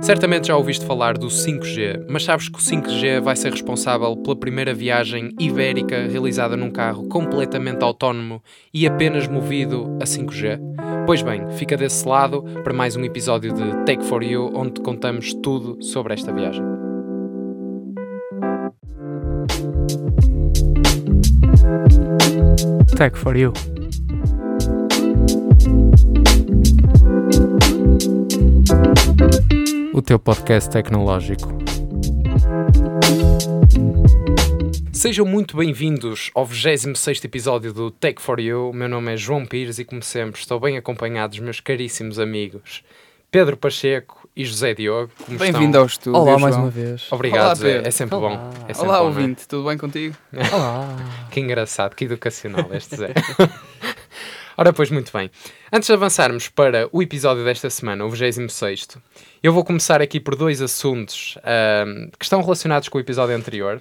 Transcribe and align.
Certamente 0.00 0.48
já 0.48 0.56
ouviste 0.56 0.84
falar 0.84 1.16
do 1.16 1.28
5G, 1.28 2.06
mas 2.08 2.24
sabes 2.24 2.48
que 2.48 2.58
o 2.58 2.60
5G 2.60 3.20
vai 3.20 3.36
ser 3.36 3.50
responsável 3.50 4.16
pela 4.16 4.36
primeira 4.36 4.74
viagem 4.74 5.30
ibérica 5.38 6.06
realizada 6.06 6.56
num 6.56 6.70
carro 6.70 7.08
completamente 7.08 7.82
autónomo 7.82 8.42
e 8.72 8.86
apenas 8.86 9.26
movido 9.26 9.96
a 10.00 10.04
5G? 10.04 10.60
Pois 11.06 11.22
bem, 11.22 11.50
fica 11.52 11.76
desse 11.76 12.06
lado 12.06 12.42
para 12.62 12.72
mais 12.72 12.96
um 12.96 13.04
episódio 13.04 13.52
de 13.52 13.84
Take 13.84 14.04
for 14.04 14.22
You, 14.22 14.50
onde 14.54 14.74
te 14.74 14.80
contamos 14.80 15.34
tudo 15.34 15.82
sobre 15.82 16.14
esta 16.14 16.32
viagem. 16.32 16.64
Tech 22.96 23.16
for 23.18 23.36
you. 23.36 23.52
O 29.94 30.02
teu 30.02 30.18
podcast 30.18 30.68
tecnológico. 30.68 31.48
Sejam 34.92 35.24
muito 35.26 35.56
bem-vindos 35.56 36.30
ao 36.34 36.44
26 36.44 37.24
episódio 37.24 37.72
do 37.72 37.90
Take 37.90 38.20
for 38.20 38.38
You. 38.40 38.70
O 38.70 38.72
meu 38.72 38.88
nome 38.88 39.14
é 39.14 39.16
João 39.16 39.46
Pires 39.46 39.78
e, 39.78 39.84
como 39.84 40.02
sempre, 40.02 40.40
estou 40.40 40.58
bem 40.60 40.76
acompanhado 40.76 41.30
dos 41.30 41.40
meus 41.40 41.60
caríssimos 41.60 42.18
amigos 42.18 42.82
Pedro 43.30 43.56
Pacheco 43.56 44.28
e 44.36 44.44
José 44.44 44.74
Diogo. 44.74 45.10
como 45.24 45.38
Bem-vindo 45.38 45.66
estão? 45.66 45.80
ao 45.82 45.86
estúdio. 45.86 46.20
Olá 46.20 46.38
mais 46.38 46.54
João. 46.54 46.66
uma 46.66 46.70
vez. 46.70 47.06
Obrigado, 47.10 47.44
Olá, 47.46 47.54
Zé. 47.54 47.82
É 47.84 47.90
sempre 47.90 48.16
Olá. 48.16 48.36
bom. 48.36 48.50
É 48.68 48.74
sempre 48.74 48.88
Olá, 48.88 48.98
bom, 49.00 49.06
ouvinte, 49.06 49.48
tudo 49.48 49.68
bem 49.68 49.78
contigo? 49.78 50.16
Olá. 50.52 50.96
Que 51.30 51.40
engraçado, 51.40 51.94
que 51.94 52.04
educacional 52.04 52.66
este 52.72 52.96
Zé. 52.96 53.12
Ora, 54.56 54.72
pois, 54.72 54.90
muito 54.90 55.12
bem. 55.12 55.30
Antes 55.72 55.88
de 55.88 55.92
avançarmos 55.92 56.48
para 56.48 56.88
o 56.92 57.02
episódio 57.02 57.44
desta 57.44 57.68
semana, 57.68 58.04
o 58.04 58.10
26, 58.10 58.88
eu 59.42 59.52
vou 59.52 59.64
começar 59.64 60.00
aqui 60.00 60.20
por 60.20 60.36
dois 60.36 60.62
assuntos 60.62 61.36
que 62.18 62.24
estão 62.24 62.40
relacionados 62.40 62.88
com 62.88 62.98
o 62.98 63.00
episódio 63.00 63.34
anterior. 63.34 63.80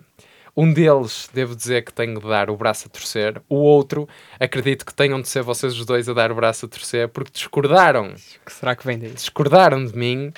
Um 0.56 0.72
deles, 0.72 1.30
devo 1.34 1.56
dizer 1.56 1.84
que 1.84 1.92
tenho 1.94 2.20
de 2.20 2.28
dar 2.28 2.50
o 2.50 2.58
braço 2.58 2.88
a 2.88 2.90
torcer. 2.90 3.42
O 3.50 3.56
outro, 3.56 4.08
acredito 4.40 4.86
que 4.86 4.94
tenham 4.94 5.20
de 5.20 5.28
ser 5.28 5.42
vocês 5.42 5.74
os 5.74 5.86
dois 5.86 6.08
a 6.10 6.14
dar 6.14 6.32
o 6.32 6.36
braço 6.36 6.66
a 6.66 6.70
torcer, 6.70 7.08
porque 7.10 7.32
discordaram, 7.32 8.10
O 8.10 8.46
que 8.46 8.52
será 8.54 8.76
que 8.76 8.86
vem 8.86 9.00
daí? 9.00 9.10
discordaram 9.10 9.84
de 9.84 9.98
mim 9.98 10.32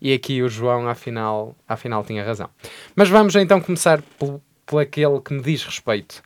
e 0.00 0.12
aqui 0.12 0.42
o 0.42 0.48
João, 0.48 0.88
afinal, 0.88 1.54
afinal 1.66 2.04
tinha 2.04 2.24
razão. 2.24 2.50
Mas 2.94 3.08
vamos 3.08 3.34
então 3.36 3.60
começar 3.60 4.02
por, 4.18 4.40
por 4.66 4.78
aquele 4.82 5.20
que 5.20 5.32
me 5.32 5.42
diz 5.42 5.64
respeito. 5.64 6.22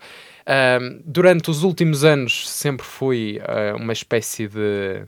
Durante 1.05 1.51
os 1.51 1.63
últimos 1.63 2.05
anos 2.05 2.49
sempre 2.49 2.87
fui 2.87 3.41
ah, 3.45 3.75
uma 3.77 3.93
espécie 3.93 4.47
de. 4.49 5.05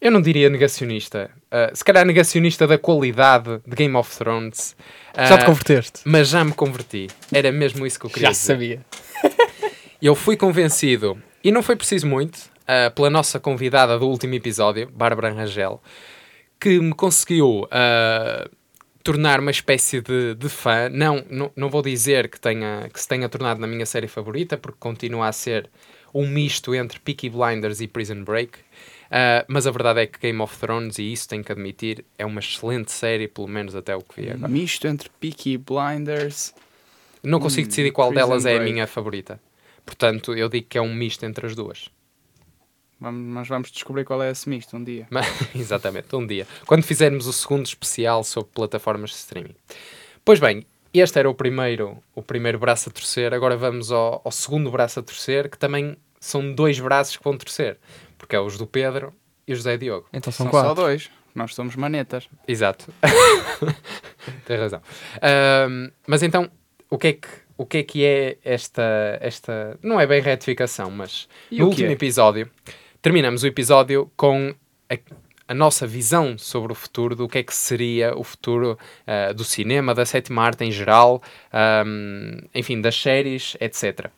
Eu 0.00 0.10
não 0.10 0.20
diria 0.20 0.48
negacionista. 0.48 1.30
ah, 1.50 1.70
se 1.74 1.84
calhar 1.84 2.04
negacionista 2.06 2.66
da 2.66 2.78
qualidade 2.78 3.60
de 3.66 3.76
Game 3.76 3.96
of 3.96 4.16
Thrones. 4.16 4.76
Já 5.16 5.38
te 5.38 5.42
ah, 5.42 5.46
converteste? 5.46 6.00
mas 6.04 6.28
já 6.28 6.44
me 6.44 6.52
converti. 6.52 7.08
Era 7.32 7.50
mesmo 7.50 7.86
isso 7.86 7.98
que 7.98 8.06
eu 8.06 8.10
queria 8.10 8.28
Já 8.28 8.32
dizer. 8.32 8.46
sabia. 8.46 8.86
Eu 10.00 10.14
fui 10.14 10.34
convencido, 10.34 11.22
e 11.44 11.52
não 11.52 11.62
foi 11.62 11.76
preciso 11.76 12.06
muito, 12.06 12.38
ah, 12.66 12.90
pela 12.90 13.10
nossa 13.10 13.38
convidada 13.38 13.98
do 13.98 14.08
último 14.08 14.32
episódio, 14.34 14.90
Bárbara 14.90 15.30
Rangel, 15.30 15.82
que 16.58 16.80
me 16.80 16.94
conseguiu 16.94 17.68
ah, 17.70 18.48
tornar 19.10 19.40
uma 19.40 19.50
espécie 19.50 20.00
de, 20.00 20.36
de 20.36 20.48
fã. 20.48 20.88
Não, 20.88 21.24
não, 21.28 21.50
não 21.56 21.68
vou 21.68 21.82
dizer 21.82 22.28
que, 22.28 22.38
tenha, 22.38 22.88
que 22.92 23.00
se 23.00 23.08
tenha 23.08 23.28
tornado 23.28 23.60
na 23.60 23.66
minha 23.66 23.84
série 23.84 24.06
favorita, 24.06 24.56
porque 24.56 24.78
continua 24.78 25.26
a 25.26 25.32
ser 25.32 25.68
um 26.14 26.28
misto 26.28 26.72
entre 26.76 27.00
Peaky 27.00 27.28
Blinders 27.28 27.80
e 27.80 27.88
Prison 27.88 28.22
Break. 28.22 28.58
Ah, 29.10 29.44
mas 29.48 29.66
a 29.66 29.72
verdade 29.72 30.00
é 30.02 30.06
que 30.06 30.20
Game 30.20 30.40
of 30.40 30.56
Thrones, 30.56 30.98
e 30.98 31.12
isso 31.12 31.28
tenho 31.28 31.42
que 31.42 31.50
admitir, 31.50 32.04
é 32.16 32.24
uma 32.24 32.38
excelente 32.38 32.92
série, 32.92 33.26
pelo 33.26 33.48
menos 33.48 33.74
até 33.74 33.96
o 33.96 34.00
que 34.00 34.22
vi 34.22 34.30
agora. 34.30 34.46
Misto 34.46 34.86
entre 34.86 35.10
Peaky 35.18 35.58
Blinders. 35.58 36.54
Não 37.20 37.40
consigo 37.40 37.66
decidir 37.66 37.90
qual 37.90 38.10
Prison 38.10 38.28
delas 38.28 38.46
é 38.46 38.54
a 38.54 38.58
Break. 38.58 38.72
minha 38.72 38.86
favorita. 38.86 39.40
Portanto, 39.84 40.34
eu 40.34 40.48
digo 40.48 40.68
que 40.68 40.78
é 40.78 40.80
um 40.80 40.94
misto 40.94 41.26
entre 41.26 41.46
as 41.46 41.56
duas. 41.56 41.90
Vamos, 43.00 43.20
mas 43.34 43.48
vamos 43.48 43.70
descobrir 43.70 44.04
qual 44.04 44.22
é 44.22 44.30
esse 44.30 44.48
misto 44.48 44.76
um 44.76 44.84
dia. 44.84 45.06
Mas- 45.10 45.26
Exatamente, 45.54 46.14
um 46.14 46.26
dia. 46.26 46.46
Quando 46.66 46.82
fizermos 46.82 47.26
o 47.26 47.32
segundo 47.32 47.64
especial 47.66 48.22
sobre 48.22 48.50
plataformas 48.52 49.10
de 49.10 49.16
streaming. 49.16 49.54
Pois 50.24 50.38
bem, 50.38 50.66
este 50.92 51.18
era 51.18 51.30
o 51.30 51.34
primeiro, 51.34 52.02
o 52.14 52.22
primeiro 52.22 52.58
braço 52.58 52.88
a 52.90 52.92
torcer. 52.92 53.32
Agora 53.32 53.56
vamos 53.56 53.90
ao, 53.90 54.20
ao 54.24 54.30
segundo 54.32 54.70
braço 54.70 55.00
a 55.00 55.02
torcer, 55.02 55.48
que 55.48 55.56
também 55.56 55.96
são 56.20 56.52
dois 56.54 56.78
braços 56.78 57.16
que 57.16 57.24
vão 57.24 57.36
torcer. 57.36 57.78
Porque 58.18 58.36
é 58.36 58.40
os 58.40 58.58
do 58.58 58.66
Pedro 58.66 59.14
e 59.48 59.52
o 59.54 59.56
José 59.56 59.78
Diogo. 59.78 60.06
Então 60.12 60.30
são, 60.32 60.44
São 60.46 60.52
só 60.52 60.66
quatro. 60.66 60.82
dois. 60.82 61.10
Nós 61.34 61.54
somos 61.54 61.74
manetas. 61.76 62.28
Exato. 62.46 62.92
Tem 64.44 64.56
razão. 64.58 64.82
Ahm, 65.22 65.90
mas 66.06 66.22
então, 66.22 66.50
o 66.90 66.98
que 66.98 67.06
é 67.08 67.12
que, 67.14 67.28
o 67.56 67.64
que, 67.64 67.78
é, 67.78 67.82
que 67.82 68.04
é 68.04 68.36
esta, 68.44 68.82
esta... 69.20 69.78
Não 69.82 70.00
é 70.00 70.06
bem 70.06 70.20
retificação, 70.20 70.90
mas 70.90 71.28
E 71.50 71.58
no 71.60 71.66
último 71.68 71.88
é? 71.88 71.92
episódio, 71.92 72.50
terminamos 73.02 73.42
o 73.42 73.46
episódio 73.46 74.10
com 74.16 74.54
a, 74.88 74.98
a 75.48 75.54
nossa 75.54 75.86
visão 75.86 76.36
sobre 76.36 76.72
o 76.72 76.74
futuro, 76.74 77.16
do 77.16 77.28
que 77.28 77.38
é 77.38 77.42
que 77.42 77.54
seria 77.54 78.16
o 78.16 78.22
futuro 78.22 78.78
ah, 79.06 79.32
do 79.32 79.44
cinema, 79.44 79.94
da 79.94 80.04
sétima 80.04 80.42
arte 80.42 80.64
em 80.64 80.70
geral, 80.70 81.22
ahm, 81.52 82.38
enfim, 82.54 82.80
das 82.80 82.94
séries, 83.00 83.56
etc. 83.60 84.10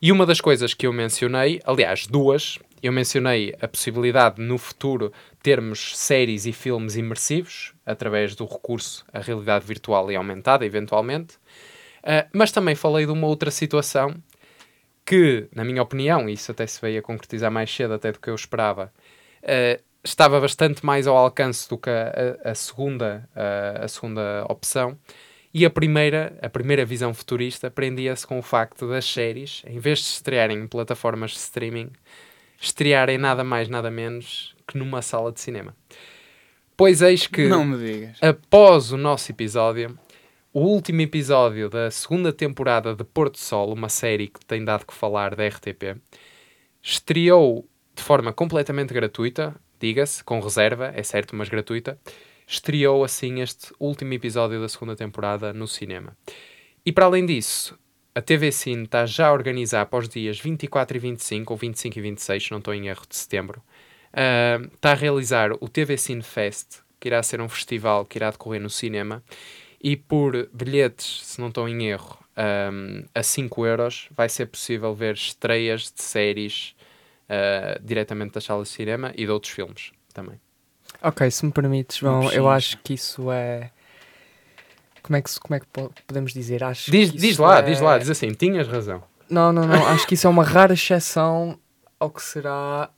E 0.00 0.10
uma 0.10 0.26
das 0.26 0.40
coisas 0.40 0.74
que 0.74 0.86
eu 0.86 0.92
mencionei, 0.92 1.60
aliás, 1.64 2.06
duas, 2.06 2.58
eu 2.82 2.92
mencionei 2.92 3.54
a 3.60 3.68
possibilidade 3.68 4.42
no 4.42 4.58
futuro 4.58 5.12
termos 5.42 5.96
séries 5.96 6.46
e 6.46 6.52
filmes 6.52 6.96
imersivos 6.96 7.72
através 7.86 8.34
do 8.34 8.44
recurso 8.44 9.04
à 9.12 9.20
realidade 9.20 9.64
virtual 9.64 10.10
e 10.10 10.16
aumentada, 10.16 10.66
eventualmente. 10.66 11.34
Ah, 12.02 12.26
mas 12.32 12.50
também 12.50 12.74
falei 12.74 13.04
de 13.04 13.12
uma 13.12 13.26
outra 13.26 13.50
situação 13.50 14.14
que, 15.04 15.48
na 15.54 15.64
minha 15.64 15.82
opinião, 15.82 16.28
e 16.28 16.32
isso 16.34 16.50
até 16.52 16.66
se 16.66 16.80
veio 16.80 16.98
a 17.00 17.02
concretizar 17.02 17.50
mais 17.50 17.74
cedo 17.74 17.94
até 17.94 18.12
do 18.12 18.20
que 18.20 18.30
eu 18.30 18.34
esperava, 18.34 18.92
eh, 19.42 19.80
estava 20.04 20.40
bastante 20.40 20.84
mais 20.84 21.06
ao 21.06 21.16
alcance 21.16 21.68
do 21.68 21.76
que 21.78 21.90
a, 21.90 22.36
a- 22.44 22.50
a 22.50 22.54
segunda, 22.54 23.28
a, 23.34 23.84
a 23.84 23.88
segunda 23.88 24.44
opção. 24.48 24.96
E 25.54 25.66
a 25.66 25.70
primeira, 25.70 26.38
a 26.40 26.48
primeira 26.48 26.84
visão 26.84 27.12
futurista 27.12 27.70
prendia-se 27.70 28.26
com 28.26 28.38
o 28.38 28.42
facto 28.42 28.88
das 28.88 29.04
séries, 29.04 29.62
em 29.66 29.78
vez 29.78 29.98
de 29.98 30.04
estrearem 30.06 30.56
em 30.58 30.66
plataformas 30.66 31.32
de 31.32 31.38
streaming, 31.38 31.90
estrearem 32.60 33.18
nada 33.18 33.44
mais, 33.44 33.68
nada 33.68 33.90
menos 33.90 34.54
que 34.66 34.78
numa 34.78 35.02
sala 35.02 35.30
de 35.30 35.40
cinema. 35.40 35.76
Pois 36.76 37.02
eis 37.02 37.26
que 37.26 37.48
Não 37.48 37.64
me 37.66 37.76
digas. 37.76 38.16
após 38.22 38.92
o 38.92 38.96
nosso 38.96 39.30
episódio, 39.30 39.96
o 40.52 40.60
último 40.60 41.00
episódio 41.00 41.70
da 41.70 41.90
segunda 41.90 42.30
temporada 42.30 42.94
de 42.94 43.02
Porto 43.04 43.38
Sol, 43.38 43.72
uma 43.72 43.88
série 43.88 44.28
que 44.28 44.44
tem 44.44 44.62
dado 44.62 44.86
que 44.86 44.92
falar 44.92 45.34
da 45.34 45.46
RTP, 45.46 45.96
estreou 46.82 47.66
de 47.94 48.02
forma 48.02 48.32
completamente 48.34 48.92
gratuita, 48.92 49.54
diga-se, 49.80 50.22
com 50.22 50.40
reserva, 50.40 50.92
é 50.94 51.02
certo, 51.02 51.34
mas 51.34 51.48
gratuita, 51.48 51.98
estreou 52.46 53.02
assim 53.02 53.40
este 53.40 53.72
último 53.80 54.12
episódio 54.12 54.60
da 54.60 54.68
segunda 54.68 54.94
temporada 54.94 55.54
no 55.54 55.66
cinema. 55.66 56.14
E 56.84 56.92
para 56.92 57.06
além 57.06 57.24
disso, 57.24 57.78
a 58.14 58.20
TV 58.20 58.52
Cine 58.52 58.84
está 58.84 59.06
já 59.06 59.28
a 59.28 59.32
organizar 59.32 59.86
para 59.86 60.00
os 60.00 60.08
dias 60.08 60.38
24 60.38 60.98
e 60.98 61.00
25, 61.00 61.52
ou 61.52 61.56
25 61.56 61.98
e 61.98 62.02
26, 62.02 62.44
se 62.44 62.50
não 62.50 62.58
estou 62.58 62.74
em 62.74 62.88
erro, 62.88 63.06
de 63.08 63.16
setembro, 63.16 63.62
ah, 64.12 64.60
está 64.74 64.90
a 64.90 64.94
realizar 64.94 65.52
o 65.52 65.68
TV 65.68 65.96
Cine 65.96 66.22
Fest, 66.22 66.80
que 67.00 67.08
irá 67.08 67.22
ser 67.22 67.40
um 67.40 67.48
festival 67.48 68.04
que 68.04 68.18
irá 68.18 68.30
decorrer 68.30 68.60
no 68.60 68.68
cinema, 68.68 69.22
e 69.82 69.96
por 69.96 70.48
bilhetes, 70.52 71.20
se 71.24 71.40
não 71.40 71.48
estou 71.48 71.68
em 71.68 71.86
erro, 71.88 72.18
ahm, 72.36 73.02
a 73.14 73.22
5 73.22 73.66
euros, 73.66 74.08
vai 74.12 74.28
ser 74.28 74.46
possível 74.46 74.94
ver 74.94 75.14
estreias 75.14 75.92
de 75.94 76.02
séries 76.02 76.74
ah, 77.28 77.78
diretamente 77.82 78.34
das 78.34 78.44
salas 78.44 78.68
de 78.68 78.74
cinema 78.74 79.12
e 79.16 79.24
de 79.24 79.30
outros 79.30 79.52
filmes 79.52 79.92
também. 80.14 80.40
Ok, 81.02 81.28
se 81.30 81.44
me 81.44 81.50
permites, 81.52 81.96
João, 81.96 82.30
eu 82.32 82.48
acho 82.48 82.78
que 82.78 82.94
isso 82.94 83.30
é. 83.32 83.70
Como 85.02 85.16
é 85.16 85.22
que, 85.22 85.40
como 85.40 85.54
é 85.56 85.60
que 85.60 85.66
po- 85.66 85.92
podemos 86.06 86.32
dizer? 86.32 86.62
Acho 86.62 86.90
Diz, 86.90 87.10
diz 87.12 87.38
lá, 87.38 87.58
é- 87.58 87.62
diz 87.62 87.80
lá, 87.80 87.98
diz 87.98 88.08
assim, 88.08 88.32
tinhas 88.34 88.68
razão. 88.68 89.02
Não, 89.28 89.52
não, 89.52 89.66
não. 89.66 89.86
acho 89.88 90.06
que 90.06 90.14
isso 90.14 90.26
é 90.26 90.30
uma 90.30 90.44
rara 90.44 90.74
exceção 90.74 91.58
ao 91.98 92.10
que 92.10 92.22
será 92.22 92.88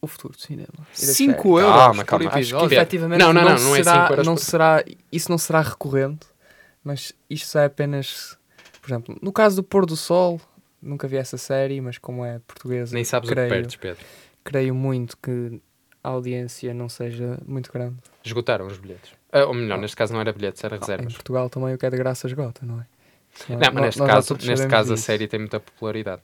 o 0.00 0.06
futuro 0.06 0.34
do 0.34 0.40
cinema. 0.40 0.68
e 0.78 0.80
das 0.82 0.98
séries. 0.98 1.16
5 1.16 1.58
euros 1.60 1.74
Calma, 1.74 1.94
por 2.04 2.04
calma, 2.04 2.24
acho 2.26 2.32
que 2.34 2.38
episódio. 2.38 2.68
Ver. 2.68 2.76
Efetivamente, 2.76 3.18
Não, 3.20 3.32
não, 3.32 3.42
não, 3.42 3.54
não, 3.54 3.58
não 3.64 3.76
é 3.76 3.82
será, 3.82 3.92
cinco 4.00 4.12
euros 4.12 4.26
não 4.26 4.34
por- 4.34 4.40
será, 4.42 4.84
isso 5.10 5.30
não 5.30 5.38
será 5.38 5.60
recorrente, 5.62 6.26
mas 6.84 7.12
isto 7.28 7.58
é 7.58 7.64
apenas, 7.64 8.38
por 8.80 8.88
exemplo, 8.88 9.18
no 9.22 9.32
caso 9.32 9.56
do 9.56 9.62
Pôr 9.62 9.86
do 9.86 9.96
Sol, 9.96 10.40
nunca 10.80 11.08
vi 11.08 11.16
essa 11.16 11.36
série, 11.38 11.80
mas 11.80 11.98
como 11.98 12.24
é 12.24 12.38
portuguesa, 12.46 12.94
Nem 12.94 13.04
sabes 13.04 13.28
o 13.30 13.32
creio, 13.32 13.48
que 13.48 13.54
perdes, 13.54 13.76
Pedro. 13.76 14.04
creio 14.44 14.74
muito 14.74 15.16
que 15.16 15.60
a 16.04 16.08
audiência 16.10 16.72
não 16.72 16.88
seja 16.88 17.38
muito 17.46 17.72
grande. 17.72 17.96
Esgotaram 18.24 18.66
os 18.66 18.78
bilhetes. 18.78 19.10
Ah, 19.32 19.44
ou 19.46 19.54
melhor, 19.54 19.78
neste 19.78 19.96
caso 19.96 20.12
não 20.12 20.20
era 20.20 20.32
bilhetes, 20.32 20.62
era 20.62 20.76
Em 20.76 20.78
reservas. 20.78 21.14
Portugal 21.14 21.50
também 21.50 21.74
o 21.74 21.78
que 21.78 21.84
é 21.86 21.90
de 21.90 21.96
graça 21.96 22.26
esgota, 22.28 22.64
não 22.64 22.80
é? 22.80 22.86
Não, 23.50 23.58
mas 23.58 23.74
Nós- 23.74 23.84
neste 23.84 24.06
caso, 24.06 24.38
neste 24.46 24.66
caso 24.68 24.92
a 24.94 24.96
série 24.96 25.26
tem 25.28 25.40
muita 25.40 25.58
popularidade. 25.60 26.22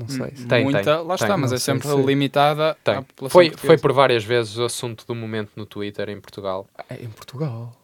Não 0.00 0.08
sei. 0.08 0.36
se- 0.36 0.46
Tem, 0.46 0.64
Muita, 0.64 0.82
tem, 0.82 0.92
lá 0.92 1.16
tem. 1.16 1.24
está, 1.26 1.36
mas 1.36 1.52
é 1.52 1.58
sempre 1.58 1.88
se- 1.88 1.96
limitada 2.02 2.76
Tem. 2.82 2.94
à 2.96 3.02
população 3.02 3.30
Foi, 3.32 3.50
foi 3.50 3.78
por 3.78 3.92
várias 3.92 4.24
vezes 4.24 4.56
o 4.56 4.64
assunto 4.64 5.06
do 5.06 5.14
momento 5.14 5.50
no 5.56 5.66
Twitter 5.66 6.08
em 6.08 6.20
Portugal. 6.20 6.66
É 6.88 6.96
em 7.02 7.08
Portugal. 7.08 7.76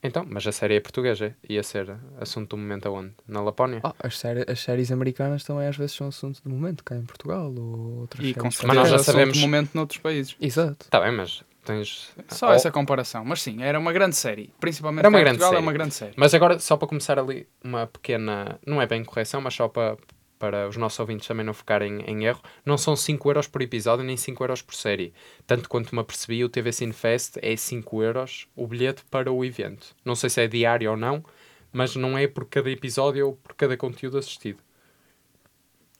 Então, 0.00 0.24
mas 0.28 0.46
a 0.46 0.52
série 0.52 0.76
é 0.76 0.80
portuguesa. 0.80 1.34
Ia 1.48 1.60
ser 1.62 1.96
assunto 2.20 2.50
do 2.50 2.56
momento 2.56 2.86
aonde? 2.86 3.12
Na 3.26 3.40
Lapónia? 3.40 3.80
Ah, 3.82 3.92
as, 4.00 4.16
séries, 4.16 4.44
as 4.48 4.60
séries 4.60 4.92
americanas 4.92 5.42
também 5.42 5.66
às 5.66 5.76
vezes 5.76 5.96
são 5.96 6.06
assunto 6.06 6.40
do 6.42 6.48
momento, 6.50 6.84
cá 6.84 6.94
em 6.94 7.02
Portugal 7.04 7.52
ou 7.52 8.00
outras 8.02 8.24
E 8.24 8.32
com 8.32 8.48
certeza 8.48 8.66
Mas 8.68 8.76
nós 8.76 8.88
já 8.90 8.94
assunto 8.96 9.06
sabemos- 9.12 9.36
do 9.36 9.40
momento 9.40 9.70
noutros 9.74 9.98
países. 9.98 10.36
Exato. 10.40 10.84
Está 10.84 11.00
bem, 11.00 11.10
mas 11.10 11.42
tens... 11.64 12.10
Só 12.28 12.50
Oh, 12.50 12.52
essa 12.52 12.70
comparação. 12.70 13.24
Mas 13.24 13.42
sim, 13.42 13.60
era 13.60 13.76
uma 13.76 13.92
grande 13.92 14.14
série. 14.14 14.52
Principalmente 14.60 15.00
Era 15.00 15.08
uma 15.08 15.18
grande 15.18 15.38
Portugal, 15.38 15.50
série. 15.50 15.60
é 15.60 15.66
uma 15.66 15.72
grande 15.72 15.94
série. 15.94 16.12
Mas 16.16 16.32
agora, 16.32 16.60
só 16.60 16.76
para 16.76 16.86
começar 16.86 17.18
ali, 17.18 17.48
uma 17.64 17.88
pequena... 17.88 18.56
Não 18.64 18.80
é 18.80 18.86
bem 18.86 19.02
correção, 19.02 19.40
mas 19.40 19.52
só 19.54 19.66
para, 19.66 19.96
para 20.38 20.68
os 20.68 20.76
nossos 20.76 20.98
ouvintes 21.00 21.26
também 21.26 21.44
não 21.44 21.52
ficarem 21.54 22.00
em 22.06 22.24
erro. 22.24 22.40
Não 22.64 22.78
são 22.78 22.94
5 22.94 23.28
euros 23.30 23.46
por 23.46 23.60
episódio, 23.62 24.04
nem 24.04 24.16
5 24.16 24.42
euros 24.44 24.62
por 24.62 24.74
série. 24.74 25.12
Tanto 25.46 25.68
quanto 25.68 25.94
me 25.94 26.00
apercebi, 26.00 26.44
o 26.44 26.48
TV 26.48 26.72
Cinefest 26.72 27.38
é 27.42 27.56
5 27.56 28.02
euros 28.02 28.48
o 28.54 28.66
bilhete 28.66 29.02
para 29.10 29.30
o 29.32 29.44
evento. 29.44 29.94
Não 30.04 30.14
sei 30.14 30.30
se 30.30 30.40
é 30.40 30.46
diário 30.46 30.90
ou 30.90 30.96
não, 30.96 31.24
mas 31.72 31.96
não 31.96 32.16
é 32.16 32.26
por 32.26 32.44
cada 32.46 32.70
episódio 32.70 33.26
ou 33.26 33.36
por 33.36 33.54
cada 33.54 33.76
conteúdo 33.76 34.18
assistido. 34.18 34.58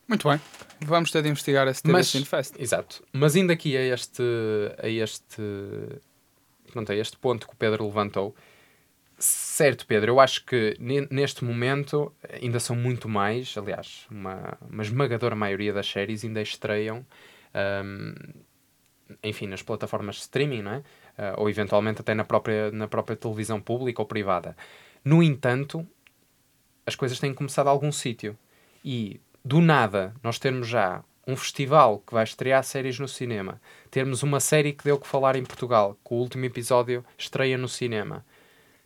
Muito 0.07 0.27
bem. 0.29 0.41
Vamos 0.81 1.11
ter 1.11 1.23
de 1.23 1.29
investigar 1.29 1.69
esse 1.69 1.83
TV 1.83 1.93
Mas- 1.93 2.07
Cinefest. 2.09 2.55
Exato. 2.59 3.05
Mas 3.13 3.37
indo 3.37 3.53
aqui 3.53 3.77
a 3.77 3.83
este, 3.95 4.23
a 4.83 4.89
este, 4.89 5.43
pronto, 6.73 6.91
a 6.91 6.95
este 6.97 7.17
ponto 7.19 7.47
que 7.47 7.53
o 7.53 7.57
Pedro 7.57 7.85
levantou, 7.85 8.35
certo, 9.19 9.87
Pedro, 9.87 10.13
eu 10.13 10.21
acho 10.21 10.45
que 10.45 10.77
ne- 10.81 11.07
neste 11.11 11.45
momento 11.45 12.13
ainda 12.41 12.61
são 12.61 12.77
muito 12.77 13.09
mais, 13.09 13.57
aliás, 13.57 14.07
uma, 14.11 14.57
uma 14.71 14.83
esmagadora 14.83 15.35
maioria 15.35 15.73
das 15.73 15.87
séries 15.89 16.25
ainda 16.25 16.41
estreiam, 16.43 17.05
ahm, 17.55 18.15
enfim, 19.23 19.47
nas 19.47 19.63
plataformas 19.63 20.17
de 20.17 20.23
streaming, 20.23 20.63
não 20.63 20.73
é? 20.73 20.83
Ah, 21.17 21.35
ou 21.39 21.49
eventualmente 21.51 22.01
até 22.01 22.15
na 22.15 22.25
própria, 22.25 22.71
na 22.71 22.87
própria 22.89 23.17
televisão 23.17 23.61
pública 23.61 24.03
ou 24.03 24.07
privada. 24.07 24.57
No 25.05 25.23
entanto, 25.23 25.87
as 26.87 26.95
coisas 26.97 27.19
têm 27.19 27.35
começado 27.35 27.69
a 27.69 27.71
algum 27.71 27.93
sítio. 27.93 28.37
E 28.85 29.21
do 29.45 29.61
nada, 29.61 30.15
nós 30.23 30.39
termos 30.39 30.69
já 30.69 31.03
um 31.27 31.37
festival 31.37 31.99
que 32.07 32.15
vai 32.15 32.25
estrear 32.25 32.63
séries 32.65 32.99
no 32.99 33.07
cinema, 33.07 33.61
termos 33.91 34.23
uma 34.23 34.41
série 34.41 34.73
que 34.73 34.85
deu 34.85 34.99
que 34.99 35.07
falar 35.07 35.37
em 35.37 35.45
Portugal, 35.45 35.99
que 36.05 36.15
o 36.15 36.17
último 36.17 36.45
episódio 36.47 37.05
estreia 37.19 37.59
no 37.59 37.69
cinema. 37.69 38.25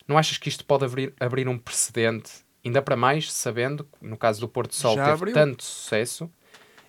Não 0.07 0.17
achas 0.17 0.37
que 0.37 0.49
isto 0.49 0.65
pode 0.65 0.85
abrir, 0.85 1.13
abrir 1.19 1.47
um 1.47 1.57
precedente? 1.57 2.31
Ainda 2.63 2.81
para 2.81 2.95
mais, 2.95 3.31
sabendo 3.31 3.83
que 3.83 4.05
no 4.05 4.17
caso 4.17 4.39
do 4.39 4.47
Porto 4.47 4.73
Sol 4.75 4.95
Já 4.95 5.03
teve 5.05 5.15
abriu. 5.15 5.33
tanto 5.33 5.63
sucesso. 5.63 6.31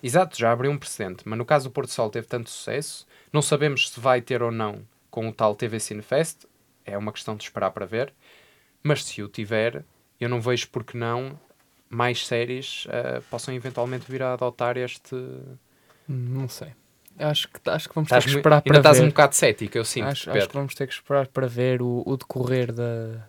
Exato, 0.01 0.37
já 0.37 0.51
abriu 0.51 0.71
um 0.71 0.77
precedente. 0.77 1.23
Mas 1.25 1.37
no 1.37 1.45
caso 1.45 1.69
do 1.69 1.71
Porto 1.71 1.91
Sol 1.91 2.09
teve 2.09 2.27
tanto 2.27 2.49
sucesso, 2.49 3.05
não 3.31 3.41
sabemos 3.41 3.89
se 3.89 3.99
vai 3.99 4.21
ter 4.21 4.41
ou 4.41 4.51
não 4.51 4.85
com 5.09 5.27
o 5.27 5.33
tal 5.33 5.55
TV 5.55 5.79
Cinefest. 5.79 6.45
É 6.85 6.97
uma 6.97 7.11
questão 7.11 7.35
de 7.35 7.43
esperar 7.43 7.71
para 7.71 7.85
ver. 7.85 8.13
Mas 8.83 9.03
se 9.03 9.21
o 9.23 9.27
tiver, 9.27 9.83
eu 10.19 10.29
não 10.29 10.39
vejo 10.39 10.69
por 10.69 10.83
que 10.83 10.95
não 10.95 11.37
mais 11.89 12.25
séries 12.25 12.85
eh, 12.89 13.21
possam 13.29 13.53
eventualmente 13.53 14.05
vir 14.09 14.21
a 14.21 14.33
adotar 14.33 14.77
este. 14.77 15.15
Não 16.07 16.47
sei. 16.47 16.73
Acho 17.17 17.47
que, 17.47 17.69
acho 17.69 17.87
que 17.87 17.95
vamos 17.95 18.07
Estás 18.07 18.23
ter 18.25 18.31
que 18.31 18.37
esperar 18.37 18.61
para 18.61 18.77
estás 18.77 18.97
ver. 18.97 19.03
um 19.05 19.07
bocado 19.07 19.35
cético, 19.35 19.77
eu 19.77 19.85
sinto, 19.85 20.07
acho, 20.07 20.29
acho 20.31 20.47
que 20.49 20.53
vamos 20.53 20.75
ter 20.75 20.85
que 20.87 20.93
esperar 20.93 21.27
para 21.27 21.47
ver 21.47 21.81
o, 21.81 22.03
o 22.05 22.17
decorrer 22.17 22.73
da, 22.73 23.25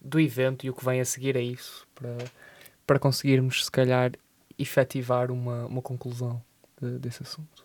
do 0.00 0.18
evento 0.18 0.64
e 0.64 0.70
o 0.70 0.74
que 0.74 0.82
vem 0.84 1.00
a 1.00 1.04
seguir 1.04 1.36
a 1.36 1.40
isso 1.40 1.86
para, 1.94 2.16
para 2.86 2.98
conseguirmos, 2.98 3.66
se 3.66 3.70
calhar, 3.70 4.12
efetivar 4.58 5.30
uma, 5.30 5.66
uma 5.66 5.82
conclusão 5.82 6.42
de- 6.80 6.98
desse 6.98 7.22
assunto. 7.22 7.64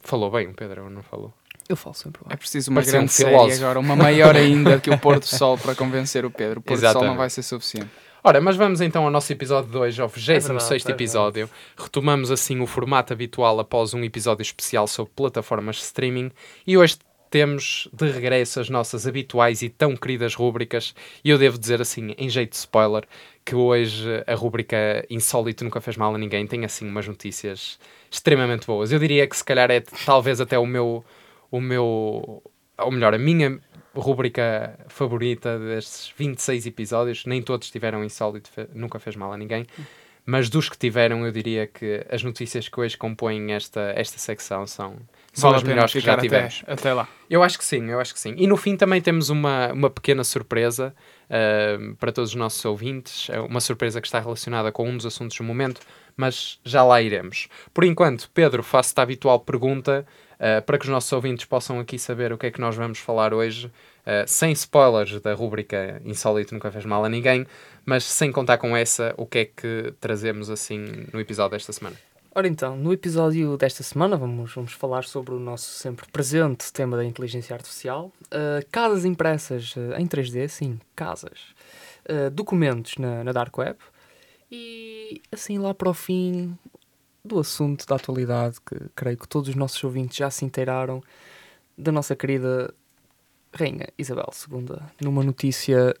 Falou 0.00 0.30
bem, 0.30 0.48
o 0.48 0.54
Pedro, 0.54 0.84
ou 0.84 0.90
não 0.90 1.02
falou? 1.02 1.32
Eu 1.68 1.76
falo 1.76 1.94
sempre 1.94 2.20
É 2.26 2.28
bem. 2.30 2.36
preciso 2.36 2.70
uma 2.70 2.80
Parecia 2.80 2.98
um 2.98 3.02
grande 3.02 3.12
série 3.12 3.30
filósofo. 3.30 3.64
agora, 3.64 3.78
uma 3.80 3.96
maior 3.96 4.36
ainda 4.36 4.78
que 4.80 4.90
o 4.90 4.98
Pôr 5.00 5.18
do 5.18 5.26
Sol 5.26 5.56
para 5.56 5.74
convencer 5.74 6.24
o 6.24 6.30
Pedro. 6.30 6.60
O 6.60 6.62
Pôr 6.62 6.78
do 6.78 6.92
Sol 6.92 7.04
não 7.04 7.16
vai 7.16 7.30
ser 7.30 7.42
suficiente. 7.42 7.88
Ora, 8.26 8.40
mas 8.40 8.56
vamos 8.56 8.80
então 8.80 9.04
ao 9.04 9.10
nosso 9.10 9.30
episódio 9.30 9.70
de 9.70 9.76
hoje, 9.76 10.00
ao 10.00 10.08
26 10.08 10.46
verdade, 10.46 10.88
é 10.88 10.90
episódio. 10.90 11.50
Retomamos 11.76 12.30
assim 12.30 12.58
o 12.58 12.66
formato 12.66 13.12
habitual 13.12 13.60
após 13.60 13.92
um 13.92 14.02
episódio 14.02 14.40
especial 14.40 14.86
sobre 14.86 15.12
plataformas 15.14 15.76
de 15.76 15.82
streaming 15.82 16.30
e 16.66 16.78
hoje 16.78 16.96
temos 17.28 17.86
de 17.92 18.10
regresso 18.10 18.60
as 18.60 18.70
nossas 18.70 19.06
habituais 19.06 19.60
e 19.60 19.68
tão 19.68 19.94
queridas 19.94 20.34
rúbricas. 20.34 20.94
E 21.22 21.28
eu 21.28 21.36
devo 21.36 21.58
dizer 21.58 21.82
assim, 21.82 22.14
em 22.16 22.30
jeito 22.30 22.52
de 22.52 22.56
spoiler, 22.56 23.04
que 23.44 23.54
hoje 23.54 24.08
a 24.26 24.34
rúbrica 24.34 25.04
Insólito 25.10 25.62
Nunca 25.62 25.82
Fez 25.82 25.98
Mal 25.98 26.14
a 26.14 26.16
Ninguém 26.16 26.46
tem 26.46 26.64
assim 26.64 26.88
umas 26.88 27.06
notícias 27.06 27.78
extremamente 28.10 28.66
boas. 28.66 28.90
Eu 28.90 28.98
diria 28.98 29.26
que 29.26 29.36
se 29.36 29.44
calhar 29.44 29.70
é 29.70 29.82
talvez 30.06 30.40
até 30.40 30.58
o 30.58 30.64
meu, 30.64 31.04
o 31.50 31.60
meu, 31.60 32.42
ou 32.78 32.90
melhor, 32.90 33.12
a 33.12 33.18
minha 33.18 33.60
rúbrica 33.94 34.78
favorita 34.88 35.58
destes 35.58 36.12
26 36.16 36.66
episódios. 36.66 37.26
Nem 37.26 37.42
todos 37.42 37.70
tiveram 37.70 38.04
Insólito 38.04 38.50
Nunca 38.74 38.98
Fez 38.98 39.16
Mal 39.16 39.32
a 39.32 39.36
Ninguém. 39.36 39.66
Mas 40.26 40.48
dos 40.48 40.70
que 40.70 40.78
tiveram, 40.78 41.26
eu 41.26 41.30
diria 41.30 41.66
que 41.66 42.04
as 42.10 42.22
notícias 42.22 42.66
que 42.66 42.80
hoje 42.80 42.96
compõem 42.96 43.52
esta, 43.52 43.92
esta 43.94 44.18
secção 44.18 44.66
são, 44.66 44.96
são 45.34 45.50
Vale 45.50 45.56
as 45.56 45.62
melhores 45.62 45.92
que 45.92 46.00
já 46.00 46.16
tivemos. 46.16 46.62
até, 46.62 46.72
até 46.72 46.92
lá. 46.94 47.06
Eu 47.28 47.42
acho 47.42 47.58
que 47.58 47.64
sim, 47.64 47.90
eu 47.90 48.00
acho 48.00 48.14
que 48.14 48.20
sim. 48.20 48.34
E 48.38 48.46
no 48.46 48.56
fim 48.56 48.74
também 48.74 49.02
temos 49.02 49.28
uma, 49.28 49.70
uma 49.72 49.90
pequena 49.90 50.24
surpresa 50.24 50.94
ah, 51.28 51.94
para 51.98 52.12
todos 52.12 52.30
os 52.30 52.36
nossos 52.36 52.64
ouvintes, 52.64 53.28
É 53.28 53.40
uma 53.40 53.60
surpresa 53.60 54.00
que 54.00 54.06
está 54.06 54.20
relacionada 54.20 54.70
com 54.72 54.88
um 54.88 54.96
dos 54.96 55.04
assuntos 55.04 55.36
do 55.36 55.44
momento, 55.44 55.80
mas 56.16 56.58
já 56.64 56.82
lá 56.82 57.02
iremos. 57.02 57.48
Por 57.72 57.84
enquanto, 57.84 58.30
Pedro, 58.32 58.62
faço-te 58.62 59.00
a 59.00 59.02
habitual 59.02 59.40
pergunta 59.40 60.06
ah, 60.38 60.62
para 60.62 60.78
que 60.78 60.84
os 60.84 60.90
nossos 60.90 61.12
ouvintes 61.12 61.44
possam 61.44 61.78
aqui 61.80 61.98
saber 61.98 62.32
o 62.32 62.38
que 62.38 62.46
é 62.46 62.50
que 62.50 62.60
nós 62.60 62.76
vamos 62.76 62.98
falar 62.98 63.32
hoje, 63.32 63.70
ah, 64.06 64.24
sem 64.26 64.52
spoilers 64.52 65.20
da 65.20 65.34
rúbrica 65.34 66.00
Insólito 66.04 66.54
Nunca 66.54 66.70
Fez 66.70 66.84
Mal 66.84 67.04
a 67.04 67.08
Ninguém, 67.08 67.46
mas 67.84 68.04
sem 68.04 68.32
contar 68.32 68.58
com 68.58 68.76
essa, 68.76 69.14
o 69.16 69.26
que 69.26 69.38
é 69.38 69.44
que 69.44 69.94
trazemos 70.00 70.50
assim 70.50 71.06
no 71.12 71.20
episódio 71.20 71.52
desta 71.52 71.72
semana? 71.72 71.96
Ora 72.36 72.48
então, 72.48 72.76
no 72.76 72.92
episódio 72.92 73.56
desta 73.56 73.84
semana 73.84 74.16
vamos, 74.16 74.52
vamos 74.52 74.72
falar 74.72 75.04
sobre 75.04 75.34
o 75.34 75.38
nosso 75.38 75.70
sempre 75.70 76.04
presente 76.10 76.72
tema 76.72 76.96
da 76.96 77.04
inteligência 77.04 77.54
artificial. 77.54 78.10
Uh, 78.24 78.66
casas 78.72 79.04
impressas 79.04 79.76
uh, 79.76 79.94
em 79.96 80.06
3D, 80.08 80.48
sim, 80.48 80.80
casas. 80.96 81.54
Uh, 82.10 82.28
documentos 82.30 82.96
na, 82.98 83.22
na 83.22 83.30
Dark 83.30 83.56
Web. 83.56 83.78
E 84.50 85.22
assim 85.30 85.58
lá 85.58 85.72
para 85.72 85.88
o 85.88 85.94
fim 85.94 86.58
do 87.24 87.38
assunto 87.38 87.86
da 87.86 87.96
atualidade, 87.96 88.56
que 88.60 88.76
creio 88.94 89.16
que 89.16 89.26
todos 89.26 89.48
os 89.48 89.54
nossos 89.54 89.82
ouvintes 89.82 90.16
já 90.16 90.30
se 90.30 90.44
inteiraram, 90.44 91.02
da 91.76 91.90
nossa 91.90 92.14
querida 92.14 92.72
Rainha 93.52 93.88
Isabel 93.98 94.30
II, 94.50 94.76
numa 95.00 95.22
notícia 95.22 95.94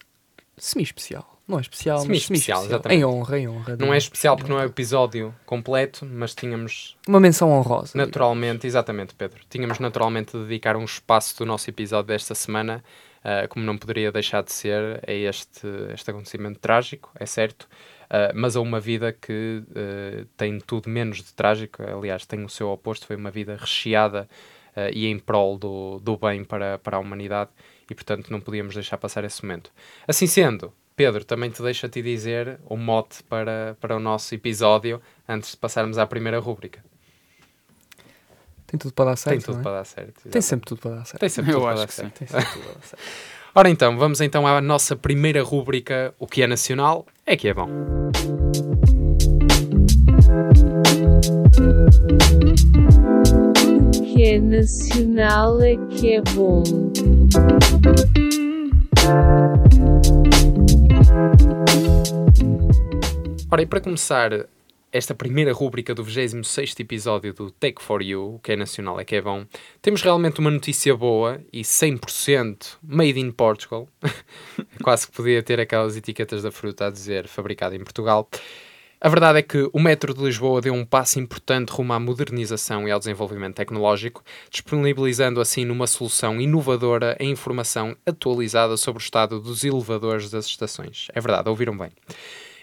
semi-especial. 0.56 1.34
Não 1.46 1.58
é 1.58 1.60
especial, 1.60 1.98
mas 1.98 2.04
Semi-especial, 2.04 2.64
exatamente. 2.64 2.98
Em 2.98 3.04
honra, 3.04 3.38
em 3.38 3.48
honra. 3.48 3.76
Não 3.76 3.92
é 3.92 3.98
especial 3.98 4.34
porque 4.34 4.50
não 4.50 4.58
é 4.58 4.64
o 4.64 4.66
episódio 4.66 5.34
completo, 5.44 6.06
mas 6.06 6.34
tínhamos 6.34 6.96
Uma 7.06 7.20
menção 7.20 7.50
honrosa. 7.50 7.92
Naturalmente, 7.94 8.66
exatamente, 8.66 9.14
Pedro. 9.14 9.40
Tínhamos 9.50 9.78
naturalmente 9.78 10.32
de 10.32 10.44
dedicar 10.44 10.74
um 10.74 10.84
espaço 10.84 11.36
do 11.38 11.44
nosso 11.44 11.68
episódio 11.68 12.08
desta 12.08 12.34
semana, 12.34 12.82
ah, 13.22 13.46
como 13.48 13.64
não 13.64 13.76
poderia 13.76 14.10
deixar 14.10 14.42
de 14.42 14.52
ser, 14.52 15.02
a 15.06 15.12
este, 15.12 15.66
este 15.92 16.10
acontecimento 16.10 16.58
trágico, 16.60 17.10
é 17.14 17.26
certo, 17.26 17.68
ah, 18.10 18.32
mas 18.34 18.56
a 18.56 18.60
uma 18.60 18.80
vida 18.80 19.12
que 19.12 19.62
ah, 19.74 20.26
tem 20.36 20.58
tudo 20.58 20.88
menos 20.88 21.18
de 21.18 21.32
trágico, 21.32 21.82
aliás, 21.82 22.26
tem 22.26 22.44
o 22.44 22.48
seu 22.48 22.70
oposto, 22.70 23.06
foi 23.06 23.16
uma 23.16 23.30
vida 23.30 23.56
recheada 23.56 24.28
ah, 24.76 24.90
e 24.90 25.06
em 25.06 25.18
prol 25.18 25.58
do, 25.58 25.98
do 26.00 26.16
bem 26.16 26.44
para, 26.44 26.78
para 26.78 26.96
a 26.96 27.00
humanidade 27.00 27.50
e, 27.90 27.94
portanto, 27.94 28.30
não 28.30 28.40
podíamos 28.40 28.74
deixar 28.74 28.98
passar 28.98 29.24
esse 29.24 29.42
momento. 29.42 29.70
Assim 30.06 30.26
sendo, 30.26 30.72
Pedro, 30.96 31.24
também 31.24 31.50
te 31.50 31.62
deixo 31.62 31.86
a 31.86 31.88
ti 31.88 32.02
dizer 32.02 32.58
o 32.66 32.76
mote 32.76 33.22
para, 33.24 33.76
para 33.80 33.96
o 33.96 34.00
nosso 34.00 34.34
episódio 34.34 35.00
antes 35.28 35.52
de 35.52 35.56
passarmos 35.56 35.98
à 35.98 36.06
primeira 36.06 36.38
rúbrica. 36.38 36.84
Tem 38.66 38.78
tudo 38.78 38.92
para 38.94 39.10
dar 39.10 39.16
certo. 39.16 39.36
Tem 39.36 39.44
tudo 39.44 39.54
não 39.54 39.60
é? 39.60 39.62
para 39.62 39.72
dar 39.72 39.84
certo. 39.84 40.22
Tem 40.22 40.30
exato. 40.30 40.42
sempre 40.42 40.66
tudo 40.66 40.80
para 40.80 40.90
dar 40.96 41.04
certo. 41.04 41.20
Tem 41.20 41.28
sempre 41.28 41.52
Eu 41.52 41.54
tudo 41.58 41.64
para 41.64 41.74
acho 41.74 41.82
dar 41.82 41.92
sim. 41.92 42.02
certo. 42.02 42.18
Tem 42.18 42.26
sempre 42.28 42.52
tudo 42.52 42.62
para 42.64 42.72
dar 42.72 42.86
certo. 42.86 43.02
Ora 43.56 43.70
então, 43.70 43.96
vamos 43.96 44.20
então 44.20 44.48
à 44.48 44.60
nossa 44.60 44.96
primeira 44.96 45.40
rúbrica, 45.40 46.12
o 46.18 46.26
que 46.26 46.42
é 46.42 46.46
nacional 46.46 47.06
é 47.24 47.36
que 47.36 47.46
é 47.46 47.54
bom. 47.54 47.68
que 54.02 54.24
é 54.24 54.40
nacional 54.40 55.62
é 55.62 55.76
que 55.88 56.14
é 56.14 56.20
bom. 56.34 56.64
Ora, 63.52 63.62
e 63.62 63.66
para 63.66 63.80
começar 63.80 64.48
esta 64.94 65.12
primeira 65.12 65.52
rúbrica 65.52 65.92
do 65.92 66.04
26º 66.04 66.78
episódio 66.78 67.34
do 67.34 67.50
Take 67.50 67.82
For 67.82 68.00
You, 68.00 68.36
o 68.36 68.38
que 68.38 68.52
é 68.52 68.56
nacional 68.56 69.00
é 69.00 69.04
que 69.04 69.16
é 69.16 69.20
bom, 69.20 69.44
temos 69.82 70.00
realmente 70.02 70.38
uma 70.38 70.52
notícia 70.52 70.96
boa 70.96 71.40
e 71.52 71.62
100% 71.62 72.76
made 72.80 73.18
in 73.18 73.32
Portugal. 73.32 73.88
Quase 74.84 75.08
que 75.08 75.12
podia 75.12 75.42
ter 75.42 75.58
aquelas 75.58 75.96
etiquetas 75.96 76.44
da 76.44 76.52
fruta 76.52 76.86
a 76.86 76.90
dizer 76.90 77.26
fabricado 77.26 77.74
em 77.74 77.80
Portugal. 77.80 78.30
A 79.00 79.08
verdade 79.08 79.40
é 79.40 79.42
que 79.42 79.68
o 79.72 79.80
metro 79.80 80.14
de 80.14 80.22
Lisboa 80.22 80.60
deu 80.60 80.72
um 80.72 80.84
passo 80.84 81.18
importante 81.18 81.70
rumo 81.70 81.92
à 81.92 81.98
modernização 81.98 82.86
e 82.86 82.92
ao 82.92 83.00
desenvolvimento 83.00 83.56
tecnológico, 83.56 84.22
disponibilizando 84.48 85.40
assim 85.40 85.64
numa 85.64 85.88
solução 85.88 86.40
inovadora 86.40 87.16
a 87.20 87.24
informação 87.24 87.96
atualizada 88.06 88.76
sobre 88.76 89.02
o 89.02 89.04
estado 89.04 89.40
dos 89.40 89.64
elevadores 89.64 90.30
das 90.30 90.46
estações. 90.46 91.08
É 91.12 91.20
verdade, 91.20 91.48
ouviram 91.48 91.76
bem. 91.76 91.90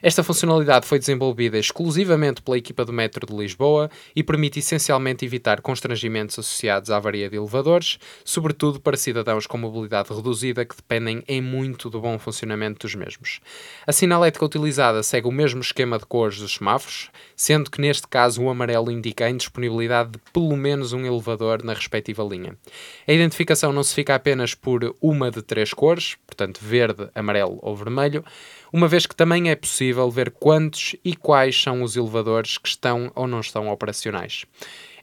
Esta 0.04 0.24
funcionalidade 0.24 0.88
foi 0.88 0.98
desenvolvida 0.98 1.60
exclusivamente 1.60 2.42
pela 2.42 2.58
equipa 2.58 2.84
do 2.84 2.92
Metro 2.92 3.28
de 3.28 3.36
Lisboa 3.36 3.88
e 4.16 4.24
permite 4.24 4.58
essencialmente 4.58 5.24
evitar 5.24 5.62
constrangimentos 5.62 6.40
associados 6.40 6.90
à 6.90 6.98
avaria 6.98 7.30
de 7.30 7.36
elevadores, 7.36 8.00
sobretudo 8.26 8.80
para 8.80 8.98
cidadãos 8.98 9.46
com 9.46 9.60
mobilidade 9.60 10.12
reduzida 10.12 10.66
que 10.66 10.76
dependem 10.76 11.24
em 11.28 11.40
muito 11.40 11.88
do 11.88 12.02
bom 12.02 12.18
funcionamento 12.18 12.88
dos 12.88 12.96
mesmos. 12.96 13.42
A 13.86 13.92
sinalética 13.92 14.44
utilizada 14.44 15.04
segue 15.04 15.28
o 15.28 15.32
mesmo 15.32 15.62
esquema 15.62 16.00
de 16.00 16.06
cores 16.08 16.40
dos 16.40 16.56
semáforos, 16.56 17.12
sendo 17.36 17.70
que 17.70 17.80
neste 17.80 18.08
caso 18.08 18.42
o 18.42 18.50
amarelo 18.50 18.90
indica 18.90 19.26
a 19.26 19.30
indisponibilidade 19.30 20.14
de 20.14 20.20
pelo 20.34 20.58
menos 20.58 20.94
um 20.94 21.06
elevador 21.06 21.64
na 21.64 21.74
respectiva 21.74 22.24
linha. 22.24 22.58
A 23.08 23.14
identificação 23.14 23.72
não 23.72 23.84
se 23.84 23.94
fica 23.94 24.16
apenas 24.16 24.56
por 24.56 24.96
uma 25.00 25.30
de 25.30 25.44
três 25.44 25.76
cores, 25.76 26.18
portanto 26.26 26.60
verde, 26.60 27.08
amarelo 27.14 27.60
ou 27.62 27.76
vermelho, 27.76 28.26
uma 28.72 28.88
vez 28.88 29.06
que 29.06 29.16
também 29.16 29.50
é 29.50 29.56
possível 29.56 30.10
ver 30.10 30.32
quantos 30.32 30.96
e 31.04 31.16
quais 31.16 31.62
são 31.62 31.84
os 31.84 31.96
elevadores 31.96 32.58
que 32.58 32.68
estão 32.68 33.12
ou 33.16 33.28
não 33.28 33.40
estão 33.40 33.68
operacionais. 33.70 34.46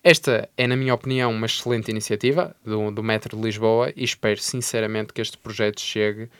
Esta 0.02 0.48
é, 0.56 0.66
na 0.66 0.76
minha 0.76 0.94
opinião, 0.94 1.30
uma 1.32 1.46
excelente 1.46 1.90
iniciativa 1.90 2.54
do, 2.64 2.90
do 2.90 3.02
Metro 3.02 3.37
de 3.37 3.42
Lisboa 3.42 3.92
e 3.96 4.04
espero 4.04 4.40
sinceramente 4.40 5.12
que 5.12 5.20
este 5.20 5.37
projeto 5.37 5.80
chegue 5.80 6.22
uh, 6.25 6.30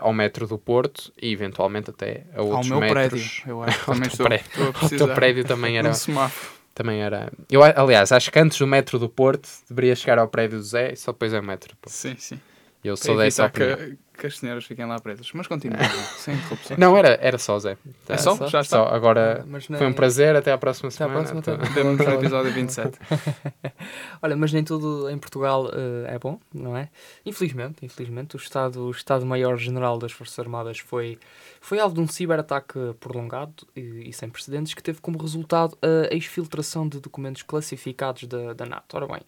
ao 0.00 0.12
Metro 0.12 0.46
do 0.46 0.58
Porto 0.58 1.12
e 1.20 1.30
eventualmente 1.32 1.90
até 1.90 2.24
a 2.34 2.42
outros 2.42 2.70
Ao 2.70 2.80
meu 2.80 2.80
metros. 2.80 3.40
prédio. 3.40 3.42
Eu 3.46 3.62
acho 3.62 3.90
Ao 3.90 4.00
teu 4.00 4.24
prédio. 4.24 4.46
estou 4.46 4.66
a 4.66 4.86
O 4.86 4.88
teu 4.88 5.14
prédio 5.14 5.44
também 5.44 5.76
era, 5.78 5.90
um 5.90 6.28
também 6.74 7.02
era. 7.02 7.30
Eu, 7.50 7.62
aliás, 7.62 8.12
acho 8.12 8.32
que 8.32 8.38
antes 8.38 8.58
do 8.58 8.66
metro 8.66 8.98
do 8.98 9.08
Porto 9.08 9.48
deveria 9.68 9.94
chegar 9.94 10.18
ao 10.18 10.26
prédio 10.28 10.58
do 10.58 10.64
Zé 10.64 10.92
e 10.92 10.96
só 10.96 11.12
depois 11.12 11.34
é 11.34 11.38
o 11.38 11.42
metro. 11.42 11.74
do 11.74 11.76
Porto. 11.76 11.94
Sim, 11.94 12.16
sim. 12.18 12.40
Eu 12.82 12.96
sou 12.96 13.16
dessa 13.16 13.46
opinião. 13.46 13.76
que, 13.76 13.96
que 14.22 14.26
as 14.28 14.38
senhoras 14.38 14.64
fiquem 14.64 14.86
lá 14.86 15.00
presas. 15.00 15.28
Mas 15.34 15.48
continua, 15.48 15.76
sem 16.16 16.34
interrupções. 16.36 16.78
Não, 16.78 16.96
era, 16.96 17.18
era 17.20 17.36
só 17.38 17.58
Zé. 17.58 17.76
É 18.08 18.16
só? 18.16 18.36
só? 18.36 18.46
Já 18.46 18.60
está. 18.60 18.76
Só, 18.78 18.84
agora 18.86 19.44
Mas 19.48 19.66
foi 19.66 19.84
um 19.86 19.92
prazer. 19.92 20.36
Até 20.36 20.52
à 20.52 20.56
próxima 20.58 20.88
Até 20.90 21.02
à 21.04 21.08
semana. 21.08 21.18
próxima, 21.24 21.40
Então- 21.40 21.54
até- 21.54 21.68
Vemos 21.82 21.98
no 22.06 22.12
episódio 22.14 22.52
27. 22.52 22.98
Olha, 24.22 24.36
mas 24.36 24.52
nem 24.52 24.62
tudo 24.62 25.10
em 25.10 25.18
Portugal 25.18 25.68
eh, 25.72 26.14
é 26.14 26.18
bom, 26.18 26.38
não 26.54 26.76
é? 26.76 26.88
Infelizmente, 27.26 27.84
infelizmente, 27.84 28.36
o 28.36 28.38
Estado, 28.38 28.84
o 28.86 28.90
Estado-Maior-General 28.90 29.98
das 29.98 30.12
Forças 30.12 30.38
Armadas 30.38 30.78
foi, 30.78 31.18
foi 31.60 31.80
alvo 31.80 31.94
de 31.96 32.00
um 32.00 32.06
ciberataque 32.06 32.78
prolongado 33.00 33.66
e, 33.74 34.08
e 34.08 34.12
sem 34.12 34.28
precedentes 34.28 34.74
que 34.74 34.82
teve 34.82 35.00
como 35.00 35.18
resultado 35.18 35.76
a 36.10 36.14
exfiltração 36.14 36.86
de 36.88 37.00
documentos 37.00 37.42
classificados 37.42 38.24
da, 38.24 38.52
da 38.52 38.66
NATO. 38.66 38.96
Ora 38.96 39.06
bem, 39.08 39.22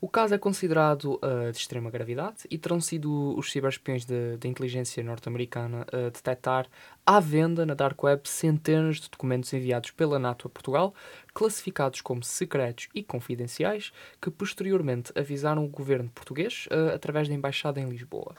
o 0.00 0.08
caso 0.08 0.34
é 0.34 0.38
considerado 0.38 1.18
eh, 1.22 1.50
de 1.52 1.58
extrema 1.58 1.90
gravidade 1.90 2.38
e 2.50 2.56
terão 2.58 2.80
sido 2.80 3.36
os 3.38 3.52
ciberespiões 3.52 4.04
da 4.04 4.36
da 4.40 4.48
inteligência 4.48 5.02
norte-americana 5.04 5.86
a 5.92 6.10
detectar 6.10 6.66
à 7.06 7.20
venda 7.20 7.64
na 7.64 7.74
Dark 7.74 8.02
Web 8.02 8.28
centenas 8.28 8.96
de 8.96 9.10
documentos 9.10 9.52
enviados 9.52 9.90
pela 9.90 10.18
NATO 10.18 10.46
a 10.46 10.50
Portugal, 10.50 10.94
classificados 11.32 12.00
como 12.00 12.22
secretos 12.22 12.88
e 12.94 13.02
confidenciais, 13.02 13.92
que 14.20 14.30
posteriormente 14.30 15.12
avisaram 15.16 15.64
o 15.64 15.68
governo 15.68 16.10
português 16.14 16.66
eh, 16.70 16.94
através 16.94 17.28
da 17.28 17.34
embaixada 17.34 17.80
em 17.80 17.88
Lisboa. 17.88 18.34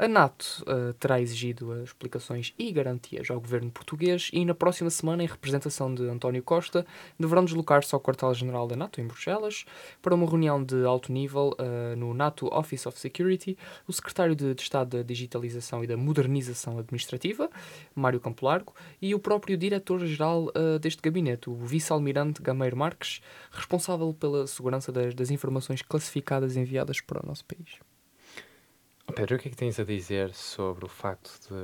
A 0.00 0.06
NATO 0.06 0.62
eh, 0.64 0.94
terá 1.00 1.20
exigido 1.20 1.82
explicações 1.82 2.54
e 2.56 2.70
garantias 2.70 3.28
ao 3.32 3.40
governo 3.40 3.68
português 3.68 4.30
e 4.32 4.44
na 4.44 4.54
próxima 4.54 4.88
semana, 4.90 5.24
em 5.24 5.26
representação 5.26 5.92
de 5.92 6.04
António 6.04 6.40
Costa, 6.40 6.86
deverão 7.18 7.44
deslocar-se 7.44 7.92
ao 7.92 8.00
quartel-general 8.00 8.68
da 8.68 8.76
NATO 8.76 9.00
em 9.00 9.06
Bruxelas 9.08 9.64
para 10.00 10.14
uma 10.14 10.24
reunião 10.24 10.62
de 10.62 10.84
alto 10.84 11.10
nível 11.10 11.52
eh, 11.58 11.96
no 11.96 12.14
NATO 12.14 12.46
Office 12.46 12.86
of 12.86 12.96
Security. 12.96 13.58
O 13.88 13.92
secretário 13.92 14.36
de, 14.36 14.54
de 14.54 14.62
Estado 14.62 14.98
da 14.98 15.02
Digitalização 15.02 15.82
e 15.82 15.88
da 15.88 15.96
Modernização 15.96 16.78
Administrativa, 16.78 17.50
Mário 17.92 18.20
Campo 18.20 18.46
Largo, 18.46 18.72
e 19.02 19.16
o 19.16 19.18
próprio 19.18 19.56
diretor-geral 19.56 20.48
eh, 20.54 20.78
deste 20.78 21.02
gabinete, 21.02 21.50
o 21.50 21.56
vice-almirante 21.56 22.40
Gameiro 22.40 22.76
Marques, 22.76 23.20
responsável 23.50 24.14
pela 24.14 24.46
segurança 24.46 24.92
das, 24.92 25.12
das 25.12 25.32
informações 25.32 25.82
classificadas 25.82 26.56
enviadas 26.56 27.00
para 27.00 27.20
o 27.20 27.26
nosso 27.26 27.44
país. 27.44 27.87
Pedro, 29.14 29.36
o 29.36 29.38
que 29.38 29.48
é 29.48 29.50
que 29.50 29.56
tens 29.56 29.78
a 29.80 29.84
dizer 29.84 30.32
sobre 30.34 30.84
o 30.84 30.88
facto 30.88 31.30
de 31.48 31.54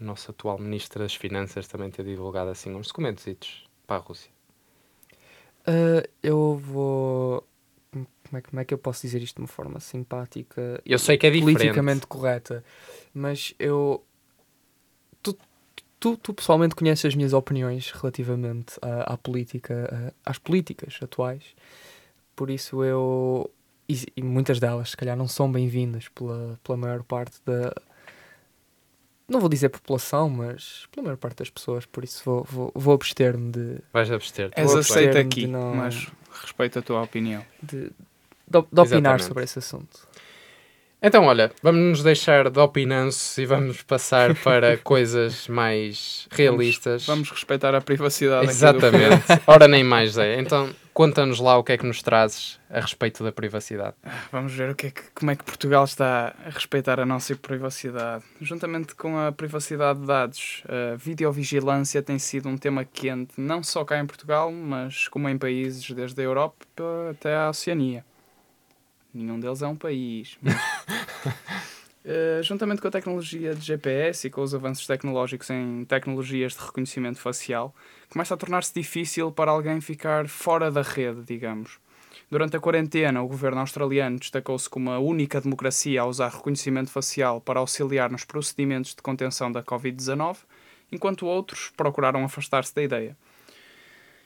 o 0.00 0.04
nosso 0.04 0.30
atual 0.30 0.58
Ministro 0.58 1.00
das 1.00 1.14
Finanças 1.14 1.68
também 1.68 1.90
ter 1.90 2.04
divulgado 2.04 2.50
assim 2.50 2.74
uns 2.74 2.88
documentos 2.88 3.64
para 3.86 3.96
a 3.96 3.98
Rússia? 4.00 4.30
Uh, 5.66 6.08
eu 6.22 6.56
vou. 6.56 7.46
Como 7.92 8.38
é, 8.38 8.40
que- 8.40 8.48
como 8.48 8.60
é 8.60 8.64
que 8.64 8.72
eu 8.74 8.78
posso 8.78 9.02
dizer 9.02 9.22
isto 9.22 9.36
de 9.36 9.42
uma 9.42 9.48
forma 9.48 9.78
simpática 9.78 10.80
Eu 10.86 10.98
sei 10.98 11.18
que 11.18 11.26
é 11.26 11.30
diferente. 11.30 11.52
politicamente 11.54 12.06
correta, 12.06 12.64
mas 13.14 13.54
eu. 13.58 14.02
Tu, 15.22 15.36
tu, 16.00 16.16
tu 16.16 16.34
pessoalmente 16.34 16.74
conheces 16.74 17.04
as 17.04 17.14
minhas 17.14 17.32
opiniões 17.32 17.90
relativamente 17.90 18.76
à, 18.82 19.14
à 19.14 19.16
política, 19.16 20.12
às 20.24 20.38
políticas 20.38 20.98
atuais, 21.02 21.54
por 22.34 22.50
isso 22.50 22.82
eu. 22.82 23.50
E, 23.88 24.06
e 24.16 24.22
muitas 24.22 24.58
delas, 24.60 24.90
se 24.90 24.96
calhar, 24.96 25.16
não 25.16 25.26
são 25.28 25.50
bem-vindas 25.50 26.08
pela, 26.08 26.58
pela 26.62 26.78
maior 26.78 27.02
parte 27.02 27.36
da. 27.44 27.74
Não 29.28 29.40
vou 29.40 29.48
dizer 29.48 29.68
população, 29.70 30.28
mas 30.28 30.86
pela 30.92 31.04
maior 31.04 31.16
parte 31.16 31.38
das 31.38 31.50
pessoas, 31.50 31.86
por 31.86 32.04
isso 32.04 32.22
vou, 32.24 32.44
vou, 32.44 32.72
vou 32.74 32.94
abster-me 32.94 33.50
de, 33.50 33.78
Vais 33.92 34.10
abster-te. 34.10 34.58
És 34.60 34.74
aceito 34.74 35.16
aqui, 35.18 35.46
não- 35.46 35.74
mas 35.74 36.08
respeito 36.42 36.78
a 36.78 36.82
tua 36.82 37.02
opinião. 37.02 37.44
de, 37.62 37.84
de, 37.84 37.90
de 38.50 38.58
opinar 38.58 38.84
Exatamente. 38.86 39.24
sobre 39.24 39.44
esse 39.44 39.58
assunto. 39.58 40.06
Então, 41.04 41.24
olha, 41.24 41.50
vamos 41.60 41.80
nos 41.82 42.02
deixar 42.04 42.48
de 42.48 42.60
opinanço 42.60 43.40
e 43.40 43.44
vamos 43.46 43.82
passar 43.82 44.34
para 44.36 44.76
coisas 44.84 45.48
mais 45.48 46.28
realistas. 46.30 47.04
Vamos 47.06 47.28
respeitar 47.30 47.74
a 47.74 47.80
privacidade 47.80 48.46
Exatamente. 48.46 49.24
Ora, 49.46 49.66
nem 49.66 49.82
mais, 49.82 50.12
Zé. 50.12 50.38
Então, 50.38 50.70
conta-nos 50.94 51.40
lá 51.40 51.58
o 51.58 51.64
que 51.64 51.72
é 51.72 51.76
que 51.76 51.84
nos 51.84 52.02
trazes 52.02 52.60
a 52.70 52.78
respeito 52.78 53.24
da 53.24 53.32
privacidade. 53.32 53.94
Vamos 54.30 54.52
ver 54.52 54.70
o 54.70 54.74
que 54.76 54.86
é 54.86 54.90
que- 54.92 55.02
como 55.12 55.32
é 55.32 55.34
que 55.36 55.42
Portugal 55.44 55.82
está 55.84 56.36
a 56.46 56.50
respeitar 56.50 57.00
a 57.00 57.04
nossa 57.04 57.34
privacidade. 57.34 58.22
Juntamente 58.40 58.94
com 58.94 59.18
a 59.18 59.32
privacidade 59.32 59.98
de 59.98 60.06
dados, 60.06 60.62
a 60.68 60.94
videovigilância 60.96 62.00
tem 62.00 62.18
sido 62.18 62.48
um 62.48 62.56
tema 62.56 62.84
quente, 62.84 63.32
não 63.40 63.60
só 63.62 63.84
cá 63.84 63.98
em 63.98 64.06
Portugal, 64.06 64.52
mas 64.52 65.08
como 65.08 65.28
em 65.28 65.36
países 65.36 65.90
desde 65.90 66.20
a 66.20 66.24
Europa 66.24 66.64
até 67.10 67.34
à 67.34 67.48
Oceania. 67.50 68.04
Nenhum 69.14 69.38
deles 69.38 69.62
é 69.62 69.66
um 69.66 69.76
país. 69.76 70.36
mas- 70.40 70.54
Eh, 72.04 72.40
juntamente 72.42 72.82
com 72.82 72.88
a 72.88 72.90
tecnologia 72.90 73.54
de 73.54 73.64
GPS 73.64 74.26
e 74.26 74.30
com 74.30 74.42
os 74.42 74.52
avanços 74.52 74.84
tecnológicos 74.88 75.48
em 75.50 75.84
tecnologias 75.84 76.52
de 76.52 76.58
reconhecimento 76.58 77.20
facial, 77.20 77.72
começa 78.10 78.34
a 78.34 78.36
tornar-se 78.36 78.74
difícil 78.74 79.30
para 79.30 79.52
alguém 79.52 79.80
ficar 79.80 80.26
fora 80.26 80.68
da 80.68 80.82
rede, 80.82 81.22
digamos. 81.22 81.78
Durante 82.28 82.56
a 82.56 82.60
quarentena, 82.60 83.22
o 83.22 83.28
governo 83.28 83.60
australiano 83.60 84.18
destacou-se 84.18 84.68
como 84.68 84.90
a 84.90 84.98
única 84.98 85.40
democracia 85.40 86.00
a 86.02 86.06
usar 86.06 86.30
reconhecimento 86.30 86.90
facial 86.90 87.40
para 87.40 87.60
auxiliar 87.60 88.10
nos 88.10 88.24
procedimentos 88.24 88.96
de 88.96 89.00
contenção 89.02 89.52
da 89.52 89.62
Covid-19, 89.62 90.38
enquanto 90.90 91.24
outros 91.24 91.70
procuraram 91.76 92.24
afastar-se 92.24 92.74
da 92.74 92.82
ideia. 92.82 93.16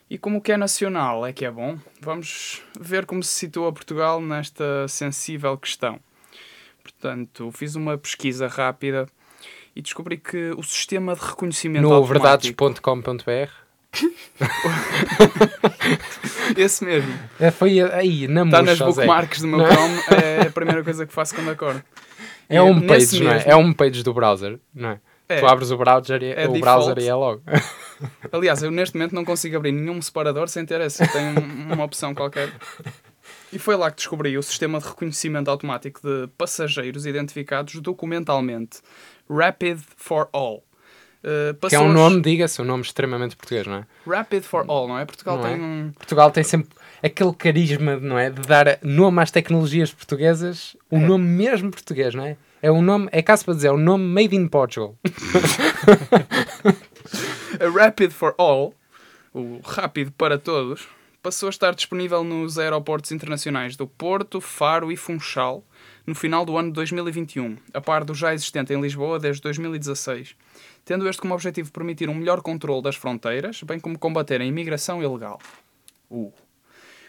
E 0.09 0.17
como 0.17 0.39
o 0.39 0.41
que 0.41 0.53
é 0.53 0.57
nacional 0.57 1.27
é 1.27 1.33
que 1.33 1.45
é 1.45 1.51
bom, 1.51 1.77
vamos 2.01 2.63
ver 2.79 3.07
como 3.07 3.23
se 3.23 3.33
situa 3.33 3.73
Portugal 3.73 4.21
nesta 4.21 4.87
sensível 4.87 5.57
questão. 5.59 5.99
Portanto, 6.83 7.51
fiz 7.53 7.75
uma 7.75 7.99
pesquisa 7.99 8.47
rápida 8.47 9.07
e 9.75 9.83
descobri 9.83 10.17
que 10.17 10.53
o 10.57 10.63
sistema 10.63 11.15
de 11.15 11.21
reconhecimento 11.21 11.83
No 11.83 11.93
automático... 11.93 12.65
verdades.com.br 12.65 13.51
Esse 16.57 16.85
mesmo. 16.85 17.13
é, 17.41 17.51
Foi 17.51 17.81
aí, 17.81 18.29
na 18.29 18.45
Está 18.45 18.63
nas 18.63 18.79
bookmarks 18.79 19.41
do 19.41 19.49
meu 19.49 19.59
Não. 19.59 19.67
Chrome, 19.67 19.99
é 20.23 20.43
a 20.43 20.51
primeira 20.51 20.85
coisa 20.85 21.07
que 21.07 21.13
faço 21.13 21.35
quando 21.35 21.51
acordo. 21.51 21.83
É 22.49 22.63
um 22.63 22.79
nesse 22.79 23.19
page, 23.19 23.25
não 23.25 23.33
é? 23.33 23.45
É 23.47 23.57
um 23.57 23.73
page 23.73 24.03
do 24.03 24.15
browser, 24.15 24.59
não 24.75 24.91
é? 24.91 25.01
É. 25.29 25.41
Tu 25.41 25.47
abres 25.47 25.71
o 25.71 25.77
browser 25.77 26.23
e, 26.23 26.33
É 26.33 26.47
o 26.49 26.53
browser 26.61 26.99
e 26.99 27.09
é 27.09 27.15
logo. 27.15 27.43
Aliás, 28.31 28.63
eu 28.63 28.71
neste 28.71 28.97
momento 28.97 29.15
não 29.15 29.25
consigo 29.25 29.57
abrir 29.57 29.73
nenhum 29.73 30.01
separador 30.01 30.49
sem 30.49 30.65
ter 30.65 30.81
essa. 30.81 31.07
Tenho 31.09 31.41
um- 31.41 31.73
uma 31.75 31.85
opção 31.85 32.15
qualquer. 32.15 32.53
E 33.53 33.59
foi 33.59 33.77
lá 33.77 33.91
que 33.91 33.97
descobri 33.97 34.37
o 34.39 34.43
sistema 34.43 34.79
de 34.79 34.87
reconhecimento 34.87 35.51
automático 35.51 36.01
de 36.03 36.29
passageiros 36.39 37.07
identificados 37.07 37.75
documentalmente. 37.81 38.79
Rapid 39.29 39.79
for 39.97 40.29
All. 40.33 40.63
Uh, 41.25 41.69
Que 41.69 41.75
é 41.75 41.81
um 41.81 41.93
nome, 41.93 42.21
diga-se, 42.21 42.63
um 42.63 42.65
nome 42.65 42.85
extremamente 42.85 43.35
português, 43.35 43.67
não 43.67 43.77
é? 43.79 43.87
Rapid 44.07 44.45
for 44.45 44.65
All, 44.69 44.87
não 44.87 44.97
é? 44.97 45.05
Portugal 45.05 45.39
Não 45.39 45.43
tem 45.45 45.55
é? 45.55 45.57
um. 45.57 45.93
Portugal 45.97 46.31
tem 46.31 46.45
sempre 46.45 46.69
aquele 47.03 47.33
carisma, 47.35 47.97
não 47.97 48.17
é? 48.17 48.31
De 48.31 48.43
dar 48.43 48.79
nome 48.83 49.21
às 49.21 49.33
tecnologias 49.33 49.93
portuguesas, 49.93 50.77
um 50.91 50.99
É. 51.03 51.07
nome 51.07 51.25
mesmo 51.25 51.71
português, 51.73 52.15
não 52.15 52.25
é? 52.25 52.37
É 52.67 52.73
um 52.73 52.83
nome, 52.83 53.09
é 53.13 53.23
caso 53.23 53.45
para 53.45 53.55
dizer, 53.55 53.69
é 53.69 53.73
um 53.73 53.77
nome 53.77 54.05
made 54.05 54.35
in 54.35 54.49
Portugal. 54.49 54.99
A 57.63 57.69
Rapid 57.71 58.11
for 58.11 58.35
All. 58.37 58.75
o 59.33 59.61
Rápido 59.65 60.11
para 60.11 60.37
Todos, 60.37 60.89
passou 61.23 61.47
a 61.47 61.51
estar 61.51 61.73
disponível 61.77 62.25
nos 62.25 62.59
aeroportos 62.59 63.13
internacionais 63.13 63.77
do 63.77 63.87
Porto, 63.87 64.41
Faro 64.41 64.91
e 64.91 64.97
Funchal 64.97 65.63
no 66.05 66.13
final 66.13 66.45
do 66.45 66.59
ano 66.59 66.71
de 66.71 66.75
2021, 66.75 67.57
a 67.73 67.81
par 67.81 68.03
do 68.03 68.13
já 68.13 68.35
existente 68.35 68.75
em 68.75 68.81
Lisboa 68.81 69.21
desde 69.21 69.43
2016, 69.43 70.35
tendo 70.85 71.09
este 71.09 71.23
como 71.23 71.35
objetivo 71.35 71.71
permitir 71.71 72.09
um 72.09 72.15
melhor 72.17 72.43
controle 72.43 72.83
das 72.83 72.97
fronteiras, 72.97 73.63
bem 73.63 73.79
como 73.79 73.97
combater 73.97 74.41
a 74.41 74.45
imigração 74.45 75.01
ilegal. 75.01 75.39
Uh. 76.11 76.33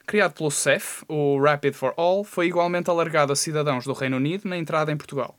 Criado 0.05 0.35
pelo 0.35 0.51
CEF, 0.51 1.03
o 1.07 1.41
Rapid 1.41 1.73
for 1.73 1.95
All 1.97 2.23
foi 2.23 2.45
igualmente 2.45 2.91
alargado 2.91 3.33
a 3.33 3.35
cidadãos 3.35 3.85
do 3.85 3.93
Reino 3.93 4.17
Unido 4.17 4.47
na 4.47 4.55
entrada 4.55 4.89
em 4.89 4.95
Portugal, 4.95 5.35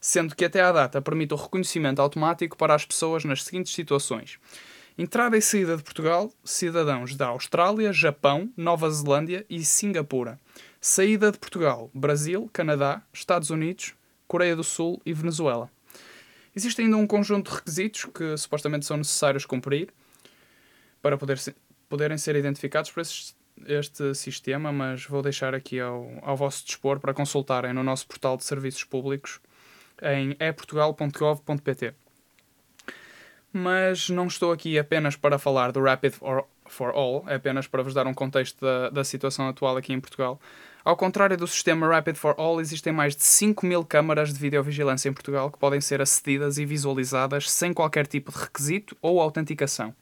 sendo 0.00 0.34
que 0.34 0.44
até 0.44 0.60
à 0.60 0.72
data 0.72 1.02
permite 1.02 1.34
o 1.34 1.36
reconhecimento 1.36 2.00
automático 2.00 2.56
para 2.56 2.74
as 2.74 2.84
pessoas 2.84 3.24
nas 3.24 3.42
seguintes 3.42 3.74
situações. 3.74 4.38
Entrada 4.96 5.36
e 5.36 5.42
saída 5.42 5.76
de 5.76 5.82
Portugal, 5.82 6.32
cidadãos 6.42 7.14
da 7.14 7.28
Austrália, 7.28 7.92
Japão, 7.92 8.52
Nova 8.56 8.90
Zelândia 8.90 9.46
e 9.48 9.64
Singapura. 9.64 10.40
Saída 10.80 11.30
de 11.30 11.38
Portugal, 11.38 11.90
Brasil, 11.94 12.50
Canadá, 12.52 13.02
Estados 13.12 13.50
Unidos, 13.50 13.94
Coreia 14.26 14.56
do 14.56 14.64
Sul 14.64 15.00
e 15.06 15.12
Venezuela. 15.12 15.70
Existe 16.54 16.82
ainda 16.82 16.96
um 16.96 17.06
conjunto 17.06 17.50
de 17.50 17.56
requisitos 17.56 18.06
que 18.06 18.36
supostamente 18.36 18.86
são 18.86 18.96
necessários 18.96 19.46
cumprir 19.46 19.92
para 21.00 21.16
poder 21.16 21.38
se- 21.38 21.54
poderem 21.88 22.18
ser 22.18 22.34
identificados 22.34 22.90
por 22.90 23.00
este, 23.00 23.36
este 23.66 24.14
sistema, 24.14 24.72
mas 24.72 25.04
vou 25.04 25.22
deixar 25.22 25.54
aqui 25.54 25.78
ao, 25.78 26.10
ao 26.22 26.36
vosso 26.36 26.66
dispor 26.66 26.98
para 26.98 27.14
consultarem 27.14 27.72
no 27.72 27.84
nosso 27.84 28.06
portal 28.06 28.36
de 28.36 28.44
serviços 28.44 28.82
públicos 28.82 29.40
em 30.02 30.36
eportugal.gov.pt. 30.38 31.94
Mas 33.52 34.08
não 34.10 34.26
estou 34.26 34.52
aqui 34.52 34.78
apenas 34.78 35.16
para 35.16 35.38
falar 35.38 35.72
do 35.72 35.82
Rapid 35.82 36.14
for, 36.66 36.90
All, 36.94 37.24
é 37.26 37.36
apenas 37.36 37.66
para 37.66 37.82
vos 37.82 37.94
dar 37.94 38.06
um 38.06 38.12
contexto 38.12 38.60
da, 38.60 38.90
da 38.90 39.04
situação 39.04 39.48
atual 39.48 39.76
aqui 39.76 39.92
em 39.92 40.00
Portugal. 40.00 40.38
Ao 40.84 40.96
contrário 40.96 41.36
do 41.36 41.46
sistema 41.46 41.88
Rapid 41.88 42.16
for 42.16 42.34
All, 42.38 42.60
existem 42.60 42.92
mais 42.92 43.16
de 43.16 43.22
5 43.22 43.64
mil 43.66 43.84
câmaras 43.84 44.32
de 44.32 44.38
videovigilância 44.38 45.08
em 45.08 45.12
Portugal 45.12 45.50
que 45.50 45.58
podem 45.58 45.80
ser 45.80 46.00
acedidas 46.00 46.58
e 46.58 46.64
visualizadas 46.64 47.50
sem 47.50 47.72
qualquer 47.72 48.06
tipo 48.06 48.30
de 48.30 48.38
requisito 48.38 48.96
ou 49.00 49.20
autenticação. 49.20 49.94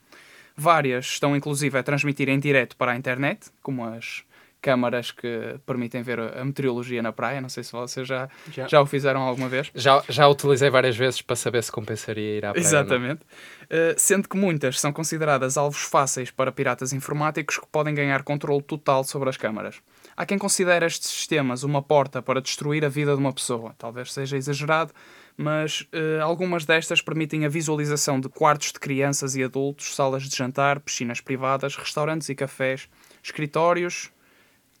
Várias 0.55 1.05
estão 1.05 1.35
inclusive 1.35 1.77
a 1.77 1.83
transmitir 1.83 2.29
em 2.29 2.39
direto 2.39 2.75
para 2.75 2.91
a 2.91 2.95
internet, 2.95 3.49
como 3.61 3.85
as 3.85 4.23
câmaras 4.61 5.11
que 5.11 5.59
permitem 5.65 6.01
ver 6.01 6.19
a 6.19 6.43
meteorologia 6.43 7.01
na 7.01 7.11
praia. 7.11 7.39
Não 7.41 7.49
sei 7.49 7.63
se 7.63 7.71
vocês 7.71 8.07
já, 8.07 8.29
Já. 8.51 8.67
já 8.67 8.81
o 8.81 8.85
fizeram 8.85 9.21
alguma 9.21 9.47
vez. 9.47 9.71
Já, 9.73 10.03
já 10.09 10.27
utilizei 10.27 10.69
várias 10.69 10.95
vezes 10.95 11.21
para 11.21 11.35
saber 11.35 11.63
se 11.63 11.71
compensaria 11.71 12.37
ir 12.37 12.45
à 12.45 12.51
praia. 12.51 12.63
Exatamente. 12.63 13.21
Uh, 13.63 13.93
sendo 13.97 14.27
que 14.27 14.37
muitas 14.37 14.79
são 14.79 14.91
consideradas 14.93 15.57
alvos 15.57 15.81
fáceis 15.81 16.31
para 16.31 16.51
piratas 16.51 16.93
informáticos 16.93 17.57
que 17.57 17.67
podem 17.67 17.93
ganhar 17.93 18.23
controle 18.23 18.61
total 18.61 19.03
sobre 19.03 19.29
as 19.29 19.37
câmaras. 19.37 19.81
Há 20.15 20.25
quem 20.25 20.37
considere 20.37 20.85
estes 20.85 21.09
sistemas 21.09 21.63
uma 21.63 21.81
porta 21.81 22.21
para 22.21 22.41
destruir 22.41 22.83
a 22.83 22.89
vida 22.89 23.13
de 23.13 23.19
uma 23.19 23.33
pessoa. 23.33 23.75
Talvez 23.77 24.11
seja 24.11 24.35
exagerado, 24.35 24.91
mas 25.37 25.81
uh, 25.81 26.23
algumas 26.23 26.65
destas 26.65 27.01
permitem 27.01 27.45
a 27.45 27.49
visualização 27.49 28.19
de 28.19 28.27
quartos 28.27 28.71
de 28.71 28.79
crianças 28.79 29.35
e 29.35 29.43
adultos, 29.43 29.93
salas 29.95 30.23
de 30.23 30.35
jantar, 30.35 30.79
piscinas 30.79 31.21
privadas, 31.21 31.75
restaurantes 31.75 32.29
e 32.29 32.35
cafés, 32.35 32.89
escritórios, 33.21 34.09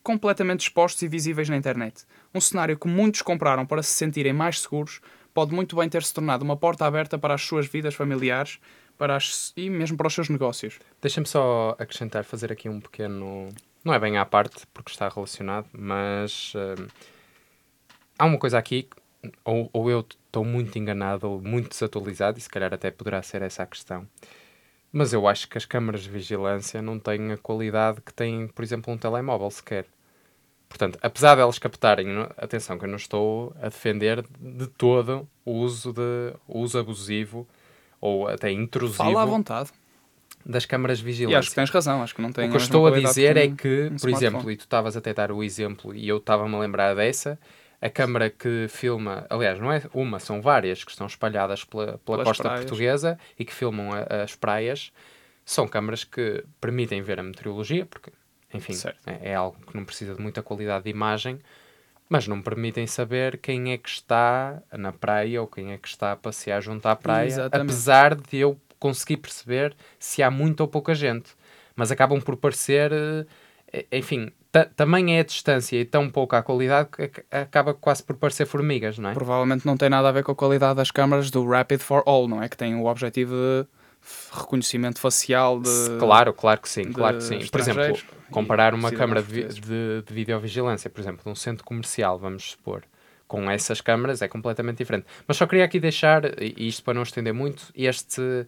completamente 0.07 0.61
expostos 0.61 1.01
e 1.01 1.07
visíveis 1.09 1.49
na 1.49 1.57
internet. 1.57 2.05
Um 2.33 2.39
cenário 2.39 2.79
que 2.79 2.87
muitos 2.87 3.21
compraram 3.21 3.65
para 3.65 3.83
se 3.83 3.91
sentirem 3.91 4.31
mais 4.31 4.61
seguros 4.61 5.01
pode 5.33 5.53
muito 5.53 5.75
bem 5.75 5.89
ter 5.89 6.01
se 6.01 6.13
tornado 6.13 6.45
uma 6.45 6.55
porta 6.55 6.85
aberta 6.85 7.19
para 7.19 7.33
as 7.33 7.41
suas 7.41 7.67
vidas 7.67 7.93
familiares 7.93 8.57
para 8.97 9.17
as, 9.17 9.51
e 9.57 9.69
mesmo 9.69 9.97
para 9.97 10.07
os 10.07 10.13
seus 10.13 10.29
negócios. 10.29 10.79
Deixa-me 11.01 11.27
só 11.27 11.75
acrescentar, 11.77 12.23
fazer 12.23 12.53
aqui 12.53 12.69
um 12.69 12.79
pequeno. 12.79 13.49
Não 13.83 13.93
é 13.93 13.99
bem 13.99 14.17
à 14.17 14.25
parte, 14.25 14.65
porque 14.73 14.91
está 14.91 15.09
relacionado, 15.09 15.67
mas 15.73 16.53
hum, 16.55 16.87
há 18.17 18.25
uma 18.25 18.39
coisa 18.39 18.57
aqui, 18.57 18.87
ou, 19.43 19.69
ou 19.73 19.91
eu 19.91 19.99
estou 19.99 20.45
muito 20.45 20.79
enganado 20.79 21.29
ou 21.29 21.41
muito 21.41 21.67
desatualizado, 21.67 22.37
e 22.37 22.41
se 22.41 22.49
calhar 22.49 22.73
até 22.73 22.89
poderá 22.91 23.21
ser 23.21 23.41
essa 23.41 23.63
a 23.63 23.65
questão. 23.65 24.07
Mas 24.89 25.11
eu 25.11 25.27
acho 25.27 25.49
que 25.49 25.57
as 25.57 25.65
câmaras 25.65 26.03
de 26.03 26.09
vigilância 26.09 26.81
não 26.81 26.97
têm 26.97 27.33
a 27.33 27.37
qualidade 27.37 27.99
que 27.99 28.13
tem, 28.13 28.47
por 28.47 28.63
exemplo, 28.63 28.93
um 28.93 28.97
telemóvel 28.97 29.51
sequer. 29.51 29.85
Portanto, 30.69 30.99
apesar 31.01 31.35
de 31.35 31.41
elas 31.41 31.57
captarem, 31.57 32.05
não- 32.07 32.29
atenção, 32.37 32.77
que 32.77 32.85
eu 32.85 32.89
não 32.89 32.97
estou 32.97 33.55
a 33.61 33.69
defender 33.69 34.23
de 34.39 34.67
todo 34.67 35.27
o 35.45 35.51
uso, 35.53 35.93
de, 35.93 36.33
o 36.47 36.59
uso 36.59 36.77
abusivo 36.77 37.47
ou 38.01 38.27
até 38.27 38.51
intrusivo 38.51 38.97
Fala 38.97 39.23
à 39.23 39.25
vontade. 39.25 39.69
das 40.45 40.65
câmaras 40.65 40.99
de 40.99 41.03
E 41.05 41.07
vigilância. 41.07 41.39
acho 41.39 41.49
que 41.49 41.55
tens 41.55 41.69
razão, 41.69 42.03
acho 42.03 42.13
que 42.13 42.21
não 42.21 42.31
tem 42.31 42.47
o 42.47 42.49
que 42.51 42.57
eu 42.57 42.61
estou 42.61 42.85
a 42.87 42.91
dizer 42.91 43.33
que 43.33 43.39
é 43.39 43.47
que, 43.89 43.99
por 43.99 44.09
exemplo, 44.09 44.51
e 44.51 44.57
tu 44.57 44.61
estavas 44.61 44.95
até 44.97 45.11
a 45.11 45.13
dar 45.13 45.31
o 45.31 45.43
exemplo 45.43 45.95
e 45.95 46.07
eu 46.07 46.17
estava-me 46.17 46.53
a 46.55 46.59
lembrar 46.59 46.93
dessa, 46.95 47.39
a 47.81 47.89
câmara 47.89 48.29
que 48.29 48.67
filma, 48.69 49.25
aliás, 49.29 49.59
não 49.59 49.71
é 49.71 49.81
uma, 49.93 50.19
são 50.19 50.41
várias 50.41 50.83
que 50.83 50.91
estão 50.91 51.07
espalhadas 51.07 51.63
pela, 51.63 51.97
pela 51.99 52.23
costa 52.23 52.43
praias. 52.43 52.61
portuguesa 52.65 53.17
e 53.39 53.45
que 53.45 53.53
filmam 53.53 53.91
a- 53.93 54.23
as 54.23 54.35
praias, 54.35 54.91
são 55.45 55.67
câmaras 55.67 56.03
que 56.03 56.43
permitem 56.59 57.01
ver 57.01 57.19
a 57.19 57.23
meteorologia, 57.23 57.85
porque, 57.85 58.11
enfim, 58.57 58.73
é, 59.05 59.31
é 59.31 59.35
algo 59.35 59.57
que 59.65 59.75
não 59.75 59.85
precisa 59.85 60.13
de 60.15 60.21
muita 60.21 60.41
qualidade 60.43 60.83
de 60.85 60.89
imagem, 60.89 61.39
mas 62.09 62.27
não 62.27 62.41
permitem 62.41 62.87
saber 62.87 63.37
quem 63.37 63.71
é 63.71 63.77
que 63.77 63.89
está 63.89 64.61
na 64.71 64.91
praia 64.91 65.41
ou 65.41 65.47
quem 65.47 65.71
é 65.73 65.77
que 65.77 65.87
está 65.87 66.11
a 66.13 66.15
passear 66.15 66.61
junto 66.61 66.85
à 66.87 66.95
praia, 66.95 67.27
Exatamente. 67.27 67.69
apesar 67.69 68.15
de 68.15 68.37
eu 68.37 68.57
conseguir 68.79 69.17
perceber 69.17 69.75
se 69.99 70.21
há 70.23 70.29
muita 70.31 70.63
ou 70.63 70.67
pouca 70.69 70.93
gente. 70.95 71.31
Mas 71.75 71.91
acabam 71.91 72.21
por 72.21 72.37
parecer, 72.37 72.91
eh, 73.73 73.85
enfim, 73.91 74.31
ta- 74.51 74.65
também 74.65 75.17
é 75.17 75.19
a 75.19 75.23
distância 75.23 75.75
e 75.79 75.83
tão 75.85 76.09
pouca 76.09 76.37
a 76.37 76.41
qualidade 76.43 76.89
que 76.89 77.03
ac- 77.03 77.25
acaba 77.29 77.73
quase 77.73 78.01
por 78.03 78.15
parecer 78.15 78.45
formigas, 78.45 78.97
não 78.97 79.09
é? 79.09 79.13
Provavelmente 79.13 79.65
não 79.65 79.75
tem 79.77 79.89
nada 79.89 80.07
a 80.09 80.11
ver 80.11 80.23
com 80.23 80.31
a 80.31 80.35
qualidade 80.35 80.77
das 80.77 80.89
câmaras 80.91 81.29
do 81.29 81.45
Rapid 81.47 81.81
for 81.81 82.03
All, 82.05 82.27
não 82.27 82.41
é? 82.41 82.47
Que 82.49 82.55
tem 82.57 82.73
o 82.75 82.85
objetivo 82.85 83.35
de 83.35 83.67
reconhecimento 84.31 84.99
facial 84.99 85.59
de... 85.59 85.69
Claro, 85.99 86.33
claro 86.33 86.61
que 86.61 86.69
sim, 86.69 86.91
claro 86.91 87.17
que 87.17 87.23
sim. 87.23 87.39
Por 87.47 87.59
exemplo, 87.59 87.97
comparar 88.31 88.73
uma 88.73 88.91
câmara 88.91 89.21
de, 89.21 89.43
de, 89.45 90.01
de 90.05 90.13
videovigilância, 90.13 90.89
por 90.89 90.99
exemplo, 91.01 91.21
de 91.23 91.29
um 91.29 91.35
centro 91.35 91.63
comercial, 91.63 92.17
vamos 92.17 92.51
supor, 92.51 92.83
com 93.27 93.49
essas 93.49 93.81
câmaras 93.81 94.21
é 94.21 94.27
completamente 94.27 94.77
diferente. 94.77 95.05
Mas 95.27 95.37
só 95.37 95.45
queria 95.45 95.65
aqui 95.65 95.79
deixar, 95.79 96.23
e 96.41 96.67
isto 96.67 96.83
para 96.83 96.93
não 96.93 97.03
estender 97.03 97.33
muito, 97.33 97.63
este, 97.75 98.45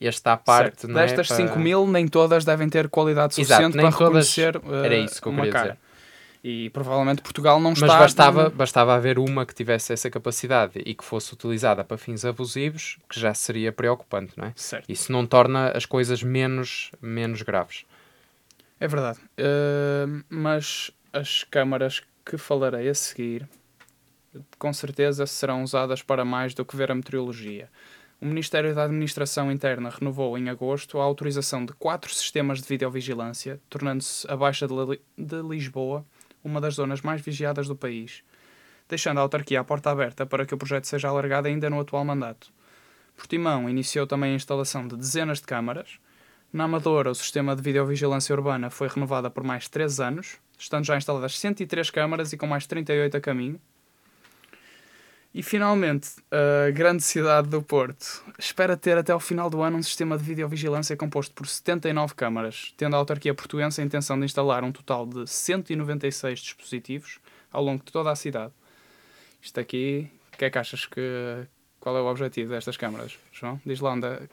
este 0.00 0.28
à 0.28 0.36
parte. 0.36 0.82
Certo. 0.82 0.90
é? 0.98 1.02
Destas 1.02 1.28
Para- 1.28 1.36
5 1.36 1.58
mil, 1.58 1.86
nem 1.86 2.06
todas 2.08 2.44
devem 2.44 2.68
ter 2.68 2.88
qualidade 2.88 3.40
Exato, 3.40 3.62
suficiente 3.62 3.76
nem 3.76 3.88
para 3.90 3.98
todas- 3.98 4.34
reconhecer 4.36 4.56
uh, 4.56 4.84
era 4.84 4.96
isso 4.96 5.20
que 5.22 5.28
eu 5.28 5.34
queria 5.34 5.52
cara. 5.52 5.64
dizer. 5.70 5.78
E 6.42 6.70
provavelmente 6.70 7.20
Portugal 7.20 7.58
não 7.60 7.70
Mas 7.70 7.82
está... 7.82 7.98
bastava, 7.98 8.50
bastava 8.50 8.94
haver 8.94 9.18
uma 9.18 9.44
que 9.44 9.54
tivesse 9.54 9.92
essa 9.92 10.08
capacidade 10.08 10.80
e 10.84 10.94
que 10.94 11.04
fosse 11.04 11.34
utilizada 11.34 11.82
para 11.82 11.98
fins 11.98 12.24
abusivos, 12.24 12.98
que 13.08 13.18
já 13.18 13.34
seria 13.34 13.72
preocupante, 13.72 14.32
não 14.36 14.46
é? 14.46 14.52
Certo. 14.54 14.88
Isso 14.88 15.10
não 15.10 15.26
torna 15.26 15.70
as 15.70 15.84
coisas 15.84 16.22
menos, 16.22 16.90
menos 17.02 17.42
graves. 17.42 17.84
É 18.78 18.86
verdade. 18.86 19.18
Uh, 19.38 20.24
mas 20.28 20.92
as 21.12 21.42
câmaras 21.44 22.02
que 22.24 22.36
falarei 22.36 22.88
a 22.88 22.94
seguir, 22.94 23.48
com 24.58 24.72
certeza 24.72 25.26
serão 25.26 25.64
usadas 25.64 26.02
para 26.02 26.24
mais 26.24 26.54
do 26.54 26.64
que 26.64 26.76
ver 26.76 26.90
a 26.92 26.94
meteorologia. 26.94 27.68
O 28.20 28.26
Ministério 28.26 28.74
da 28.74 28.84
Administração 28.84 29.50
Interna 29.50 29.90
renovou 29.90 30.36
em 30.36 30.48
agosto 30.48 30.98
a 30.98 31.04
autorização 31.04 31.64
de 31.64 31.72
quatro 31.72 32.12
sistemas 32.12 32.60
de 32.60 32.68
videovigilância, 32.68 33.60
tornando-se 33.70 34.28
a 34.30 34.36
Baixa 34.36 34.66
de 34.66 35.42
Lisboa 35.42 36.04
uma 36.42 36.60
das 36.60 36.74
zonas 36.74 37.00
mais 37.00 37.20
vigiadas 37.20 37.68
do 37.68 37.76
país, 37.76 38.22
deixando 38.88 39.18
a 39.18 39.20
autarquia 39.20 39.60
à 39.60 39.64
porta 39.64 39.90
aberta 39.90 40.26
para 40.26 40.46
que 40.46 40.54
o 40.54 40.58
projeto 40.58 40.84
seja 40.84 41.08
alargado 41.08 41.48
ainda 41.48 41.68
no 41.68 41.80
atual 41.80 42.04
mandato. 42.04 42.52
Portimão 43.16 43.68
iniciou 43.68 44.06
também 44.06 44.32
a 44.32 44.36
instalação 44.36 44.86
de 44.86 44.96
dezenas 44.96 45.40
de 45.40 45.46
câmaras, 45.46 45.98
na 46.50 46.64
Amadora, 46.64 47.10
o 47.10 47.14
sistema 47.14 47.54
de 47.54 47.60
videovigilância 47.60 48.34
urbana 48.34 48.70
foi 48.70 48.88
renovado 48.88 49.30
por 49.30 49.44
mais 49.44 49.68
3 49.68 50.00
anos, 50.00 50.38
estando 50.58 50.86
já 50.86 50.96
instaladas 50.96 51.38
103 51.38 51.90
câmaras 51.90 52.32
e 52.32 52.38
com 52.38 52.46
mais 52.46 52.66
38 52.66 53.18
a 53.18 53.20
caminho. 53.20 53.60
E 55.38 55.42
finalmente, 55.44 56.10
a 56.32 56.68
grande 56.72 57.00
cidade 57.00 57.48
do 57.48 57.62
Porto 57.62 58.24
espera 58.36 58.76
ter 58.76 58.98
até 58.98 59.12
ao 59.12 59.20
final 59.20 59.48
do 59.48 59.62
ano 59.62 59.76
um 59.78 59.82
sistema 59.84 60.18
de 60.18 60.24
videovigilância 60.24 60.96
composto 60.96 61.32
por 61.32 61.46
79 61.46 62.12
câmaras, 62.16 62.74
tendo 62.76 62.96
a 62.96 62.98
autarquia 62.98 63.32
portuense 63.32 63.80
a 63.80 63.84
intenção 63.84 64.18
de 64.18 64.24
instalar 64.24 64.64
um 64.64 64.72
total 64.72 65.06
de 65.06 65.28
196 65.30 66.40
dispositivos 66.40 67.20
ao 67.52 67.62
longo 67.62 67.84
de 67.84 67.92
toda 67.92 68.10
a 68.10 68.16
cidade. 68.16 68.52
Isto 69.40 69.60
aqui, 69.60 70.10
o 70.34 70.38
que 70.38 70.44
é 70.46 70.50
que 70.50 70.58
achas 70.58 70.86
que. 70.86 71.46
Qual 71.78 71.96
é 71.96 72.00
o 72.00 72.06
objetivo 72.06 72.50
destas 72.50 72.76
câmaras, 72.76 73.16
João? 73.30 73.60
Diz 73.64 73.78
lá 73.78 73.92
onde, 73.92 74.08
é- 74.08 74.10
onde 74.18 74.28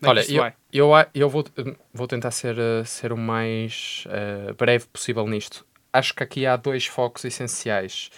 é 0.00 0.08
Olha, 0.08 0.32
eu, 0.32 0.40
vai. 0.40 0.54
eu, 0.72 0.90
eu 1.14 1.28
vou, 1.28 1.44
vou 1.92 2.06
tentar 2.06 2.30
ser, 2.30 2.58
eh, 2.58 2.84
ser 2.86 3.12
o 3.12 3.18
mais 3.18 4.04
eh, 4.08 4.54
breve 4.54 4.86
possível 4.86 5.26
nisto. 5.26 5.66
Acho 5.92 6.14
que 6.14 6.22
aqui 6.22 6.46
há 6.46 6.56
dois 6.56 6.86
focos 6.86 7.26
essenciais. 7.26 8.10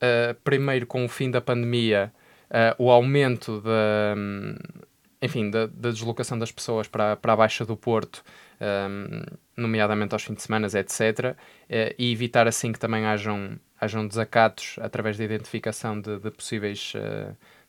Eh, 0.00 0.36
primeiro, 0.44 0.86
com 0.86 1.04
o 1.04 1.08
fim 1.08 1.30
da 1.30 1.40
pandemia, 1.40 2.12
eh, 2.50 2.74
o 2.78 2.90
aumento 2.90 3.60
da, 3.60 4.14
hum, 4.16 4.54
enfim, 5.20 5.50
da, 5.50 5.66
deslocação 5.66 6.38
das 6.38 6.52
pessoas 6.52 6.86
para, 6.86 7.16
para 7.16 7.32
a 7.32 7.36
Baixa 7.36 7.64
do 7.64 7.76
Porto, 7.76 8.22
um, 8.60 9.22
nomeadamente 9.56 10.14
aos 10.14 10.22
fins 10.22 10.36
de 10.36 10.42
semana, 10.42 10.66
etc., 10.66 11.32
uh, 11.32 11.94
e 11.98 12.12
evitar 12.12 12.46
assim 12.46 12.72
que 12.72 12.78
também 12.78 13.04
hajam, 13.04 13.58
hajam 13.80 14.06
desacatos 14.06 14.76
através 14.80 15.16
da 15.18 15.24
identificação 15.24 16.00
de, 16.00 16.18
de 16.18 16.30
possíveis. 16.30 16.92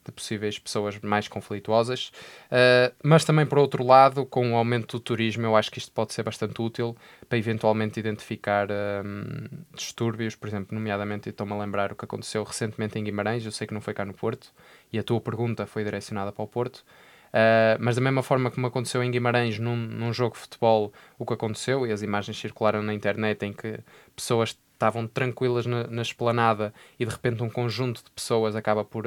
De 0.05 0.11
possíveis 0.11 0.57
pessoas 0.57 0.97
mais 1.01 1.27
conflituosas, 1.27 2.11
uh, 2.45 2.95
mas 3.03 3.25
também 3.25 3.45
por 3.45 3.59
outro 3.59 3.85
lado, 3.85 4.25
com 4.25 4.53
o 4.53 4.55
aumento 4.55 4.97
do 4.97 4.99
turismo, 4.99 5.45
eu 5.45 5.55
acho 5.55 5.69
que 5.69 5.77
isto 5.77 5.91
pode 5.91 6.13
ser 6.13 6.23
bastante 6.23 6.59
útil 6.61 6.95
para 7.27 7.37
eventualmente 7.37 7.99
identificar 7.99 8.67
um, 8.71 9.45
distúrbios, 9.75 10.35
por 10.35 10.47
exemplo, 10.47 10.73
nomeadamente, 10.73 11.29
estou-me 11.29 11.53
a 11.53 11.57
lembrar 11.57 11.91
o 11.91 11.95
que 11.95 12.05
aconteceu 12.05 12.43
recentemente 12.43 12.97
em 12.97 13.03
Guimarães, 13.03 13.45
eu 13.45 13.51
sei 13.51 13.67
que 13.67 13.73
não 13.73 13.81
foi 13.81 13.93
cá 13.93 14.05
no 14.05 14.13
Porto, 14.13 14.51
e 14.91 14.97
a 14.97 15.03
tua 15.03 15.19
pergunta 15.19 15.67
foi 15.67 15.83
direcionada 15.83 16.31
para 16.31 16.43
o 16.43 16.47
Porto, 16.47 16.83
Uh, 17.29 17.77
mas 17.79 17.95
da 17.95 18.01
mesma 18.01 18.23
forma 18.23 18.49
como 18.49 18.65
aconteceu 18.65 19.03
em 19.03 19.11
Guimarães 19.11 19.59
num, 19.59 19.75
num, 19.75 20.11
jogo 20.11 20.33
de 20.33 20.41
futebol, 20.41 20.91
o 21.17 21.25
que 21.25 21.33
aconteceu, 21.33 21.85
e 21.85 21.91
as 21.91 22.01
imagens 22.01 22.37
circularam 22.39 22.81
na 22.81 22.93
internet 22.93 23.45
em 23.45 23.53
que 23.53 23.79
pessoas 24.15 24.57
estavam 24.73 25.05
tranquilas 25.05 25.65
na, 25.65 25.85
na 25.87 26.01
esplanada 26.01 26.73
e 26.97 27.05
de 27.05 27.11
repente 27.11 27.43
um 27.43 27.49
conjunto 27.49 28.03
de 28.03 28.09
pessoas 28.11 28.55
acaba 28.55 28.83
por, 28.83 29.05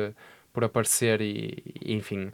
por 0.53 0.65
aparecer 0.65 1.21
e, 1.21 1.63
enfim, 1.85 2.33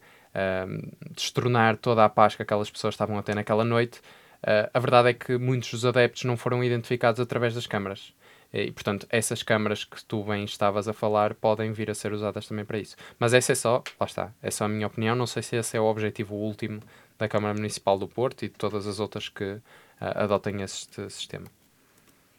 destronar 1.14 1.76
toda 1.76 2.04
a 2.04 2.08
paz 2.08 2.36
que 2.36 2.42
aquelas 2.42 2.70
pessoas 2.70 2.94
estavam 2.94 3.18
a 3.18 3.22
ter 3.22 3.34
naquela 3.34 3.64
noite. 3.64 4.00
Uh, 4.42 4.70
a 4.72 4.78
verdade 4.78 5.08
é 5.08 5.14
que 5.14 5.36
muitos 5.36 5.70
dos 5.70 5.84
adeptos 5.84 6.24
não 6.24 6.36
foram 6.36 6.62
identificados 6.62 7.20
através 7.20 7.54
das 7.54 7.66
câmaras. 7.66 8.14
E, 8.52 8.70
portanto, 8.70 9.06
essas 9.10 9.42
câmaras 9.42 9.84
que 9.84 10.02
tu 10.04 10.22
bem 10.22 10.44
estavas 10.44 10.88
a 10.88 10.92
falar 10.92 11.34
podem 11.34 11.72
vir 11.72 11.90
a 11.90 11.94
ser 11.94 12.12
usadas 12.12 12.46
também 12.46 12.64
para 12.64 12.78
isso. 12.78 12.96
Mas 13.18 13.34
essa 13.34 13.52
é 13.52 13.54
só, 13.54 13.82
lá 14.00 14.06
está, 14.06 14.32
é 14.42 14.50
só 14.50 14.64
a 14.64 14.68
minha 14.68 14.86
opinião. 14.86 15.14
Não 15.14 15.26
sei 15.26 15.42
se 15.42 15.56
esse 15.56 15.76
é 15.76 15.80
o 15.80 15.84
objetivo 15.84 16.34
último 16.34 16.80
da 17.18 17.28
Câmara 17.28 17.52
Municipal 17.52 17.98
do 17.98 18.08
Porto 18.08 18.44
e 18.44 18.48
de 18.48 18.54
todas 18.54 18.86
as 18.86 19.00
outras 19.00 19.28
que 19.28 19.44
uh, 19.44 19.60
adotem 20.00 20.62
este 20.62 21.10
sistema. 21.10 21.46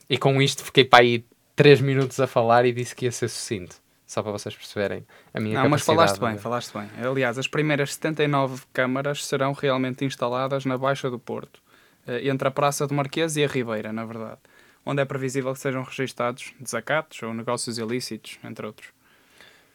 E 0.09 0.17
com 0.17 0.41
isto 0.41 0.63
fiquei 0.63 0.85
para 0.85 1.03
aí 1.03 1.23
3 1.55 1.81
minutos 1.81 2.19
a 2.19 2.25
falar 2.25 2.65
e 2.65 2.71
disse 2.71 2.95
que 2.95 3.05
ia 3.05 3.11
ser 3.11 3.27
sucinto. 3.27 3.75
Só 4.09 4.23
para 4.23 4.31
vocês 4.31 4.55
perceberem 4.55 5.05
a 5.33 5.39
minha 5.39 5.61
Não, 5.61 5.69
mas 5.69 5.83
falaste 5.83 6.19
bem, 6.19 6.37
falaste 6.37 6.73
bem. 6.73 6.89
Aliás, 7.05 7.37
as 7.37 7.47
primeiras 7.47 7.93
79 7.93 8.63
câmaras 8.73 9.23
serão 9.23 9.53
realmente 9.53 10.03
instaladas 10.03 10.65
na 10.65 10.77
Baixa 10.77 11.09
do 11.11 11.19
Porto, 11.19 11.61
eh, 12.07 12.27
entre 12.27 12.47
a 12.47 12.51
Praça 12.51 12.87
do 12.87 12.93
Marquês 12.95 13.37
e 13.37 13.43
a 13.43 13.47
Ribeira, 13.47 13.93
na 13.93 14.05
verdade 14.05 14.39
onde 14.85 15.01
é 15.01 15.05
previsível 15.05 15.53
que 15.53 15.59
sejam 15.59 15.83
registados 15.83 16.53
desacatos 16.59 17.21
ou 17.21 17.33
negócios 17.33 17.77
ilícitos, 17.77 18.39
entre 18.43 18.65
outros. 18.65 18.89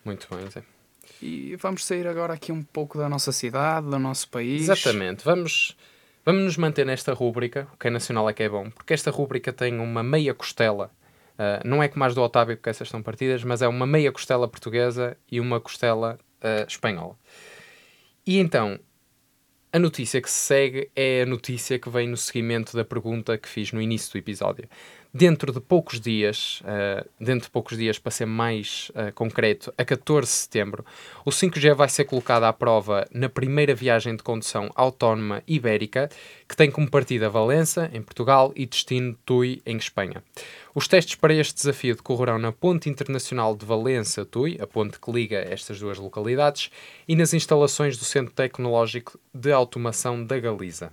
Muito 0.04 0.26
bem, 0.34 0.50
Zé. 0.50 0.62
E 1.22 1.56
vamos 1.56 1.84
sair 1.84 2.06
agora 2.06 2.34
aqui 2.34 2.50
um 2.50 2.62
pouco 2.62 2.98
da 2.98 3.08
nossa 3.08 3.30
cidade, 3.30 3.88
do 3.88 3.98
nosso 3.98 4.28
país. 4.28 4.62
Exatamente. 4.62 5.24
Vamos, 5.24 5.76
vamos 6.24 6.42
nos 6.42 6.56
manter 6.56 6.84
nesta 6.84 7.12
rúbrica, 7.12 7.68
o 7.72 7.76
que 7.76 7.86
é 7.86 7.90
nacional 7.90 8.28
é 8.28 8.32
que 8.32 8.42
é 8.42 8.48
bom, 8.48 8.70
porque 8.70 8.92
esta 8.92 9.10
rúbrica 9.10 9.52
tem 9.52 9.78
uma 9.78 10.02
meia 10.02 10.34
costela. 10.34 10.90
Uh, 11.34 11.66
não 11.66 11.82
é 11.82 11.88
como 11.88 12.04
as 12.04 12.14
do 12.14 12.22
Otávio, 12.22 12.56
porque 12.56 12.70
essas 12.70 12.86
estão 12.86 13.02
partidas, 13.02 13.42
mas 13.42 13.60
é 13.60 13.68
uma 13.68 13.86
meia 13.86 14.12
costela 14.12 14.46
portuguesa 14.46 15.16
e 15.30 15.40
uma 15.40 15.60
costela 15.60 16.18
uh, 16.40 16.66
espanhola. 16.68 17.18
E 18.26 18.38
então, 18.38 18.78
a 19.72 19.78
notícia 19.78 20.22
que 20.22 20.30
se 20.30 20.38
segue 20.38 20.90
é 20.94 21.22
a 21.22 21.26
notícia 21.26 21.78
que 21.78 21.90
vem 21.90 22.08
no 22.08 22.16
seguimento 22.16 22.76
da 22.76 22.84
pergunta 22.84 23.36
que 23.36 23.48
fiz 23.48 23.72
no 23.72 23.82
início 23.82 24.12
do 24.12 24.18
episódio. 24.18 24.68
Dentro 25.16 25.52
de 25.52 25.60
poucos 25.60 26.00
dias, 26.00 26.60
uh, 26.62 27.08
dentro 27.20 27.44
de 27.44 27.50
poucos 27.52 27.78
dias, 27.78 28.00
para 28.00 28.10
ser 28.10 28.26
mais 28.26 28.90
uh, 28.96 29.12
concreto, 29.14 29.72
a 29.78 29.84
14 29.84 30.28
de 30.28 30.36
setembro, 30.36 30.84
o 31.24 31.30
5G 31.30 31.72
vai 31.72 31.88
ser 31.88 32.04
colocado 32.06 32.42
à 32.42 32.52
prova 32.52 33.06
na 33.12 33.28
primeira 33.28 33.76
viagem 33.76 34.16
de 34.16 34.24
condução 34.24 34.68
autónoma 34.74 35.40
ibérica, 35.46 36.10
que 36.48 36.56
tem 36.56 36.68
como 36.68 36.90
partida 36.90 37.30
Valença, 37.30 37.88
em 37.94 38.02
Portugal, 38.02 38.52
e 38.56 38.66
destino 38.66 39.16
Tui, 39.24 39.62
em 39.64 39.76
Espanha. 39.76 40.20
Os 40.74 40.88
testes 40.88 41.14
para 41.14 41.32
este 41.32 41.54
desafio 41.54 41.94
decorrerão 41.94 42.36
na 42.36 42.50
Ponte 42.50 42.90
Internacional 42.90 43.54
de 43.54 43.64
Valença-Tui, 43.64 44.58
a 44.60 44.66
ponte 44.66 44.98
que 44.98 45.12
liga 45.12 45.38
estas 45.38 45.78
duas 45.78 45.96
localidades, 45.96 46.72
e 47.06 47.14
nas 47.14 47.32
instalações 47.32 47.96
do 47.96 48.04
Centro 48.04 48.34
Tecnológico 48.34 49.16
de 49.32 49.52
Automação 49.52 50.26
da 50.26 50.40
Galiza. 50.40 50.92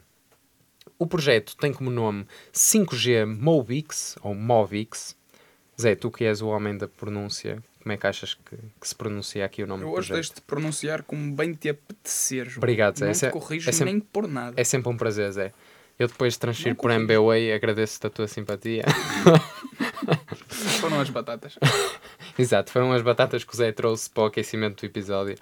O 1.02 1.08
projeto 1.08 1.58
tem 1.58 1.74
como 1.74 1.90
nome 1.90 2.28
5G 2.54 3.26
Movix, 3.26 4.16
ou 4.22 4.36
Movix. 4.36 5.18
Zé, 5.82 5.96
tu 5.96 6.12
que 6.12 6.26
és 6.26 6.44
o 6.44 6.48
homem 6.50 6.78
da 6.78 6.88
pronúncia, 6.88 7.58
como 7.82 7.92
é 7.92 7.98
que 7.98 8.06
achas 8.06 8.36
que, 8.36 8.56
que 8.80 8.88
se 8.88 8.94
pronuncia 8.94 9.44
aqui 9.44 9.64
o 9.64 9.68
nome 9.68 9.82
Eu 9.82 9.88
do 9.88 9.94
projeto? 9.96 10.12
Eu 10.12 10.20
hoje 10.20 10.30
deixo 10.30 10.36
de 10.36 10.42
pronunciar 10.42 11.02
como 11.02 11.36
bem 11.36 11.56
te 11.56 11.70
apetecer, 11.70 12.46
João. 12.46 12.60
Obrigado, 12.60 13.00
Zé. 13.00 13.06
Não 13.06 13.12
é, 13.14 13.16
te 13.16 13.30
corrijo 13.32 13.68
é 13.68 13.74
sempre, 13.74 13.94
nem 13.94 14.00
por 14.00 14.28
nada. 14.28 14.54
É 14.62 14.64
sempre 14.64 14.90
um 14.90 14.96
prazer, 14.96 15.32
Zé. 15.32 15.52
Eu 15.98 16.08
depois 16.08 16.38
transfiro 16.38 16.76
por 16.76 16.92
MBWay, 16.92 17.52
agradeço-te 17.52 18.06
a 18.06 18.10
tua 18.12 18.28
simpatia. 18.28 18.84
foram 20.80 21.02
as 21.02 21.10
batatas. 21.10 21.58
Exato, 22.38 22.72
foram 22.72 22.94
as 22.94 23.02
batatas 23.02 23.44
que 23.44 23.52
o 23.52 23.58
Zé 23.58 23.72
trouxe 23.72 24.08
para 24.08 24.22
o 24.22 24.26
aquecimento 24.28 24.82
do 24.82 24.86
episódio 24.86 25.36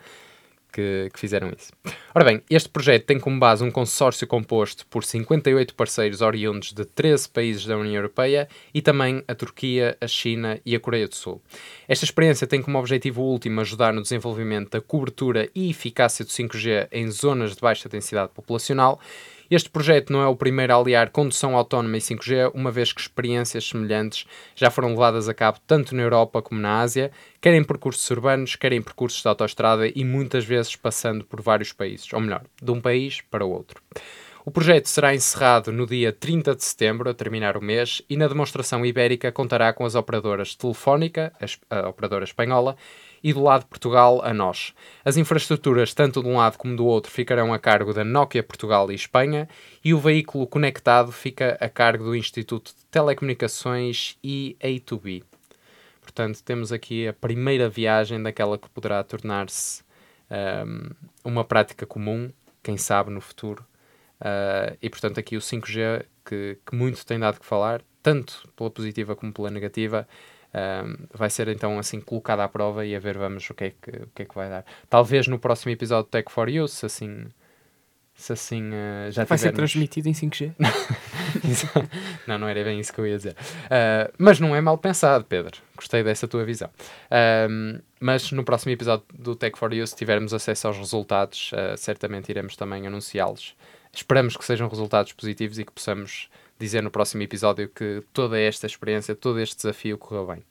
que, 0.72 1.10
que, 1.14 1.20
fizeram 1.20 1.52
isso. 1.56 1.72
Ora 2.14 2.26
bem, 2.26 2.42
este 2.50 2.70
projeto 2.70 3.06
tem 3.06 3.20
como 3.20 3.40
base 3.40 3.64
um 3.64 3.72
consórcio 3.72 4.28
composto 4.28 4.86
por 4.88 5.04
58 5.04 5.76
parceiros 5.76 6.22
oriundos 6.22 6.74
de 6.74 6.86
13 6.86 7.30
países 7.30 7.66
da 7.66 7.78
União 7.78 7.96
Europeia 7.96 8.48
e 8.74 8.82
também 8.82 9.24
a 9.28 9.36
Turquia, 9.36 9.98
a 10.00 10.08
China 10.08 10.60
e 10.66 10.76
a 10.76 10.80
Coreia 10.80 11.08
do 11.08 11.16
Sul. 11.16 11.42
Esta 11.88 12.06
experiência 12.06 12.48
tem 12.48 12.62
como 12.62 12.78
objetivo 12.78 13.22
último 13.22 13.62
ajudar 13.62 13.94
no 13.94 14.02
desenvolvimento 14.02 14.72
da 14.72 14.82
cobertura 14.82 15.50
e 15.54 15.70
eficácia 15.70 16.24
do 16.24 16.32
5G 16.32 16.88
em 16.92 17.10
zonas 17.10 17.56
de 17.56 17.62
baixa 17.62 17.90
densidade 17.90 18.32
populacional 18.34 19.00
este 19.56 19.70
projeto 19.70 20.14
não 20.14 20.22
é 20.22 20.28
o 20.28 20.36
primeiro 20.36 20.74
a 20.74 20.76
aliar 20.78 21.10
condução 21.10 21.56
autónoma 21.56 21.98
e 21.98 22.00
5G, 22.00 22.52
uma 22.54 22.72
vez 22.72 22.94
que 22.94 23.02
experiências 23.02 23.68
semelhantes 23.68 24.26
já 24.56 24.70
foram 24.70 24.90
levadas 24.90 25.28
a 25.28 25.34
cabo 25.34 25.60
tanto 25.66 25.96
na 25.96 26.04
Europa 26.04 26.42
como 26.42 26.62
na 26.62 26.82
Ásia, 26.82 27.12
quer 27.42 27.54
em 27.54 27.64
percursos 27.64 28.10
urbanos, 28.10 28.56
quer 28.56 28.74
em 28.74 28.82
percursos 28.82 29.22
de 29.22 29.28
autoestrada 29.28 29.88
e 29.88 30.04
muitas 30.04 30.46
vezes 30.46 30.76
passando 30.76 31.24
por 31.26 31.42
vários 31.42 31.74
países, 31.74 32.12
ou 32.14 32.20
melhor, 32.20 32.44
de 32.62 32.72
um 32.72 32.80
país 32.80 33.22
para 33.22 33.46
o 33.46 33.50
outro. 33.50 33.82
O 34.50 34.52
projeto 34.52 34.88
será 34.88 35.14
encerrado 35.14 35.72
no 35.72 35.86
dia 35.86 36.12
30 36.12 36.56
de 36.56 36.64
setembro, 36.64 37.08
a 37.08 37.14
terminar 37.14 37.56
o 37.56 37.62
mês, 37.62 38.02
e 38.10 38.18
na 38.18 38.28
demonstração 38.28 38.84
ibérica 38.84 39.32
contará 39.32 39.72
com 39.72 39.86
as 39.86 39.94
operadoras 39.94 40.56
Telefónica, 40.56 41.32
a 41.70 41.88
operadora 41.88 42.24
espanhola, 42.24 42.76
e 43.24 43.32
do 43.32 43.44
lado 43.44 43.62
de 43.62 43.68
Portugal 43.68 44.24
a 44.26 44.34
nós. 44.34 44.74
As 45.06 45.18
infraestruturas, 45.18 45.94
tanto 45.94 46.24
de 46.24 46.28
um 46.28 46.38
lado 46.38 46.58
como 46.58 46.76
do 46.76 46.84
outro, 46.84 47.12
ficarão 47.12 47.54
a 47.54 47.60
cargo 47.60 47.94
da 47.94 48.04
Nokia 48.04 48.42
Portugal 48.42 48.92
e 48.92 48.96
Espanha 48.96 49.48
e 49.86 49.94
o 49.94 50.00
veículo 50.00 50.48
conectado 50.48 51.12
fica 51.12 51.56
a 51.62 51.70
cargo 51.70 52.06
do 52.06 52.16
Instituto 52.16 52.72
de 52.72 52.84
Telecomunicações 52.90 54.18
e 54.24 54.58
A2B. 54.64 55.22
Portanto, 56.02 56.42
temos 56.44 56.72
aqui 56.72 57.08
a 57.08 57.14
primeira 57.14 57.70
viagem 57.70 58.20
daquela 58.20 58.58
que 58.58 58.68
poderá 58.70 59.04
tornar-se 59.04 59.84
um, 60.66 60.90
uma 61.24 61.44
prática 61.44 61.86
comum, 61.86 62.32
quem 62.64 62.78
sabe 62.78 63.12
no 63.12 63.22
futuro. 63.22 63.69
Uh, 64.20 64.78
e 64.82 64.90
portanto, 64.90 65.20
aqui 65.20 65.38
o 65.38 65.40
5G, 65.40 66.06
que, 66.26 66.58
que 66.66 66.76
muito 66.76 67.06
tem 67.06 67.20
dado 67.20 67.40
que 67.40 67.46
falar, 67.46 67.82
tanto 68.04 68.48
pela 68.56 68.70
positiva 68.70 69.16
como 69.16 69.32
pela 69.32 69.50
negativa, 69.50 70.08
um, 70.54 71.06
vai 71.14 71.30
ser 71.30 71.48
então 71.48 71.78
assim 71.78 72.02
colocada 72.02 72.44
à 72.44 72.48
prova 72.48 72.86
e 72.86 72.96
a 72.96 73.00
ver 73.00 73.18
vamos 73.18 73.48
o 73.50 73.54
que 73.54 73.66
é 73.66 73.70
que, 73.70 73.90
o 73.90 74.08
que, 74.16 74.22
é 74.24 74.26
que 74.26 74.36
vai 74.36 74.50
dar. 74.50 74.66
Talvez 74.90 75.28
no 75.28 75.38
próximo 75.38 75.72
episódio 75.72 76.06
do 76.06 76.10
Tech 76.10 76.32
for 76.32 76.50
You, 76.50 76.68
se 76.68 76.86
assim, 76.86 77.28
se 78.16 78.34
assim 78.34 78.70
uh, 78.70 79.12
já 79.12 79.24
Vai 79.26 79.38
tivermos... 79.38 79.42
ser 79.42 79.52
transmitido 79.54 80.10
em 80.10 80.14
5G? 80.14 80.54
não, 82.28 82.40
não 82.40 82.48
era 82.48 82.64
bem 82.64 82.80
isso 82.80 82.92
que 82.92 83.00
eu 83.00 83.08
ia 83.08 83.16
dizer. 83.16 83.34
Uh, 83.34 84.12
mas 84.18 84.40
não 84.40 84.56
é 84.56 84.62
mal 84.62 84.78
pensado, 84.78 85.24
Pedro. 85.24 85.58
Gostei 85.76 86.04
dessa 86.04 86.28
tua 86.28 86.44
visão. 86.44 86.70
Uh, 87.12 87.82
mas 88.00 88.32
no 88.32 88.44
próximo 88.44 88.72
episódio 88.72 89.06
do 89.14 89.36
Tech 89.36 89.58
for 89.58 89.72
You, 89.72 89.86
se 89.86 89.96
tivermos 89.96 90.34
acesso 90.34 90.68
aos 90.68 90.78
resultados, 90.78 91.52
certamente 91.78 92.30
iremos 92.30 92.56
também 92.56 92.88
anunciá-los. 92.88 93.56
Esperamos 93.94 94.38
que 94.38 94.46
sejam 94.46 94.68
resultados 94.68 95.14
positivos 95.14 95.60
e 95.60 95.66
que 95.66 95.72
possamos 95.72 96.30
dizer 96.60 96.84
no 96.84 96.92
próximo 96.92 97.24
episódio 97.24 97.70
que 97.70 98.04
toda 98.14 98.40
esta 98.40 98.68
experiência, 98.68 99.16
todo 99.16 99.40
este 99.40 99.56
desafio 99.56 99.98
correu 99.98 100.28
bem. 100.28 100.44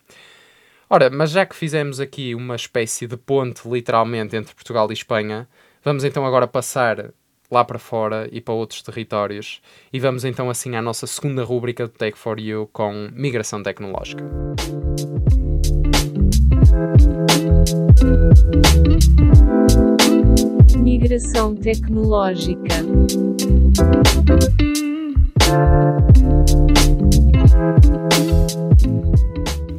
Ora, 0.90 1.11
mas 1.11 1.31
já 1.31 1.44
que 1.44 1.55
fizemos 1.55 2.01
aqui 2.01 2.35
uma 2.35 2.57
espécie 2.57 3.07
de 3.07 3.16
ponte, 3.16 3.68
literalmente, 3.68 4.35
entre 4.35 4.55
Portugal 4.55 4.88
e 4.90 4.94
Espanha, 4.94 5.46
vamos 5.85 6.03
então 6.03 6.24
agora 6.24 6.46
passar 6.46 7.12
lá 7.51 7.64
para 7.64 7.79
fora 7.79 8.29
e 8.33 8.40
para 8.40 8.55
outros 8.55 8.83
territórios 8.83 9.61
e 9.92 9.98
vamos 9.98 10.24
então 10.24 10.51
assim 10.51 10.77
à 10.77 10.83
nossa 10.83 11.07
segunda 11.07 11.44
rúbrica 11.44 11.87
do 11.87 11.92
Tech 11.92 12.16
for 12.18 12.38
You 12.38 12.68
com 12.72 13.09
migração 13.12 13.62
tecnológica. 13.62 14.24
Migração 20.82 21.54
tecnológica. 21.54 22.74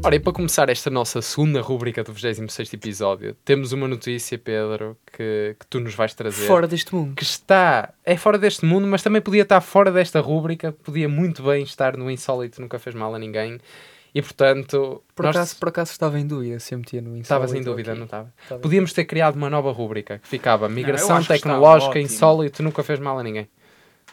Ora, 0.03 0.15
e 0.15 0.19
para 0.19 0.33
começar 0.33 0.69
esta 0.69 0.89
nossa 0.89 1.21
segunda 1.21 1.61
rúbrica 1.61 2.03
do 2.03 2.11
26 2.13 2.73
episódio, 2.73 3.35
temos 3.45 3.71
uma 3.71 3.87
notícia, 3.87 4.37
Pedro, 4.37 4.97
que, 5.11 5.55
que 5.59 5.67
tu 5.67 5.79
nos 5.79 5.93
vais 5.93 6.13
trazer. 6.13 6.47
Fora 6.47 6.67
deste 6.67 6.95
mundo. 6.95 7.15
Que 7.15 7.23
está, 7.23 7.93
é 8.03 8.17
fora 8.17 8.37
deste 8.37 8.65
mundo, 8.65 8.87
mas 8.87 9.03
também 9.03 9.21
podia 9.21 9.43
estar 9.43 9.61
fora 9.61 9.91
desta 9.91 10.19
rúbrica, 10.19 10.71
podia 10.71 11.07
muito 11.07 11.43
bem 11.43 11.63
estar 11.63 11.95
no 11.95 12.09
Insólito, 12.09 12.61
nunca 12.61 12.79
fez 12.79 12.95
mal 12.95 13.13
a 13.13 13.19
ninguém. 13.19 13.59
E 14.19 14.21
portanto, 14.21 15.01
Por 15.15 15.23
nós- 15.25 15.35
acaso, 15.35 15.55
por 15.57 15.69
acaso 15.69 15.91
estava 15.91 16.19
em 16.19 16.27
dúvida 16.27 16.59
se 16.59 16.73
eu 16.75 16.79
metia 16.79 16.99
no 17.01 17.09
Insólito. 17.09 17.21
estavas 17.23 17.53
em 17.53 17.61
dúvida, 17.61 17.91
aqui. 17.91 17.99
não 17.99 18.05
estava? 18.05 18.33
Podíamos 18.61 18.91
ter 18.91 19.05
criado 19.05 19.35
uma 19.35 19.49
nova 19.49 19.71
rúbrica 19.71 20.19
que 20.19 20.27
ficava 20.27 20.67
Migração 20.67 21.15
acho 21.17 21.27
que 21.27 21.33
está 21.33 21.47
Tecnológica 21.49 21.91
ótimo. 21.91 22.05
Insólito, 22.05 22.61
nunca 22.63 22.83
fez 22.83 22.99
mal 22.99 23.17
a 23.17 23.23
ninguém. 23.23 23.47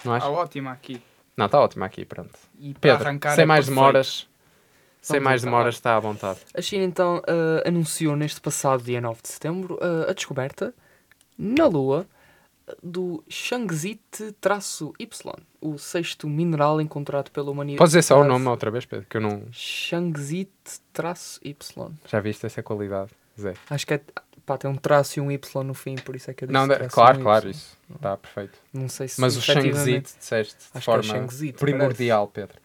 Não 0.05 0.15
Está 0.17 0.29
achas? 0.29 0.39
ótima 0.39 0.71
aqui. 0.73 1.03
Não, 1.37 1.47
está 1.47 1.61
ótimo 1.61 1.85
aqui, 1.85 2.05
pronto. 2.05 2.31
E 2.61 2.73
para 2.75 2.99
Pedro, 2.99 3.05
sem 3.35 3.43
é 3.43 3.47
mais 3.47 3.65
perfeito. 3.67 3.67
demoras, 3.69 4.29
sem 5.03 5.15
Vamos 5.15 5.25
mais 5.25 5.43
então. 5.43 5.51
demoras 5.53 5.75
está 5.75 5.97
à 5.97 6.01
vontade. 6.01 6.39
A 6.55 6.63
China 6.63 6.85
então 6.85 7.21
eh, 7.27 7.69
anunciou 7.69 8.15
neste 8.15 8.41
passado 8.41 8.83
dia 8.83 9.01
9 9.01 9.21
de 9.23 9.29
setembro 9.29 9.79
eh, 9.83 10.11
a 10.11 10.13
descoberta 10.13 10.73
na 11.37 11.67
Lua 11.67 12.07
do 12.83 13.23
Shangzit-Y, 13.29 14.35
o 15.61 15.79
sexto 15.79 16.29
mineral 16.29 16.81
encontrado 16.81 17.31
pela 17.31 17.51
humanidade. 17.51 17.79
Podes 17.79 17.93
dizer 17.93 18.03
só 18.03 18.21
o 18.21 18.25
nome 18.25 18.47
outra 18.49 18.71
vez, 18.71 18.85
Pedro, 18.85 19.07
que 19.09 19.17
eu 19.17 19.21
não... 19.21 19.43
Shangzit-Y. 19.53 21.91
Já 22.07 22.21
viste 22.21 22.45
essa 22.47 22.63
qualidade, 22.63 23.11
Zé? 23.41 23.55
Acho 23.71 23.87
que 23.87 23.95
é, 23.95 24.01
pá, 24.45 24.59
tem 24.59 24.71
um 24.71 24.77
traço 24.77 25.19
e 25.19 25.23
um 25.23 25.31
Y 25.31 25.65
no 25.65 25.75
fim, 25.75 25.95
por 25.97 26.17
isso 26.17 26.31
é 26.31 26.35
que 26.35 26.45
eu 26.45 26.49
disse 26.49 26.59
Não, 26.59 26.67
traço 26.69 26.91
claro, 26.91 27.21
um 27.21 27.23
claro, 27.23 27.49
isso 27.51 27.77
está 27.95 28.17
perfeito. 28.17 28.59
Não 28.73 28.89
sei 28.89 29.09
se 29.09 29.21
Mas 29.21 29.37
o 29.37 29.43
Shangzit, 29.43 30.15
disseste 30.19 30.55
de 30.57 30.63
Acho 30.65 30.73
que 30.73 30.79
é 30.79 30.81
forma 30.81 31.03
Shangzit, 31.03 31.59
primordial, 31.59 32.27
Pedro. 32.29 32.57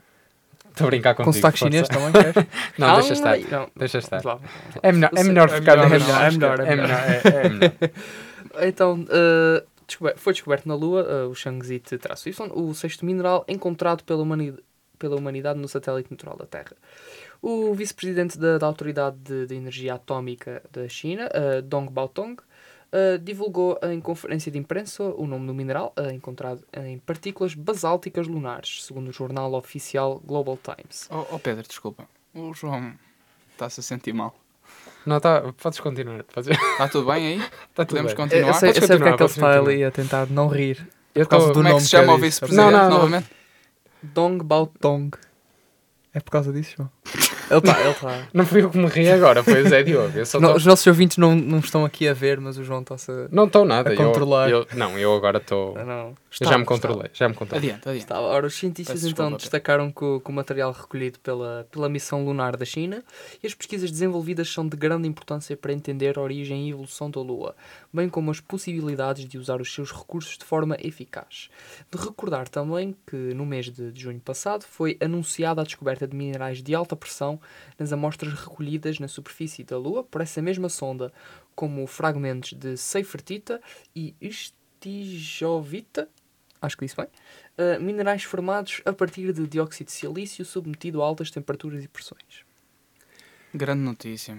Estou 0.72 0.88
a 0.88 0.90
brincar 0.90 1.16
contigo. 1.16 1.26
Com 1.26 1.34
sotaque 1.34 1.60
chinês 1.60 1.88
também, 1.90 2.12
queres? 2.14 2.34
Não, 2.80 2.94
deixa 2.96 3.14
estar. 3.14 3.38
Não, 3.38 3.70
Deixa 3.76 3.98
estar. 3.98 4.22
vamos 4.22 4.42
lá, 4.42 4.50
vamos 4.50 4.76
lá. 4.76 4.82
É 4.84 4.92
melhor, 4.94 5.12
é 5.18 5.24
melhor 5.24 5.50
é 5.50 5.60
ficar 5.60 5.78
é 5.78 5.90
melhor, 5.90 6.22
é 6.22 6.32
melhor, 6.32 6.60
é 6.62 6.72
É 6.72 6.76
melhor, 6.76 6.90
é- 6.90 7.22
é 7.46 7.50
melhor. 7.50 7.72
Então, 8.62 9.06
eh, 9.10 9.64
foi 9.94 10.34
descoberto 10.34 10.68
na 10.68 10.76
Lua 10.76 11.02
eh, 11.02 11.24
o 11.26 11.34
Shangzit-Y, 11.34 12.00
o 12.54 12.74
sexto 12.74 13.06
mineral 13.06 13.46
encontrado 13.48 14.04
pela, 14.04 14.22
humani- 14.22 14.58
pela 14.98 15.16
humanidade 15.16 15.60
no 15.60 15.68
satélite 15.68 16.12
natural 16.12 16.38
da 16.38 16.46
Terra. 16.46 16.76
O 17.42 17.74
vice-presidente 17.74 18.38
da, 18.38 18.58
da 18.58 18.68
Autoridade 18.68 19.18
de, 19.18 19.48
de 19.48 19.56
Energia 19.56 19.96
Atómica 19.96 20.62
da 20.72 20.88
China, 20.88 21.30
eh, 21.34 21.62
Dong 21.62 21.92
Baotong, 21.92 22.38
eh, 22.92 23.18
divulgou 23.18 23.80
em 23.84 24.02
conferência 24.02 24.52
de 24.52 24.58
imprensa 24.58 25.04
o 25.04 25.26
nome 25.26 25.48
do 25.48 25.54
mineral, 25.54 25.94
eh, 25.96 26.12
encontrado 26.12 26.64
em 26.74 27.00
partículas 27.00 27.56
basálticas 27.56 28.28
lunares, 28.28 28.84
segundo 28.84 29.08
o 29.08 29.14
jornal 29.14 29.54
oficial 29.54 30.20
Global 30.20 30.58
Times. 30.62 31.08
Oh, 31.10 31.26
oh, 31.32 31.40
Pedro, 31.40 31.66
desculpa. 31.66 32.08
O 32.34 32.54
João 32.54 32.94
está-se 33.54 33.80
a 33.80 33.84
sentir 33.84 34.14
mal. 34.14 34.36
Não, 35.06 35.20
tá, 35.20 35.42
podes 35.62 35.80
continuar. 35.80 36.24
Podes... 36.24 36.56
Está 36.56 36.88
tudo 36.88 37.12
bem 37.12 37.26
aí? 37.28 37.40
Tá 37.74 37.86
tudo 37.86 37.88
Podemos 37.98 38.14
bem. 38.14 38.24
continuar? 38.24 38.48
eu 38.50 38.54
sei, 38.54 38.70
eu 38.70 38.74
sei 38.76 38.82
porque 38.98 39.10
é 39.10 39.18
que 39.18 39.24
ele 39.24 39.30
está 39.32 39.58
ali 39.60 39.84
a 39.84 39.92
tentar 39.92 40.28
não 40.28 40.48
rir. 40.48 40.88
Eu 41.16 41.26
Por 41.26 41.32
causa 41.32 41.48
tô- 41.48 41.54
do 41.54 41.56
Como 41.60 41.68
é 41.68 41.74
que 41.74 41.82
se 41.82 41.90
chama 41.90 42.14
o 42.14 42.18
vice-presidente 42.18 42.72
novamente? 42.72 43.30
Dong 44.04 44.44
Baotong. 44.44 45.12
É 46.14 46.20
por 46.20 46.32
causa 46.32 46.52
disso, 46.54 46.76
João? 46.78 46.92
Ele 47.54 47.58
está, 47.60 47.80
ele 47.82 47.90
está. 47.92 48.28
Não 48.34 48.46
fui 48.46 48.62
eu 48.64 48.70
que 48.70 48.78
me 48.78 48.88
ri 48.88 49.10
agora, 49.10 49.44
foi 49.44 49.62
o 49.62 49.68
Zé 49.70 49.84
Diogo. 49.84 50.18
Eu 50.18 50.26
só 50.26 50.40
Não, 50.40 50.52
tô- 50.52 50.56
Os 50.58 50.66
nossos 50.66 50.88
ouvintes 50.88 51.18
não, 51.18 51.36
não 51.36 51.60
estão 51.60 51.84
aqui 51.84 52.08
a 52.08 52.14
ver, 52.14 52.40
mas 52.40 52.58
o 52.58 52.64
João 52.64 52.82
está-se 52.82 53.12
a... 53.12 53.28
Não 53.32 53.46
estou 53.46 53.66
nada. 53.66 53.90
a 53.90 53.94
eu- 53.94 53.98
controlar. 53.98 54.50
Eu, 54.50 54.66
não, 54.76 54.98
eu 54.98 55.14
agora 55.16 55.38
estou. 55.40 55.76
Ah. 55.78 55.82
Eu 55.82 56.18
Estava, 56.32 56.52
já 56.52 56.58
me 56.58 56.64
controlei. 56.66 57.10
Já 57.14 57.28
me 57.28 57.36
controlei. 57.36 57.70
Adiante, 57.70 57.88
adiante. 57.90 58.02
Estava. 58.04 58.22
Ora, 58.22 58.48
os 58.48 58.54
cientistas 58.56 58.96
Peço 59.02 59.08
então 59.12 59.26
desculpa, 59.26 59.42
destacaram 59.42 59.92
que, 59.92 60.04
o- 60.06 60.20
que 60.22 60.30
o 60.30 60.34
material 60.34 60.72
recolhido 60.72 61.20
pela, 61.20 61.68
pela 61.70 61.90
missão 61.90 62.24
lunar 62.24 62.56
da 62.56 62.64
China 62.64 63.04
e 63.44 63.48
as 63.48 63.54
pesquisas 63.54 63.92
desenvolvidas 63.92 64.50
são 64.50 64.66
de 64.68 64.78
grande 64.78 65.08
importância 65.08 65.58
para 65.58 65.74
entender 65.74 66.18
a 66.18 66.22
origem 66.22 66.68
e 66.68 66.72
evolução 66.72 67.12
da 67.12 67.20
Lua, 67.20 67.54
bem 67.94 68.08
como 68.08 68.32
as 68.32 68.40
possibilidades 68.40 69.26
de 69.28 69.38
usar 69.38 69.60
os 69.60 69.74
seus 69.74 69.92
recursos 69.92 70.38
de 70.38 70.46
forma 70.46 70.78
eficaz. 70.80 71.50
De 71.92 71.98
recordar 72.02 72.48
também 72.48 72.96
que 73.06 73.16
no 73.34 73.46
mês 73.46 73.66
de, 73.70 73.92
de 73.92 74.02
junho 74.02 74.20
passado 74.22 74.64
foi 74.64 74.96
anunciada 75.02 75.60
a 75.62 75.64
descoberta 75.66 76.08
de 76.08 76.16
minerais 76.16 76.62
de 76.64 76.74
alta 76.74 76.96
pressão 76.96 77.41
nas 77.78 77.92
amostras 77.92 78.34
recolhidas 78.34 79.00
na 79.00 79.08
superfície 79.08 79.64
da 79.64 79.78
Lua 79.78 80.04
por 80.04 80.22
essa 80.22 80.42
mesma 80.42 80.70
sonda, 80.70 81.12
como 81.56 81.86
fragmentos 81.88 82.54
de 82.54 82.78
seifertita 82.78 83.62
e 83.96 84.16
estijovita, 84.22 86.10
acho 86.62 86.78
que 86.78 86.86
disse 86.86 86.96
bem, 86.96 87.08
uh, 87.08 87.82
minerais 87.82 88.24
formados 88.24 88.82
a 88.86 88.94
partir 88.94 89.32
de 89.34 89.48
dióxido 89.48 89.88
de 89.88 89.94
silício 89.94 90.46
submetido 90.46 91.02
a 91.02 91.06
altas 91.06 91.32
temperaturas 91.32 91.84
e 91.84 91.88
pressões. 91.88 92.46
Grande 93.54 93.82
notícia. 93.82 94.38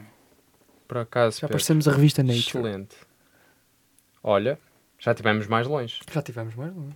Por 0.88 0.98
acaso, 0.98 1.40
Já 1.40 1.46
aparecemos 1.46 1.86
a 1.88 1.92
revista 1.92 2.22
Nature. 2.22 2.40
excelente. 2.40 2.96
Olha, 4.22 4.58
já 4.98 5.12
estivemos 5.12 5.46
mais 5.46 5.66
longe. 5.66 6.00
Já 6.10 6.22
tivemos 6.22 6.54
mais 6.54 6.72
um. 6.76 6.90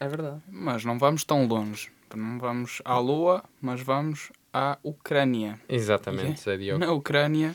É 0.00 0.08
verdade. 0.08 0.40
Mas 0.48 0.84
não 0.84 0.98
vamos 0.98 1.24
tão 1.24 1.46
longe. 1.46 1.90
Não 2.14 2.38
vamos 2.38 2.80
à 2.84 2.98
Lua, 2.98 3.44
mas 3.60 3.80
vamos 3.80 4.30
à 4.52 4.78
Ucrânia. 4.82 5.60
Exatamente, 5.68 6.40
Zé 6.40 6.56
Diogo. 6.56 6.84
Na 6.84 6.92
Ucrânia, 6.92 7.54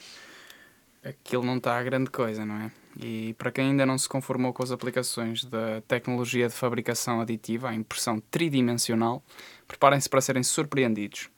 aquilo 1.04 1.44
não 1.44 1.58
está 1.58 1.78
a 1.78 1.84
grande 1.84 2.10
coisa, 2.10 2.46
não 2.46 2.56
é? 2.56 2.72
E 3.02 3.34
para 3.34 3.52
quem 3.52 3.72
ainda 3.72 3.86
não 3.86 3.98
se 3.98 4.08
conformou 4.08 4.54
com 4.54 4.62
as 4.62 4.72
aplicações 4.72 5.44
da 5.46 5.82
tecnologia 5.88 6.48
de 6.48 6.54
fabricação 6.54 7.22
aditiva, 7.22 7.70
a 7.70 7.74
impressão 7.74 8.22
tridimensional, 8.30 9.24
preparem-se 9.68 10.08
para 10.08 10.22
serem 10.22 10.44
surpreendidos. 10.44 11.30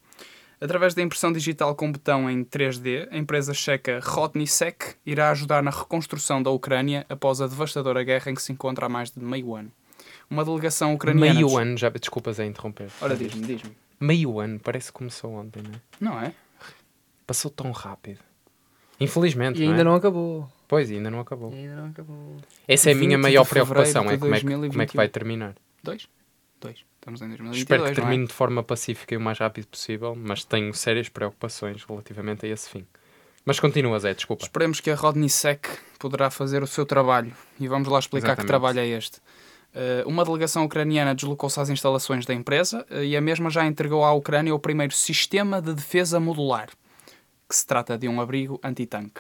Através 0.60 0.94
da 0.94 1.02
impressão 1.02 1.32
digital 1.32 1.76
com 1.76 1.92
botão 1.92 2.30
em 2.30 2.44
3D, 2.44 3.08
a 3.12 3.18
empresa 3.18 3.54
checa 3.54 4.00
Rotnisek 4.02 4.96
irá 5.06 5.30
ajudar 5.32 5.62
na 5.62 5.72
reconstrução 5.72 6.42
da 6.42 6.50
Ucrânia 6.50 7.06
após 7.10 7.42
a 7.42 7.48
devastadora 7.48 8.04
guerra 8.04 8.32
em 8.32 8.36
que 8.36 8.42
se 8.42 8.52
encontra 8.52 8.86
há 8.86 8.90
mais 8.90 9.12
de 9.12 9.20
meio 9.24 9.54
ano. 9.54 9.72
Uma 10.30 10.44
delegação 10.44 10.94
ucraniana... 10.94 11.34
Meio 11.34 11.58
ano 11.58 11.78
já. 11.78 11.90
Desculpa, 11.90 12.32
Zé, 12.34 12.46
interromper. 12.46 12.90
Ora, 13.02 13.16
diz-me, 13.16 13.46
diz-me. 13.46 13.76
Meio 14.00 14.40
ano, 14.40 14.60
parece 14.60 14.88
que 14.88 14.94
começou 14.94 15.34
ontem, 15.34 15.62
não 15.62 15.72
é? 15.72 15.82
Não 16.00 16.22
é? 16.22 16.34
Passou 17.26 17.50
tão 17.50 17.72
rápido. 17.72 18.20
Infelizmente. 19.00 19.62
E 19.62 19.64
ainda 19.64 19.82
é? 19.82 19.84
não 19.84 19.96
acabou. 19.96 20.50
Pois, 20.68 20.90
ainda 20.90 21.10
não 21.12 21.20
acabou. 21.20 21.54
E 21.54 21.58
ainda 21.58 21.76
não 21.76 21.88
acabou. 21.88 22.38
Essa 22.68 22.90
é 22.90 22.94
a 22.94 22.96
minha 22.96 23.18
20 23.18 23.22
maior 23.22 23.46
preocupação, 23.46 24.04
é 24.04 24.04
como 24.04 24.12
é, 24.12 24.16
que, 24.16 24.20
como 24.20 24.36
é 24.36 24.40
que 24.40 24.46
2021. 24.46 24.98
vai 24.98 25.08
terminar. 25.10 25.56
Dois? 25.84 26.08
Dois. 26.60 26.84
Estamos 26.96 27.22
em 27.22 27.28
2022, 27.28 27.58
Espero 27.60 27.84
que 27.84 27.86
não 27.86 27.92
é? 27.92 27.96
termine 27.96 28.28
de 28.28 28.34
forma 28.34 28.64
pacífica 28.64 29.14
e 29.14 29.18
o 29.18 29.22
mais 29.22 29.38
rápido 29.38 29.68
possível, 29.68 30.16
mas 30.16 30.44
tenho 30.44 30.74
sérias 30.74 31.08
preocupações 31.08 31.84
relativamente 31.84 32.46
a 32.46 32.50
esse 32.50 32.68
fim. 32.70 32.86
Mas 33.46 33.60
continua, 33.60 34.00
Zé, 34.00 34.16
desculpa. 34.16 34.44
Esperemos 34.44 34.80
que 34.80 34.90
a 34.90 34.96
Rodnisek 34.96 35.70
poderá 36.00 36.32
fazer 36.32 36.64
o 36.64 36.68
seu 36.68 36.84
trabalho. 36.84 37.32
E 37.60 37.68
vamos 37.68 37.88
lá 37.88 38.00
explicar 38.00 38.30
Exatamente. 38.30 38.46
que 38.46 38.48
trabalho 38.48 38.80
é 38.80 38.88
este. 38.88 39.22
Eh, 39.78 40.04
uma 40.08 40.24
delegação 40.24 40.64
ucraniana 40.64 41.14
deslocou-se 41.14 41.60
às 41.60 41.70
instalações 41.70 42.26
da 42.26 42.34
empresa 42.34 42.86
eh, 42.90 43.08
e 43.08 43.18
a 43.18 43.20
mesma 43.20 43.50
já 43.50 43.66
entregou 43.66 44.06
à 44.06 44.14
Ucrânia 44.14 44.56
o 44.56 44.60
primeiro 44.60 44.94
sistema 44.94 45.62
de 45.62 45.74
defesa 45.74 46.18
modular, 46.18 46.70
que 47.50 47.54
se 47.54 47.68
trata 47.68 47.98
de 47.98 48.08
um 48.08 48.22
abrigo 48.22 48.58
antitanque. 48.64 49.20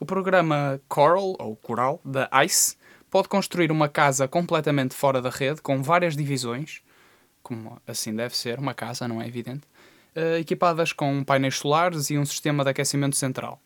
O 0.00 0.06
programa 0.06 0.80
Coral, 0.88 1.36
ou 1.38 1.54
Coral, 1.56 2.00
da 2.02 2.30
ICE, 2.44 2.76
pode 3.10 3.28
construir 3.28 3.70
uma 3.70 3.86
casa 3.86 4.26
completamente 4.26 4.94
fora 4.94 5.20
da 5.20 5.28
rede, 5.28 5.60
com 5.60 5.82
várias 5.82 6.16
divisões, 6.16 6.80
como 7.42 7.78
assim 7.86 8.16
deve 8.16 8.34
ser, 8.34 8.58
uma 8.58 8.72
casa, 8.72 9.06
não 9.06 9.20
é 9.20 9.28
evidente, 9.28 9.68
eh, 10.14 10.38
equipadas 10.38 10.94
com 10.94 11.22
painéis 11.22 11.56
solares 11.56 12.08
e 12.08 12.16
um 12.16 12.24
sistema 12.24 12.64
de 12.64 12.70
aquecimento 12.70 13.16
central. 13.16 13.60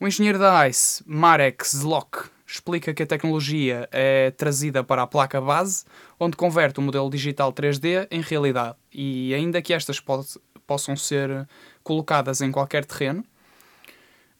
O 0.00 0.06
engenheiro 0.06 0.38
da 0.38 0.66
ICE, 0.66 1.04
Marek 1.06 1.62
Zlok, 1.68 2.30
explica 2.50 2.94
que 2.94 3.02
a 3.02 3.06
tecnologia 3.06 3.88
é 3.92 4.30
trazida 4.30 4.82
para 4.82 5.02
a 5.02 5.06
placa 5.06 5.40
base, 5.40 5.84
onde 6.18 6.36
converte 6.36 6.78
o 6.78 6.82
modelo 6.82 7.10
digital 7.10 7.52
3D 7.52 8.08
em 8.10 8.22
realidade. 8.22 8.76
E 8.92 9.34
ainda 9.34 9.60
que 9.60 9.74
estas 9.74 10.00
po- 10.00 10.24
possam 10.66 10.96
ser 10.96 11.46
colocadas 11.82 12.40
em 12.40 12.50
qualquer 12.50 12.86
terreno, 12.86 13.22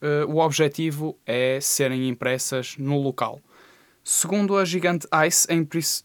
eh, 0.00 0.24
o 0.26 0.38
objetivo 0.38 1.18
é 1.26 1.58
serem 1.60 2.08
impressas 2.08 2.76
no 2.78 2.98
local. 2.98 3.40
Segundo 4.02 4.56
a 4.56 4.64
gigante 4.64 5.06
ICE, 5.26 5.46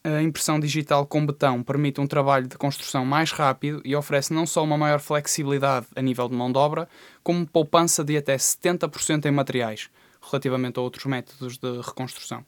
a 0.04 0.22
impressão 0.22 0.60
digital 0.60 1.06
com 1.06 1.26
betão 1.26 1.64
permite 1.64 2.02
um 2.02 2.08
trabalho 2.08 2.46
de 2.46 2.58
construção 2.58 3.06
mais 3.06 3.32
rápido 3.32 3.82
e 3.86 3.96
oferece 3.96 4.34
não 4.34 4.46
só 4.46 4.62
uma 4.62 4.78
maior 4.78 5.00
flexibilidade 5.00 5.88
a 5.96 6.02
nível 6.02 6.28
de 6.28 6.36
mão 6.36 6.52
de 6.52 6.58
obra, 6.58 6.90
como 7.24 7.48
poupança 7.48 8.04
de 8.04 8.18
até 8.18 8.36
70% 8.36 9.26
em 9.26 9.32
materiais, 9.32 9.90
relativamente 10.32 10.80
a 10.80 10.82
outros 10.82 11.06
métodos 11.06 11.58
de 11.58 11.82
reconstrução. 11.82 12.46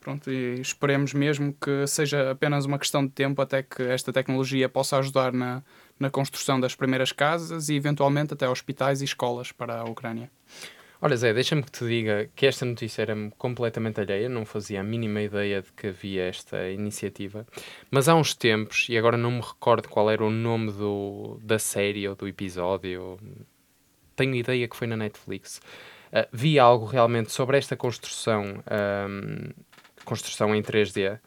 Pronto, 0.00 0.30
e 0.30 0.60
esperemos 0.60 1.14
mesmo 1.14 1.54
que 1.54 1.86
seja 1.86 2.30
apenas 2.30 2.66
uma 2.66 2.78
questão 2.78 3.06
de 3.06 3.10
tempo 3.10 3.40
até 3.40 3.62
que 3.62 3.82
esta 3.82 4.12
tecnologia 4.12 4.68
possa 4.68 4.98
ajudar 4.98 5.32
na, 5.32 5.62
na 5.98 6.10
construção 6.10 6.60
das 6.60 6.74
primeiras 6.74 7.10
casas 7.10 7.70
e 7.70 7.74
eventualmente 7.74 8.34
até 8.34 8.46
hospitais 8.46 9.00
e 9.00 9.06
escolas 9.06 9.50
para 9.50 9.80
a 9.80 9.84
Ucrânia. 9.84 10.30
Olha, 11.00 11.16
Zé, 11.16 11.32
deixa-me 11.32 11.62
que 11.62 11.70
te 11.70 11.86
diga 11.86 12.30
que 12.34 12.46
esta 12.46 12.64
notícia 12.64 13.02
era-me 13.02 13.30
completamente 13.32 14.00
alheia, 14.00 14.28
não 14.28 14.44
fazia 14.44 14.80
a 14.80 14.82
mínima 14.82 15.20
ideia 15.22 15.60
de 15.60 15.72
que 15.72 15.88
havia 15.88 16.24
esta 16.24 16.70
iniciativa, 16.70 17.46
mas 17.90 18.08
há 18.08 18.14
uns 18.14 18.34
tempos, 18.34 18.86
e 18.88 18.96
agora 18.96 19.16
não 19.16 19.30
me 19.30 19.40
recordo 19.40 19.88
qual 19.88 20.10
era 20.10 20.24
o 20.24 20.30
nome 20.30 20.72
do, 20.72 21.38
da 21.42 21.58
série 21.58 22.08
ou 22.08 22.14
do 22.14 22.28
episódio, 22.28 23.18
tenho 24.16 24.34
ideia 24.34 24.68
que 24.68 24.76
foi 24.76 24.86
na 24.86 24.96
Netflix. 24.96 25.60
Uh, 26.14 26.28
vi 26.32 26.60
algo 26.60 26.84
realmente 26.84 27.32
sobre 27.32 27.58
esta 27.58 27.74
construção, 27.74 28.44
um, 28.44 29.50
construção 30.04 30.54
em 30.54 30.62
3D. 30.62 31.18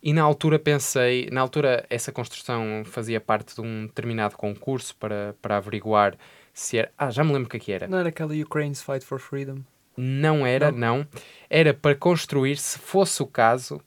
E 0.00 0.12
na 0.12 0.22
altura 0.22 0.60
pensei, 0.60 1.28
na 1.32 1.40
altura 1.40 1.84
essa 1.90 2.12
construção 2.12 2.84
fazia 2.84 3.20
parte 3.20 3.56
de 3.56 3.60
um 3.60 3.86
determinado 3.86 4.36
concurso 4.36 4.94
para, 4.94 5.34
para 5.42 5.56
averiguar 5.56 6.16
se 6.54 6.78
era. 6.78 6.92
Ah, 6.96 7.10
já 7.10 7.24
me 7.24 7.32
lembro 7.32 7.46
o 7.46 7.50
que 7.50 7.56
é 7.56 7.60
que 7.60 7.72
era. 7.72 7.88
Não 7.88 7.98
era 7.98 8.10
aquela 8.10 8.32
Ukraine's 8.32 8.80
Fight 8.80 9.04
for 9.04 9.18
Freedom? 9.18 9.58
Não 9.96 10.46
era, 10.46 10.70
não. 10.70 11.04
Era 11.50 11.74
para 11.74 11.96
construir, 11.96 12.56
se 12.56 12.78
fosse 12.78 13.20
o 13.20 13.26
caso, 13.26 13.80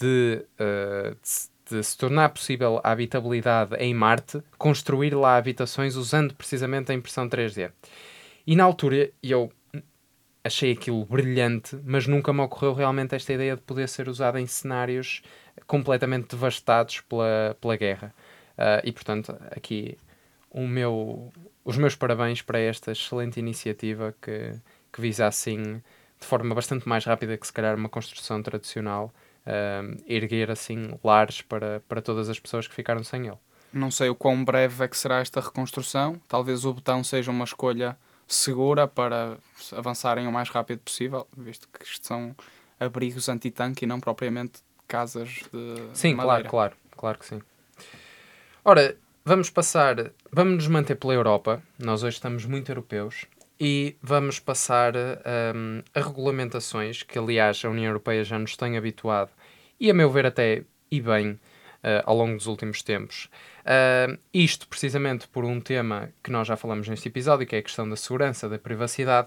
de, 0.00 0.42
uh, 0.58 1.14
de, 1.14 1.76
de 1.76 1.84
se 1.84 1.98
tornar 1.98 2.30
possível 2.30 2.80
a 2.82 2.90
habitabilidade 2.90 3.74
em 3.76 3.92
Marte, 3.92 4.42
construir 4.56 5.14
lá 5.14 5.36
habitações 5.36 5.96
usando 5.96 6.34
precisamente 6.34 6.90
a 6.90 6.94
impressão 6.94 7.28
3D. 7.28 7.70
E 8.46 8.56
na 8.56 8.64
altura 8.64 9.10
eu 9.22 9.52
achei 10.44 10.72
aquilo 10.72 11.04
brilhante, 11.04 11.78
mas 11.84 12.06
nunca 12.06 12.32
me 12.32 12.40
ocorreu 12.40 12.74
realmente 12.74 13.14
esta 13.14 13.32
ideia 13.32 13.56
de 13.56 13.62
poder 13.62 13.88
ser 13.88 14.08
usada 14.08 14.40
em 14.40 14.46
cenários 14.46 15.22
completamente 15.66 16.28
devastados 16.28 17.00
pela, 17.00 17.56
pela 17.60 17.76
guerra. 17.76 18.14
Uh, 18.52 18.82
e 18.84 18.92
portanto, 18.92 19.36
aqui 19.50 19.96
o 20.50 20.66
meu, 20.66 21.32
os 21.64 21.76
meus 21.76 21.94
parabéns 21.94 22.42
para 22.42 22.58
esta 22.58 22.92
excelente 22.92 23.38
iniciativa 23.38 24.14
que, 24.20 24.52
que 24.92 25.00
visa 25.00 25.26
assim, 25.26 25.82
de 26.20 26.26
forma 26.26 26.54
bastante 26.54 26.88
mais 26.88 27.04
rápida 27.04 27.36
que 27.36 27.46
se 27.46 27.52
calhar 27.52 27.76
uma 27.76 27.88
construção 27.88 28.42
tradicional, 28.42 29.12
uh, 29.46 30.02
erguer 30.06 30.50
assim 30.50 30.94
lares 31.02 31.40
para, 31.40 31.80
para 31.88 32.02
todas 32.02 32.28
as 32.28 32.38
pessoas 32.38 32.66
que 32.66 32.74
ficaram 32.74 33.04
sem 33.04 33.26
ele. 33.26 33.38
Não 33.72 33.90
sei 33.90 34.10
o 34.10 34.14
quão 34.14 34.44
breve 34.44 34.84
é 34.84 34.88
que 34.88 34.96
será 34.96 35.20
esta 35.20 35.40
reconstrução. 35.40 36.20
Talvez 36.28 36.64
o 36.66 36.74
botão 36.74 37.02
seja 37.02 37.30
uma 37.30 37.44
escolha 37.44 37.96
segura 38.26 38.86
para 38.86 39.36
avançarem 39.72 40.26
o 40.26 40.32
mais 40.32 40.48
rápido 40.48 40.80
possível, 40.80 41.26
visto 41.36 41.68
que 41.68 41.84
isto 41.84 42.06
são 42.06 42.34
abrigos 42.78 43.28
anti-tanque 43.28 43.84
e 43.84 43.88
não 43.88 44.00
propriamente 44.00 44.60
casas 44.88 45.40
de 45.52 45.88
Sim, 45.94 46.14
madeira. 46.14 46.48
claro, 46.48 46.48
claro, 46.48 46.76
claro 46.96 47.18
que 47.18 47.26
sim. 47.26 47.42
Ora, 48.64 48.96
vamos 49.24 49.50
passar, 49.50 50.12
vamos 50.30 50.54
nos 50.54 50.68
manter 50.68 50.96
pela 50.96 51.14
Europa, 51.14 51.62
nós 51.78 52.02
hoje 52.02 52.16
estamos 52.16 52.44
muito 52.44 52.70
europeus, 52.70 53.26
e 53.58 53.96
vamos 54.02 54.40
passar 54.40 54.94
um, 54.96 55.82
a 55.94 56.00
regulamentações 56.00 57.02
que, 57.02 57.18
aliás, 57.18 57.64
a 57.64 57.68
União 57.68 57.86
Europeia 57.86 58.24
já 58.24 58.38
nos 58.38 58.56
tem 58.56 58.76
habituado, 58.76 59.30
e 59.78 59.90
a 59.90 59.94
meu 59.94 60.10
ver 60.10 60.26
até 60.26 60.64
e 60.90 61.00
bem, 61.00 61.38
Uh, 61.82 61.98
ao 62.04 62.16
longo 62.16 62.36
dos 62.36 62.46
últimos 62.46 62.80
tempos. 62.80 63.28
Uh, 63.62 64.16
isto 64.32 64.68
precisamente 64.68 65.26
por 65.26 65.44
um 65.44 65.60
tema 65.60 66.12
que 66.22 66.30
nós 66.30 66.46
já 66.46 66.56
falamos 66.56 66.88
neste 66.88 67.08
episódio, 67.08 67.44
que 67.44 67.56
é 67.56 67.58
a 67.58 67.62
questão 67.62 67.88
da 67.88 67.96
segurança, 67.96 68.48
da 68.48 68.56
privacidade, 68.56 69.26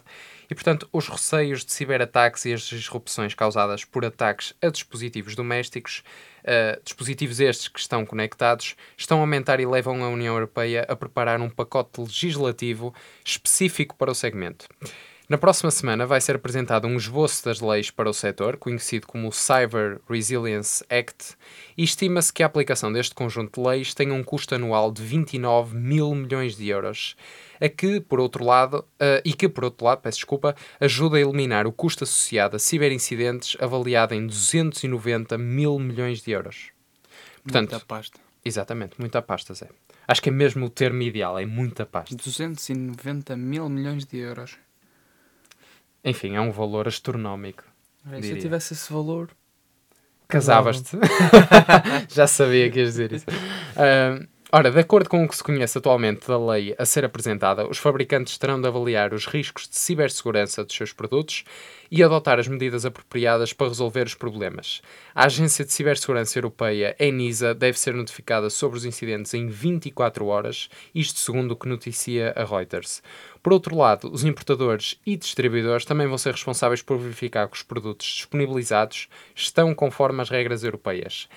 e 0.49 0.55
portanto 0.55 0.87
os 0.93 1.09
receios 1.09 1.65
de 1.65 1.73
ciberataques 1.73 2.45
e 2.45 2.53
as 2.53 2.61
disrupções 2.61 3.33
causadas 3.33 3.83
por 3.83 4.05
ataques 4.05 4.53
a 4.61 4.69
dispositivos 4.69 5.35
domésticos, 5.35 6.01
uh, 6.43 6.81
dispositivos 6.81 7.41
estes 7.41 7.67
que 7.67 7.79
estão 7.79 8.05
conectados, 8.05 8.77
estão 8.97 9.17
a 9.17 9.21
aumentar 9.21 9.59
e 9.59 9.65
levam 9.65 10.01
a 10.01 10.07
União 10.07 10.33
Europeia 10.33 10.85
a 10.87 10.95
preparar 10.95 11.41
um 11.41 11.49
pacote 11.49 11.99
legislativo 11.99 12.93
específico 13.25 13.97
para 13.97 14.11
o 14.11 14.15
segmento. 14.15 14.65
Na 15.27 15.39
próxima 15.39 15.71
semana 15.71 16.05
vai 16.05 16.21
ser 16.21 16.35
apresentado 16.35 16.87
um 16.87 16.95
esboço 16.97 17.43
das 17.43 17.59
leis 17.59 17.89
para 17.89 18.07
o 18.07 18.13
setor, 18.13 18.57
conhecido 18.57 19.07
como 19.07 19.27
o 19.27 19.31
Cyber 19.31 19.99
Resilience 20.07 20.85
Act, 20.87 21.35
e 21.75 21.83
estima-se 21.83 22.31
que 22.31 22.43
a 22.43 22.45
aplicação 22.45 22.93
deste 22.93 23.15
conjunto 23.15 23.59
de 23.59 23.67
leis 23.67 23.95
tenha 23.95 24.13
um 24.13 24.23
custo 24.23 24.53
anual 24.53 24.91
de 24.91 25.01
29 25.01 25.75
mil 25.75 26.13
milhões 26.13 26.55
de 26.55 26.69
euros, 26.69 27.15
a 27.59 27.67
que, 27.67 27.99
por 27.99 28.19
outro 28.19 28.45
lado, 28.45 28.85
uh, 29.01 29.19
e 29.25 29.33
que, 29.33 29.49
por 29.49 29.63
outro 29.63 29.87
lado, 29.87 30.01
peço 30.01 30.19
desculpa, 30.19 30.55
ajuda 30.79 31.17
a 31.17 31.21
eliminar 31.21 31.65
o 31.65 31.71
custo 31.71 32.03
associado 32.03 32.57
a 32.57 32.59
ciberincidentes 32.59 33.57
avaliado 33.59 34.13
em 34.13 34.27
290 34.27 35.39
mil 35.39 35.79
milhões 35.79 36.21
de 36.21 36.31
euros. 36.31 36.67
Portanto, 37.41 37.71
muita 37.71 37.85
pasta. 37.85 38.19
Exatamente, 38.43 38.93
muita 38.99 39.23
pasta, 39.23 39.55
Zé. 39.55 39.69
Acho 40.07 40.21
que 40.21 40.29
é 40.29 40.31
mesmo 40.31 40.67
o 40.67 40.69
termo 40.69 41.01
ideal, 41.01 41.39
é 41.39 41.47
muita 41.47 41.83
pasta. 41.83 42.15
290 42.15 43.35
mil 43.35 43.67
milhões 43.67 44.05
de 44.05 44.19
euros. 44.19 44.55
Enfim, 46.05 46.35
é 46.35 46.41
um 46.41 46.51
valor 46.51 46.87
astronómico. 46.87 47.63
se 48.21 48.31
eu 48.31 48.39
tivesse 48.39 48.73
esse 48.73 48.93
valor. 48.93 49.29
Casavas-te. 50.27 50.97
Já 52.09 52.27
sabia 52.27 52.69
que 52.69 52.79
ias 52.79 52.89
dizer 52.89 53.11
isso. 53.11 53.25
Uh, 53.27 54.27
ora, 54.57 54.71
de 54.71 54.79
acordo 54.79 55.09
com 55.09 55.21
o 55.21 55.27
que 55.27 55.35
se 55.35 55.43
conhece 55.43 55.77
atualmente 55.77 56.29
da 56.29 56.39
lei 56.39 56.73
a 56.77 56.85
ser 56.85 57.03
apresentada, 57.03 57.67
os 57.67 57.77
fabricantes 57.77 58.37
terão 58.37 58.61
de 58.61 58.65
avaliar 58.65 59.13
os 59.13 59.25
riscos 59.25 59.67
de 59.67 59.77
cibersegurança 59.77 60.63
dos 60.63 60.73
seus 60.73 60.93
produtos 60.93 61.43
e 61.91 62.01
adotar 62.01 62.39
as 62.39 62.47
medidas 62.47 62.85
apropriadas 62.85 63.51
para 63.51 63.67
resolver 63.67 64.05
os 64.07 64.13
problemas. 64.13 64.81
A 65.13 65.25
Agência 65.25 65.65
de 65.65 65.73
Cibersegurança 65.73 66.39
Europeia, 66.39 66.95
ENISA, 66.97 67.53
deve 67.53 67.77
ser 67.77 67.93
notificada 67.93 68.49
sobre 68.49 68.77
os 68.77 68.85
incidentes 68.85 69.33
em 69.33 69.49
24 69.49 70.25
horas, 70.25 70.69
isto 70.93 71.19
segundo 71.19 71.51
o 71.51 71.57
que 71.57 71.67
noticia 71.67 72.31
a 72.33 72.45
Reuters. 72.45 73.03
Por 73.43 73.51
outro 73.51 73.75
lado, 73.75 74.09
os 74.09 74.23
importadores 74.23 74.97
e 75.05 75.17
distribuidores 75.17 75.83
também 75.83 76.07
vão 76.07 76.17
ser 76.17 76.31
responsáveis 76.31 76.81
por 76.81 76.97
verificar 76.97 77.49
que 77.49 77.57
os 77.57 77.63
produtos 77.63 78.07
disponibilizados 78.07 79.09
estão 79.35 79.75
conforme 79.75 80.21
as 80.21 80.29
regras 80.29 80.63
europeias. 80.63 81.27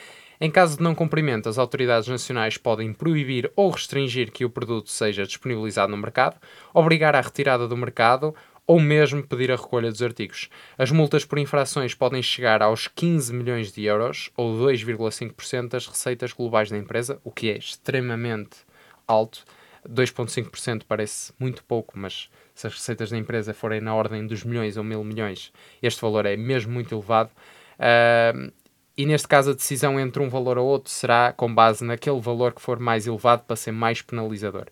Em 0.40 0.50
caso 0.50 0.76
de 0.76 0.82
não 0.82 0.94
cumprimento, 0.94 1.48
as 1.48 1.58
autoridades 1.58 2.08
nacionais 2.08 2.56
podem 2.56 2.92
proibir 2.92 3.50
ou 3.56 3.70
restringir 3.70 4.30
que 4.30 4.44
o 4.44 4.50
produto 4.50 4.90
seja 4.90 5.26
disponibilizado 5.26 5.90
no 5.90 5.96
mercado, 5.96 6.36
obrigar 6.72 7.16
à 7.16 7.20
retirada 7.20 7.66
do 7.66 7.76
mercado 7.76 8.34
ou 8.66 8.78
mesmo 8.78 9.26
pedir 9.26 9.50
a 9.50 9.56
recolha 9.56 9.90
dos 9.90 10.02
artigos. 10.02 10.48
As 10.76 10.90
multas 10.90 11.24
por 11.24 11.38
infrações 11.38 11.94
podem 11.94 12.22
chegar 12.22 12.62
aos 12.62 12.86
15 12.86 13.32
milhões 13.32 13.72
de 13.72 13.84
euros, 13.84 14.30
ou 14.36 14.54
2,5% 14.58 15.68
das 15.68 15.86
receitas 15.86 16.32
globais 16.32 16.70
da 16.70 16.76
empresa, 16.76 17.18
o 17.24 17.30
que 17.30 17.50
é 17.50 17.56
extremamente 17.56 18.58
alto 19.06 19.44
2,5% 19.88 20.82
parece 20.86 21.32
muito 21.38 21.64
pouco, 21.64 21.98
mas 21.98 22.28
se 22.54 22.66
as 22.66 22.74
receitas 22.74 23.10
da 23.10 23.16
empresa 23.16 23.54
forem 23.54 23.80
na 23.80 23.94
ordem 23.94 24.26
dos 24.26 24.44
milhões 24.44 24.76
ou 24.76 24.84
mil 24.84 25.02
milhões, 25.02 25.52
este 25.82 26.00
valor 26.00 26.26
é 26.26 26.36
mesmo 26.36 26.72
muito 26.72 26.94
elevado. 26.94 27.30
Uh, 27.78 28.52
e 28.98 29.06
neste 29.06 29.28
caso, 29.28 29.52
a 29.52 29.54
decisão 29.54 29.98
entre 30.00 30.20
um 30.20 30.28
valor 30.28 30.58
ou 30.58 30.66
outro 30.66 30.90
será 30.90 31.32
com 31.32 31.54
base 31.54 31.84
naquele 31.84 32.20
valor 32.20 32.52
que 32.52 32.60
for 32.60 32.80
mais 32.80 33.06
elevado 33.06 33.44
para 33.46 33.54
ser 33.54 33.70
mais 33.70 34.02
penalizador. 34.02 34.66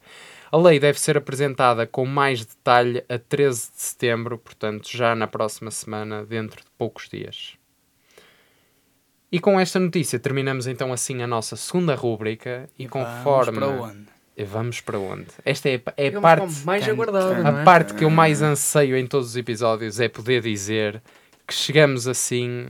A 0.51 0.57
lei 0.57 0.81
deve 0.81 0.99
ser 0.99 1.17
apresentada 1.17 1.87
com 1.87 2.05
mais 2.05 2.45
detalhe 2.45 3.05
a 3.09 3.21
13 3.21 3.71
de 3.73 3.81
setembro, 3.81 4.37
portanto, 4.37 4.89
já 4.91 5.15
na 5.15 5.29
próxima 5.29 5.71
semana, 5.71 6.25
dentro 6.25 6.57
de 6.57 6.67
poucos 6.77 7.09
dias. 7.09 7.55
E 9.31 9.39
com 9.39 9.61
esta 9.61 9.79
notícia 9.79 10.19
terminamos 10.19 10.67
então 10.67 10.93
assim 10.93 11.23
a 11.23 11.27
nossa 11.27 11.55
segunda 11.55 11.95
rúbrica 11.95 12.69
e, 12.77 12.85
e 12.85 12.89
conforme. 12.89 13.59
Para 13.61 13.69
onde? 13.69 14.07
Vamos 14.45 14.81
para 14.81 14.99
onde? 14.99 15.27
Esta 15.45 15.69
é, 15.69 15.81
é 15.97 16.09
a 16.09 16.21
parte 16.21 16.65
mais 16.65 16.89
aguardada. 16.89 17.49
A 17.49 17.61
é? 17.61 17.65
parte 17.65 17.95
que 17.95 18.05
eu 18.05 18.11
mais 18.11 18.43
anseio 18.43 18.97
em 18.97 19.07
todos 19.07 19.29
os 19.29 19.37
episódios 19.37 20.01
é 20.01 20.09
poder 20.09 20.43
dizer 20.43 21.01
que 21.47 21.55
chegamos 21.55 22.09
assim 22.09 22.69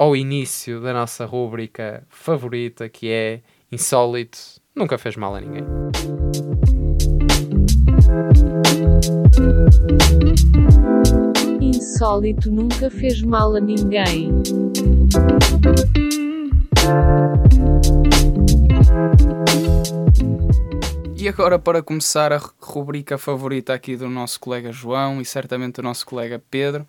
ao 0.00 0.16
início 0.16 0.80
da 0.80 0.94
nossa 0.94 1.26
rúbrica 1.26 2.06
favorita, 2.08 2.88
que 2.88 3.10
é 3.10 3.42
Insólito 3.70 4.38
Nunca 4.74 4.96
Fez 4.96 5.14
Mal 5.14 5.34
a 5.34 5.40
Ninguém. 5.42 5.62
Insólito 11.60 12.50
nunca 12.50 12.90
fez 12.90 13.20
mal 13.20 13.54
a 13.54 13.60
ninguém. 13.60 14.30
E 21.14 21.28
agora, 21.28 21.58
para 21.58 21.82
começar 21.82 22.32
a 22.32 22.40
rubrica 22.58 23.18
favorita 23.18 23.74
aqui 23.74 23.94
do 23.94 24.08
nosso 24.08 24.40
colega 24.40 24.72
João 24.72 25.20
e 25.20 25.26
certamente 25.26 25.74
do 25.74 25.82
nosso 25.82 26.06
colega 26.06 26.42
Pedro, 26.50 26.86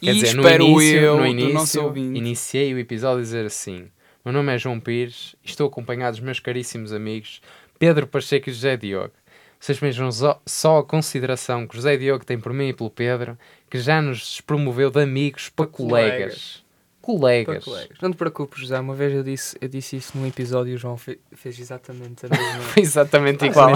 Quer 0.00 0.10
e 0.10 0.14
dizer, 0.14 0.26
espero 0.38 0.64
no 0.64 0.70
início, 0.70 0.98
eu, 0.98 1.16
no 1.18 1.26
início, 1.26 1.96
iniciei 1.96 2.74
o 2.74 2.78
episódio 2.78 3.18
a 3.18 3.22
dizer 3.22 3.46
assim: 3.46 3.88
Meu 4.24 4.32
nome 4.32 4.54
é 4.54 4.58
João 4.58 4.78
Pires 4.78 5.34
e 5.44 5.48
estou 5.48 5.66
acompanhado 5.66 6.16
dos 6.16 6.24
meus 6.24 6.38
caríssimos 6.38 6.92
amigos 6.92 7.40
Pedro 7.78 8.06
Pacheco 8.06 8.48
e 8.48 8.52
José 8.52 8.76
Diogo. 8.76 9.12
Vocês 9.58 9.78
vejam 9.78 10.08
só 10.46 10.78
a 10.78 10.84
consideração 10.84 11.66
que 11.66 11.74
José 11.74 11.96
Diogo 11.96 12.24
tem 12.24 12.38
por 12.38 12.52
mim 12.52 12.68
e 12.68 12.72
pelo 12.72 12.90
Pedro, 12.90 13.36
que 13.68 13.78
já 13.78 14.00
nos 14.00 14.40
promoveu 14.40 14.88
de 14.88 15.02
amigos 15.02 15.48
para, 15.48 15.66
para 15.66 15.76
colegas. 15.76 16.18
colegas 16.18 16.68
colegas. 17.08 17.64
colegas. 17.64 17.98
Não 18.02 18.10
te 18.10 18.16
preocupes, 18.16 18.60
José. 18.60 18.78
Uma 18.78 18.94
vez 18.94 19.14
eu 19.14 19.22
disse, 19.22 19.56
eu 19.60 19.68
disse 19.68 19.96
isso 19.96 20.16
num 20.16 20.26
episódio 20.26 20.72
e 20.72 20.74
o 20.74 20.78
João 20.78 20.98
fe, 20.98 21.18
fez 21.32 21.58
exatamente 21.58 22.26
a 22.26 22.28
mesma. 22.28 22.60
Foi 22.74 22.82
exatamente 22.82 23.46
igual. 23.46 23.70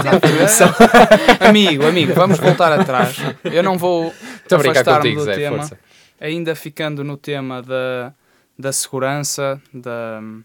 amigo, 1.39 1.85
amigo, 1.85 2.13
vamos 2.13 2.37
voltar 2.37 2.71
atrás. 2.79 3.17
Eu 3.43 3.63
não 3.63 3.77
vou 3.77 4.13
afastar-me 4.51 5.15
do 5.15 5.23
Zé, 5.23 5.35
tema. 5.35 5.57
Força. 5.57 5.79
Ainda 6.23 6.55
ficando 6.55 7.03
no 7.03 7.17
tema 7.17 7.61
da, 7.61 8.13
da 8.57 8.71
segurança, 8.71 9.61
da 9.73 10.21
hum, 10.21 10.41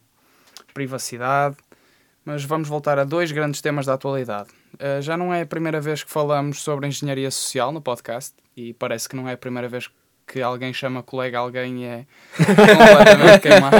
privacidade, 0.74 1.56
mas 2.24 2.44
vamos 2.44 2.68
voltar 2.68 2.98
a 2.98 3.04
dois 3.04 3.30
grandes 3.30 3.60
temas 3.60 3.86
da 3.86 3.94
atualidade. 3.94 4.48
Uh, 4.74 5.00
já 5.00 5.16
não 5.16 5.32
é 5.32 5.42
a 5.42 5.46
primeira 5.46 5.80
vez 5.80 6.02
que 6.02 6.10
falamos 6.10 6.60
sobre 6.62 6.88
engenharia 6.88 7.30
social 7.30 7.70
no 7.70 7.80
podcast 7.80 8.34
e 8.56 8.74
parece 8.74 9.08
que 9.08 9.14
não 9.14 9.28
é 9.28 9.34
a 9.34 9.36
primeira 9.36 9.68
vez 9.68 9.88
que 10.26 10.42
alguém 10.42 10.74
chama 10.74 11.00
colega 11.00 11.38
alguém 11.38 11.84
e 11.84 11.86
é 11.86 12.06
completamente 12.36 13.38
queimado. 13.46 13.76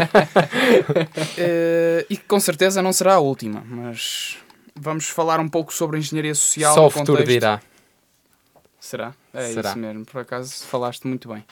Uh, 1.36 2.06
e 2.08 2.16
que 2.16 2.24
com 2.28 2.38
certeza 2.38 2.80
não 2.80 2.92
será 2.92 3.14
a 3.14 3.18
última, 3.18 3.60
mas 3.66 4.38
vamos 4.76 5.08
falar 5.08 5.40
um 5.40 5.48
pouco 5.48 5.74
sobre 5.74 5.98
engenharia 5.98 6.34
social. 6.34 6.74
Só 6.74 6.86
o 6.86 6.90
futuro 6.90 7.24
dirá. 7.24 7.60
Será? 8.78 9.14
É 9.34 9.48
Será. 9.48 9.70
isso 9.70 9.78
mesmo, 9.78 10.04
por 10.06 10.20
acaso 10.20 10.64
falaste 10.64 11.06
muito 11.08 11.28
bem. 11.28 11.44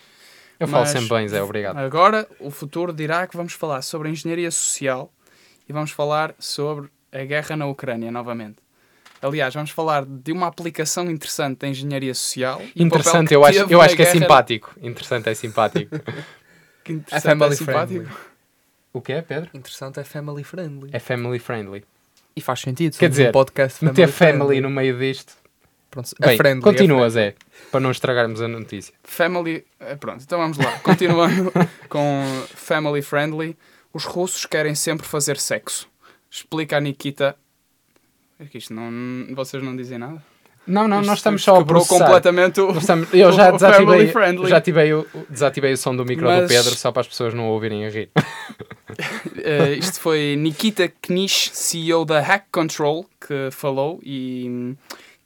Eu 0.58 0.66
falo 0.68 0.84
Mas- 0.84 0.90
sempre 0.90 1.08
bem, 1.08 1.28
Zé, 1.28 1.42
obrigado. 1.42 1.76
Agora, 1.78 2.26
o 2.40 2.50
futuro 2.50 2.92
dirá 2.92 3.26
que 3.26 3.36
vamos 3.36 3.52
falar 3.52 3.82
sobre 3.82 4.08
engenharia 4.08 4.50
social 4.50 5.12
e 5.68 5.72
vamos 5.72 5.90
falar 5.90 6.34
sobre 6.38 6.88
a 7.12 7.24
guerra 7.24 7.56
na 7.56 7.66
Ucrânia 7.66 8.10
novamente. 8.10 8.56
Aliás, 9.20 9.52
vamos 9.54 9.70
falar 9.70 10.04
de 10.04 10.30
uma 10.32 10.46
aplicação 10.46 11.10
interessante 11.10 11.58
da 11.60 11.68
engenharia 11.68 12.14
social. 12.14 12.60
e 12.74 12.82
Interessante, 12.82 13.32
eu 13.34 13.44
acho, 13.44 13.58
eu 13.70 13.80
acho 13.80 13.96
que 13.96 14.02
é 14.02 14.04
guerra- 14.04 14.18
simpático. 14.20 14.74
Interessante 14.80 15.28
é 15.28 15.34
simpático. 15.34 15.90
que 16.84 16.92
É 16.92 16.94
interessante, 16.94 17.22
family 17.22 17.52
é 17.52 17.56
simpático. 17.56 18.04
friendly. 18.04 18.16
o 18.92 19.00
que 19.00 19.12
é, 19.12 19.22
Pedro? 19.22 19.50
Interessante 19.54 20.00
é 20.00 20.04
family 20.04 20.44
friendly. 20.44 20.90
É 20.92 20.98
family 20.98 21.38
friendly. 21.38 21.84
E 22.36 22.40
faz 22.40 22.60
sentido. 22.60 22.96
Quer 22.98 23.08
dizer, 23.08 23.30
um 23.30 23.32
podcast 23.32 23.78
family 23.80 23.98
Meter 24.00 24.12
family 24.12 24.36
friendly. 24.38 24.60
no 24.60 24.70
meio 24.70 24.98
disto. 24.98 25.34
Pronto, 25.96 26.14
é 26.20 26.26
Bem, 26.26 26.36
friendly, 26.36 26.62
continua, 26.62 27.06
é 27.06 27.10
friendly. 27.10 27.30
Zé, 27.30 27.34
para 27.70 27.80
não 27.80 27.90
estragarmos 27.90 28.40
a 28.42 28.48
notícia. 28.48 28.92
Family. 29.02 29.64
eh, 29.80 29.96
Pronto, 29.96 30.22
então 30.22 30.38
vamos 30.38 30.58
lá. 30.58 30.78
Continuando 30.80 31.52
com 31.88 32.22
family 32.54 33.00
friendly. 33.02 33.56
Os 33.94 34.04
russos 34.04 34.44
querem 34.44 34.74
sempre 34.74 35.06
fazer 35.06 35.38
sexo. 35.38 35.88
Explica 36.30 36.76
a 36.76 36.80
Nikita. 36.80 37.34
É 38.38 38.44
que 38.44 38.58
isto 38.58 38.74
não. 38.74 39.34
Vocês 39.34 39.62
não 39.62 39.74
dizem 39.74 39.96
nada? 39.96 40.22
Não, 40.66 40.88
não, 40.88 40.98
Isto 41.00 41.06
nós 41.08 41.18
estamos 41.20 41.44
só 41.44 41.60
a 41.60 41.64
processar. 41.64 42.04
completamente 42.04 42.60
o. 42.60 42.72
Estamos- 42.76 43.08
eu 43.14 43.30
já 43.32 43.52
desativei, 43.52 44.08
friendly. 44.08 44.50
já 44.50 44.56
ativei 44.56 44.92
o, 44.92 45.06
desativei 45.30 45.72
o 45.72 45.76
som 45.76 45.94
do 45.94 46.04
micro 46.04 46.26
do 46.26 46.32
Mas- 46.32 46.48
Pedro 46.52 46.74
só 46.74 46.90
para 46.90 47.02
as 47.02 47.08
pessoas 47.08 47.32
não 47.32 47.46
ouvirem 47.48 47.86
a 47.86 47.88
rir. 47.90 48.10
Eh, 49.38 49.74
isto 49.74 50.00
foi 50.00 50.34
Nikita 50.38 50.88
Knish, 51.02 51.50
CEO 51.52 52.04
da 52.04 52.20
Hack 52.20 52.46
Control, 52.50 53.06
que 53.20 53.48
falou 53.50 54.00
e 54.02 54.46
hum, 54.48 54.76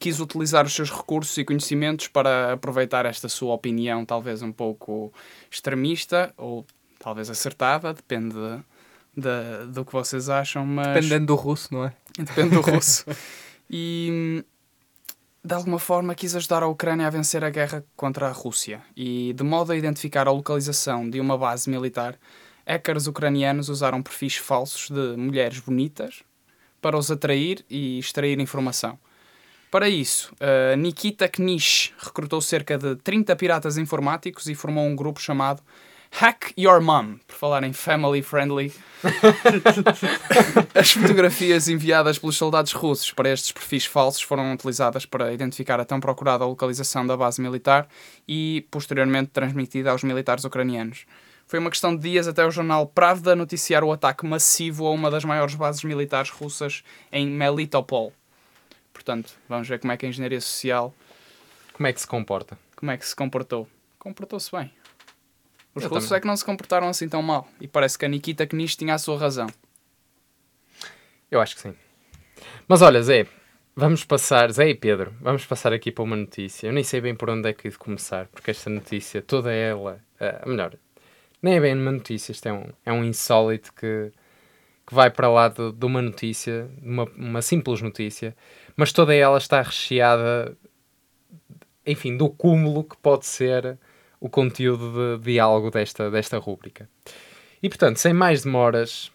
quis 0.01 0.19
utilizar 0.19 0.65
os 0.67 0.73
seus 0.75 0.91
recursos 0.91 1.37
e 1.39 1.45
conhecimentos 1.45 2.09
para 2.09 2.55
aproveitar 2.55 3.05
esta 3.07 3.29
sua 3.29 3.55
opinião, 3.55 4.05
talvez 4.05 4.41
um 4.43 4.51
pouco 4.51 5.13
extremista 5.51 6.33
ou 6.37 6.67
talvez 6.99 7.29
acertada, 7.31 7.93
depende 7.95 8.35
de- 8.35 8.63
de- 9.23 9.73
do 9.73 9.85
que 9.85 9.93
vocês 9.93 10.29
acham, 10.31 10.65
mas 10.67 10.89
Dependendo 10.95 11.27
do 11.27 11.35
russo, 11.35 11.69
não 11.73 11.85
é? 11.85 11.93
depende 12.19 12.55
do 12.57 12.61
russo. 12.63 13.05
E 13.73 14.45
de 15.45 15.55
alguma 15.55 15.79
forma 15.79 16.13
quis 16.15 16.35
ajudar 16.35 16.63
a 16.65 16.67
Ucrânia 16.67 17.07
a 17.07 17.11
vencer 17.11 17.45
a 17.45 17.51
guerra 17.51 17.85
contra 17.95 18.27
a 18.27 18.33
Rússia. 18.33 18.83
E 18.97 19.33
de 19.33 19.45
modo 19.45 19.71
a 19.71 19.77
identificar 19.77 20.27
a 20.27 20.33
localização 20.33 21.09
de 21.09 21.21
uma 21.21 21.39
base 21.39 21.71
militar, 21.71 22.19
hackers 22.67 23.07
ucranianos 23.07 23.69
usaram 23.69 24.03
perfis 24.03 24.37
falsos 24.37 24.91
de 24.91 25.17
mulheres 25.17 25.61
bonitas 25.61 26.25
para 26.81 26.99
os 26.99 27.13
atrair 27.13 27.65
e 27.71 27.99
extrair 28.01 28.41
informação. 28.41 28.99
Para 29.71 29.89
isso, 29.89 30.35
a 30.41 30.75
Nikita 30.75 31.29
Knish 31.29 31.93
recrutou 31.99 32.41
cerca 32.41 32.77
de 32.77 32.97
30 32.97 33.37
piratas 33.37 33.79
informáticos 33.79 34.49
e 34.49 34.55
formou 34.55 34.85
um 34.85 34.97
grupo 34.97 35.21
chamado 35.21 35.63
Hack 36.11 36.53
Your 36.59 36.83
Mom, 36.83 37.19
por 37.27 37.37
falar 37.37 37.63
em 37.63 37.73
family 37.73 38.21
friendly. 38.21 38.73
As 40.75 40.91
fotografias 40.91 41.69
enviadas 41.69 42.19
pelos 42.19 42.37
soldados 42.37 42.73
russos 42.73 43.13
para 43.13 43.31
estes 43.31 43.53
perfis 43.53 43.85
falsos 43.87 44.21
foram 44.21 44.53
utilizadas 44.53 45.07
para 45.07 45.33
identificar 45.33 45.79
a 45.79 45.85
tão 45.85 46.01
procurada 46.01 46.45
localização 46.45 47.07
da 47.07 47.17
base 47.17 47.41
militar 47.41 47.87
e, 48.27 48.67
posteriormente, 48.73 49.31
transmitida 49.33 49.93
aos 49.93 50.03
militares 50.03 50.45
ucranianos. 50.45 51.07
Foi 51.47 51.61
uma 51.61 51.71
questão 51.71 51.95
de 51.95 52.03
dias 52.03 52.27
até 52.27 52.45
o 52.45 52.51
jornal 52.51 52.87
Pravda 52.87 53.37
noticiar 53.37 53.85
o 53.85 53.93
ataque 53.93 54.27
massivo 54.27 54.87
a 54.87 54.91
uma 54.91 55.11
das 55.11 55.25
maiores 55.25 55.55
bases 55.55 55.85
militares 55.85 56.31
russas 56.31 56.83
em 57.13 57.27
Melitopol. 57.29 58.13
Portanto, 59.01 59.33
vamos 59.49 59.67
ver 59.67 59.79
como 59.79 59.93
é 59.93 59.97
que 59.97 60.05
a 60.05 60.09
engenharia 60.11 60.41
social, 60.43 60.95
Como 61.73 61.87
é 61.87 61.93
que 61.95 62.01
se 62.03 62.07
comporta? 62.07 62.59
como 62.77 62.91
é 62.93 62.99
que 62.99 63.07
se 63.07 63.17
comportou. 63.17 63.67
Comportou-se 63.99 64.51
bem. 64.55 64.71
Os 65.75 65.85
Eu 65.85 65.89
russos 65.89 66.09
também. 66.11 66.19
é 66.19 66.21
que 66.21 66.27
não 66.27 66.37
se 66.37 66.45
comportaram 66.45 66.87
assim 66.89 67.09
tão 67.09 67.23
mal. 67.23 67.49
E 67.61 67.67
parece 67.67 67.99
que 67.99 68.05
a 68.05 68.09
Nikita 68.09 68.47
Knish 68.47 68.77
tinha 68.77 68.95
a 68.95 68.99
sua 68.99 69.19
razão. 69.19 69.47
Eu 71.31 71.41
acho 71.41 71.55
que 71.55 71.63
sim. 71.63 71.75
Mas 72.69 72.83
olha, 72.83 73.03
Zé, 73.03 73.27
vamos 73.75 74.05
passar, 74.05 74.51
Zé 74.53 74.69
e 74.69 74.75
Pedro, 74.75 75.15
vamos 75.21 75.45
passar 75.47 75.73
aqui 75.73 75.91
para 75.91 76.05
uma 76.05 76.17
notícia. 76.17 76.67
Eu 76.67 76.73
nem 76.73 76.85
sei 76.85 77.01
bem 77.01 77.15
por 77.15 77.31
onde 77.31 77.49
é 77.49 77.53
que 77.55 77.69
hei 77.69 77.73
de 77.73 77.79
começar, 77.79 78.27
porque 78.29 78.51
esta 78.51 78.69
notícia, 78.69 79.23
toda 79.23 79.51
ela, 79.53 79.99
ah, 80.21 80.43
melhor, 80.47 80.75
nem 81.43 81.55
é 81.57 81.61
bem 81.61 81.75
uma 81.75 81.93
notícia, 81.93 82.33
isto 82.33 82.47
é 82.47 82.53
um, 82.53 82.65
é 82.85 82.93
um 82.93 83.05
insólito 83.05 83.73
que, 83.75 84.11
que 84.87 84.95
vai 84.95 85.11
para 85.11 85.29
lá 85.29 85.49
de, 85.49 85.73
de 85.73 85.87
uma 85.87 86.01
notícia, 86.03 86.69
de 86.81 86.89
uma, 86.89 87.05
uma 87.17 87.43
simples 87.43 87.81
notícia, 87.83 88.35
mas 88.81 88.93
toda 88.95 89.15
ela 89.15 89.37
está 89.37 89.61
recheada, 89.61 90.57
enfim, 91.87 92.17
do 92.17 92.31
cúmulo 92.31 92.83
que 92.83 92.97
pode 92.97 93.27
ser 93.27 93.77
o 94.19 94.27
conteúdo 94.27 95.19
de 95.19 95.23
diálogo 95.23 95.71
desta, 95.71 96.11
desta 96.11 96.39
rúbrica. 96.39 96.89
E 97.63 97.69
portanto, 97.69 97.99
sem 97.99 98.15
mais 98.15 98.43
demoras, 98.43 99.13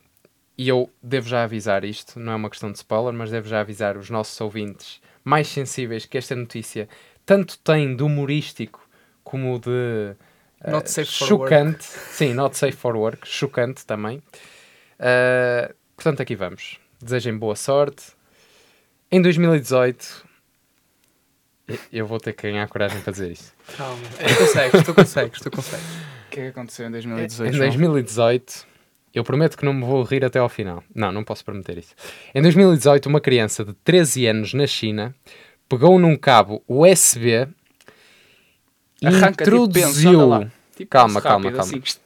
e 0.55 0.69
eu 0.69 0.87
devo 1.01 1.27
já 1.27 1.41
avisar 1.41 1.83
isto, 1.83 2.19
não 2.19 2.33
é 2.33 2.35
uma 2.35 2.49
questão 2.51 2.71
de 2.71 2.77
spoiler, 2.77 3.11
mas 3.11 3.31
devo 3.31 3.47
já 3.47 3.59
avisar 3.59 3.97
os 3.97 4.07
nossos 4.07 4.39
ouvintes 4.39 5.01
mais 5.23 5.47
sensíveis 5.47 6.05
que 6.05 6.19
esta 6.19 6.35
notícia 6.35 6.87
tanto 7.25 7.57
tem 7.57 7.95
de 7.95 8.03
humorístico 8.03 8.87
como 9.23 9.57
de 9.57 10.15
Not 10.63 10.91
safe 10.91 11.11
for 11.11 11.27
chocante. 11.27 11.83
Sim, 11.83 12.35
not 12.35 12.55
safe 12.55 12.77
for 12.77 12.95
work, 12.95 13.27
chocante 13.27 13.83
também. 13.83 14.21
Eh, 14.99 15.73
portanto, 15.95 16.21
aqui 16.21 16.35
vamos. 16.35 16.79
Desejem 17.01 17.35
boa 17.35 17.55
sorte. 17.55 18.14
Em 19.15 19.21
2018, 19.21 20.25
e- 21.69 21.79
eu 21.93 22.05
vou 22.05 22.19
ter 22.19 22.33
que 22.33 22.43
ganhar 22.43 22.67
coragem 22.67 22.99
para 23.01 23.11
dizer 23.11 23.31
isso. 23.31 23.53
Calma. 23.77 23.97
Tu 24.17 24.35
consegues, 24.37 24.83
tu 24.83 24.93
consegues, 24.93 25.39
tu 25.39 25.51
consegues. 25.51 25.85
O 26.27 26.29
que 26.31 26.39
é 26.39 26.43
que 26.43 26.49
aconteceu 26.49 26.87
em 26.87 26.91
2018? 26.91 27.49
Em 27.49 27.53
João? 27.53 27.69
2018, 27.69 28.67
eu 29.13 29.23
prometo 29.23 29.57
que 29.57 29.63
não 29.63 29.73
me 29.73 29.85
vou 29.85 30.03
rir 30.03 30.25
até 30.25 30.39
ao 30.39 30.49
final. 30.49 30.83
Não, 30.93 31.11
não 31.13 31.23
posso 31.23 31.45
prometer 31.45 31.77
isso. 31.77 31.95
Em 32.33 32.41
2018, 32.41 33.05
uma 33.07 33.21
criança 33.21 33.63
de 33.63 33.73
13 33.73 34.25
anos 34.27 34.53
na 34.53 34.67
China 34.67 35.15
pegou 35.69 35.97
num 35.97 36.17
cabo 36.17 36.61
USB 36.67 37.47
e 39.01 39.07
tipo, 39.07 39.11
pensa, 39.11 39.29
introduziu. 39.29 40.49
Tipo, 40.75 40.89
Calma, 40.89 41.21
calma, 41.21 41.49
rápido, 41.49 41.57
calma. 41.57 41.81
assim. 41.83 41.99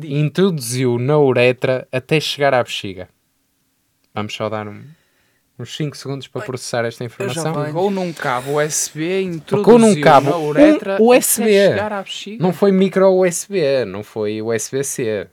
introduziu 0.00 0.96
na 0.98 1.18
uretra 1.18 1.88
até 1.90 2.20
chegar 2.20 2.54
à 2.54 2.62
bexiga. 2.62 3.08
Vamos 4.14 4.32
só 4.32 4.48
dar 4.48 4.68
um- 4.68 4.84
uns 5.62 5.76
5 5.76 5.96
segundos 5.96 6.28
para 6.28 6.42
processar 6.42 6.84
esta 6.84 7.04
informação. 7.04 7.64
Pegou 7.64 7.90
num 7.90 8.12
cabo 8.12 8.60
USB, 8.60 9.22
introduziu 9.22 9.78
num 9.78 10.00
cabo, 10.00 10.30
na 10.30 10.38
uretra 10.38 10.98
um 11.00 11.08
USB. 11.10 11.42
até 11.42 11.70
chegar 11.70 11.92
à 11.92 12.02
bexiga. 12.02 12.42
Não 12.42 12.52
foi 12.52 12.72
micro 12.72 13.08
USB, 13.08 13.84
não 13.86 14.02
foi 14.02 14.42
USB-C. 14.42 15.28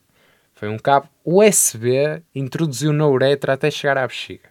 Foi 0.54 0.70
um 0.70 0.78
cabo 0.78 1.08
USB, 1.26 2.22
introduziu 2.36 2.92
na 2.94 3.08
uretra 3.08 3.54
até 3.54 3.72
chegar 3.72 3.98
à 3.98 4.06
bexiga. 4.08 4.50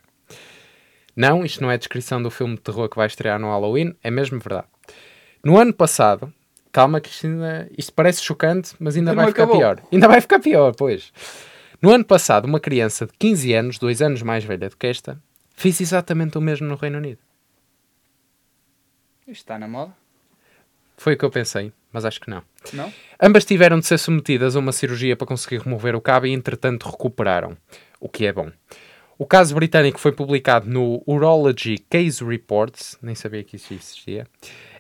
Não, 1.15 1.45
isto 1.45 1.63
não 1.63 1.71
é 1.71 1.77
descrição 1.77 2.23
do 2.23 2.31
filme 2.31 2.55
de 2.55 2.61
terror 2.61 2.89
que 2.89 2.97
vai 2.97 3.07
estrear 3.07 3.39
no 3.39 3.49
Halloween, 3.49 3.95
é 4.03 4.11
mesmo 4.11 4.39
verdade. 4.39 4.69
No 5.45 5.59
ano 5.59 5.73
passado, 5.73 6.33
calma 6.73 7.01
que 7.01 7.09
isto, 7.09 7.27
ainda, 7.27 7.69
isto 7.77 7.93
parece 7.93 8.23
chocante, 8.23 8.75
mas 8.79 8.97
ainda 8.97 9.11
Ainda 9.11 9.23
vai 9.23 9.31
ficar 9.31 9.43
acabou. 9.45 9.59
pior. 9.59 9.83
Ainda 9.93 10.09
vai 10.09 10.21
ficar 10.21 10.39
pior, 10.39 10.75
pois. 10.77 11.13
No 11.83 11.91
ano 11.91 12.05
passado, 12.05 12.45
uma 12.45 12.59
criança 12.61 13.07
de 13.07 13.13
15 13.19 13.53
anos, 13.53 13.79
dois 13.79 14.01
anos 14.03 14.23
mais 14.23 14.45
velha 14.45 14.69
do 14.69 14.77
que 14.77 14.87
esta, 14.87 15.21
fez 15.59 15.81
exatamente 15.81 16.39
o 16.39 16.41
mesmo 16.41 16.69
no 16.69 16.77
Reino 16.77 16.99
Unido. 16.99 17.19
Isto 19.27 19.43
está 19.43 19.59
na 19.59 19.67
moda? 19.67 19.93
Foi 20.97 21.15
o 21.15 21.19
que 21.19 21.25
eu 21.25 21.31
pensei, 21.31 21.73
mas 21.93 22.05
acho 22.05 22.21
que 22.21 22.31
não. 22.31 22.45
Não? 22.73 22.93
Ambas 23.21 23.45
tiveram 23.45 23.81
de 23.81 23.87
ser 23.87 23.99
submetidas 23.99 24.55
a 24.55 24.61
uma 24.61 24.71
cirurgia 24.71 25.17
para 25.17 25.27
conseguir 25.27 25.61
remover 25.61 25.97
o 25.97 26.01
cabo 26.01 26.27
e, 26.27 26.33
entretanto, 26.33 26.89
recuperaram, 26.89 27.57
o 27.99 28.09
que 28.09 28.25
é 28.27 28.33
bom. 28.33 28.53
O 29.19 29.27
caso 29.27 29.53
britânico 29.53 29.99
foi 29.99 30.13
publicado 30.13 30.71
no 30.71 31.03
Urology 31.05 31.79
Case 31.91 32.25
Reports, 32.25 32.97
nem 33.03 33.17
sabia 33.17 33.43
que 33.43 33.57
isso 33.57 33.75
existia, 33.75 34.29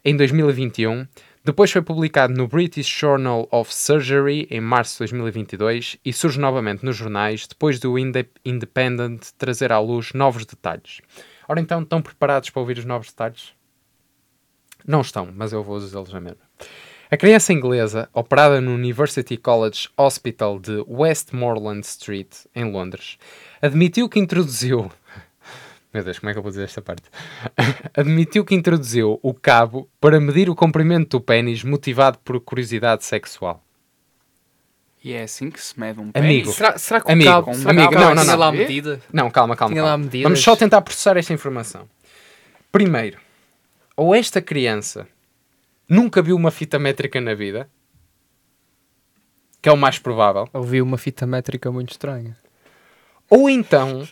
em 0.04 0.16
2021. 0.16 1.08
Depois 1.44 1.70
foi 1.70 1.80
publicado 1.80 2.34
no 2.34 2.46
British 2.46 2.86
Journal 2.88 3.48
of 3.50 3.72
Surgery 3.74 4.46
em 4.50 4.60
março 4.60 4.94
de 4.94 4.98
2022 5.12 5.96
e 6.04 6.12
surge 6.12 6.38
novamente 6.38 6.84
nos 6.84 6.96
jornais 6.96 7.46
depois 7.46 7.78
do 7.78 7.98
Inde- 7.98 8.28
Independent 8.44 9.20
trazer 9.38 9.72
à 9.72 9.78
luz 9.78 10.12
novos 10.12 10.44
detalhes. 10.44 11.00
Ora 11.48 11.60
então, 11.60 11.82
estão 11.82 12.02
preparados 12.02 12.50
para 12.50 12.60
ouvir 12.60 12.78
os 12.78 12.84
novos 12.84 13.08
detalhes? 13.08 13.52
Não 14.86 15.00
estão, 15.00 15.28
mas 15.34 15.52
eu 15.52 15.62
vou 15.62 15.76
usá-los 15.76 16.12
na 16.12 16.20
mesma. 16.20 16.40
A 17.10 17.16
criança 17.16 17.54
inglesa, 17.54 18.06
operada 18.12 18.60
no 18.60 18.74
University 18.74 19.38
College 19.38 19.88
Hospital 19.96 20.58
de 20.58 20.84
Westmoreland 20.86 21.80
Street, 21.86 22.28
em 22.54 22.70
Londres, 22.70 23.16
admitiu 23.62 24.08
que 24.10 24.18
introduziu. 24.18 24.90
Meu 25.98 26.04
Deus, 26.04 26.20
como 26.20 26.30
é 26.30 26.32
que 26.32 26.38
eu 26.38 26.42
vou 26.44 26.50
dizer 26.52 26.62
esta 26.62 26.80
parte? 26.80 27.02
Admitiu 27.92 28.44
que 28.44 28.54
introduziu 28.54 29.18
o 29.20 29.34
cabo 29.34 29.90
para 30.00 30.20
medir 30.20 30.48
o 30.48 30.54
comprimento 30.54 31.18
do 31.18 31.20
pênis 31.20 31.64
motivado 31.64 32.20
por 32.20 32.38
curiosidade 32.40 33.04
sexual. 33.04 33.64
E 35.02 35.12
é 35.12 35.24
assim 35.24 35.50
que 35.50 35.60
se 35.60 35.78
mede 35.78 35.98
um 35.98 36.12
Amigo. 36.14 36.42
pênis. 36.44 36.54
Será, 36.54 36.78
será 36.78 37.00
que 37.00 37.10
Amigo, 37.10 37.28
o 37.28 37.32
cabo, 37.32 37.54
será 37.54 37.70
amigo, 37.72 37.90
cabo 37.92 38.04
não, 38.04 38.14
não, 38.14 38.22
tinha 38.22 38.32
não. 38.36 38.38
lá 38.40 38.52
medida? 38.52 39.00
Não, 39.12 39.28
calma, 39.28 39.56
calma. 39.56 39.74
Calma. 39.74 40.08
Vamos 40.22 40.40
só 40.40 40.54
tentar 40.54 40.82
processar 40.82 41.16
esta 41.16 41.32
informação. 41.32 41.88
Primeiro, 42.70 43.18
ou 43.96 44.14
esta 44.14 44.40
criança 44.40 45.08
nunca 45.88 46.22
viu 46.22 46.36
uma 46.36 46.52
fita 46.52 46.78
métrica 46.78 47.20
na 47.20 47.34
vida, 47.34 47.68
que 49.60 49.68
é 49.68 49.72
o 49.72 49.76
mais 49.76 49.98
provável, 49.98 50.48
Ouvi 50.52 50.80
uma 50.80 50.96
fita 50.96 51.26
métrica 51.26 51.72
muito 51.72 51.90
estranha. 51.90 52.36
ou 53.28 53.50
então 53.50 54.06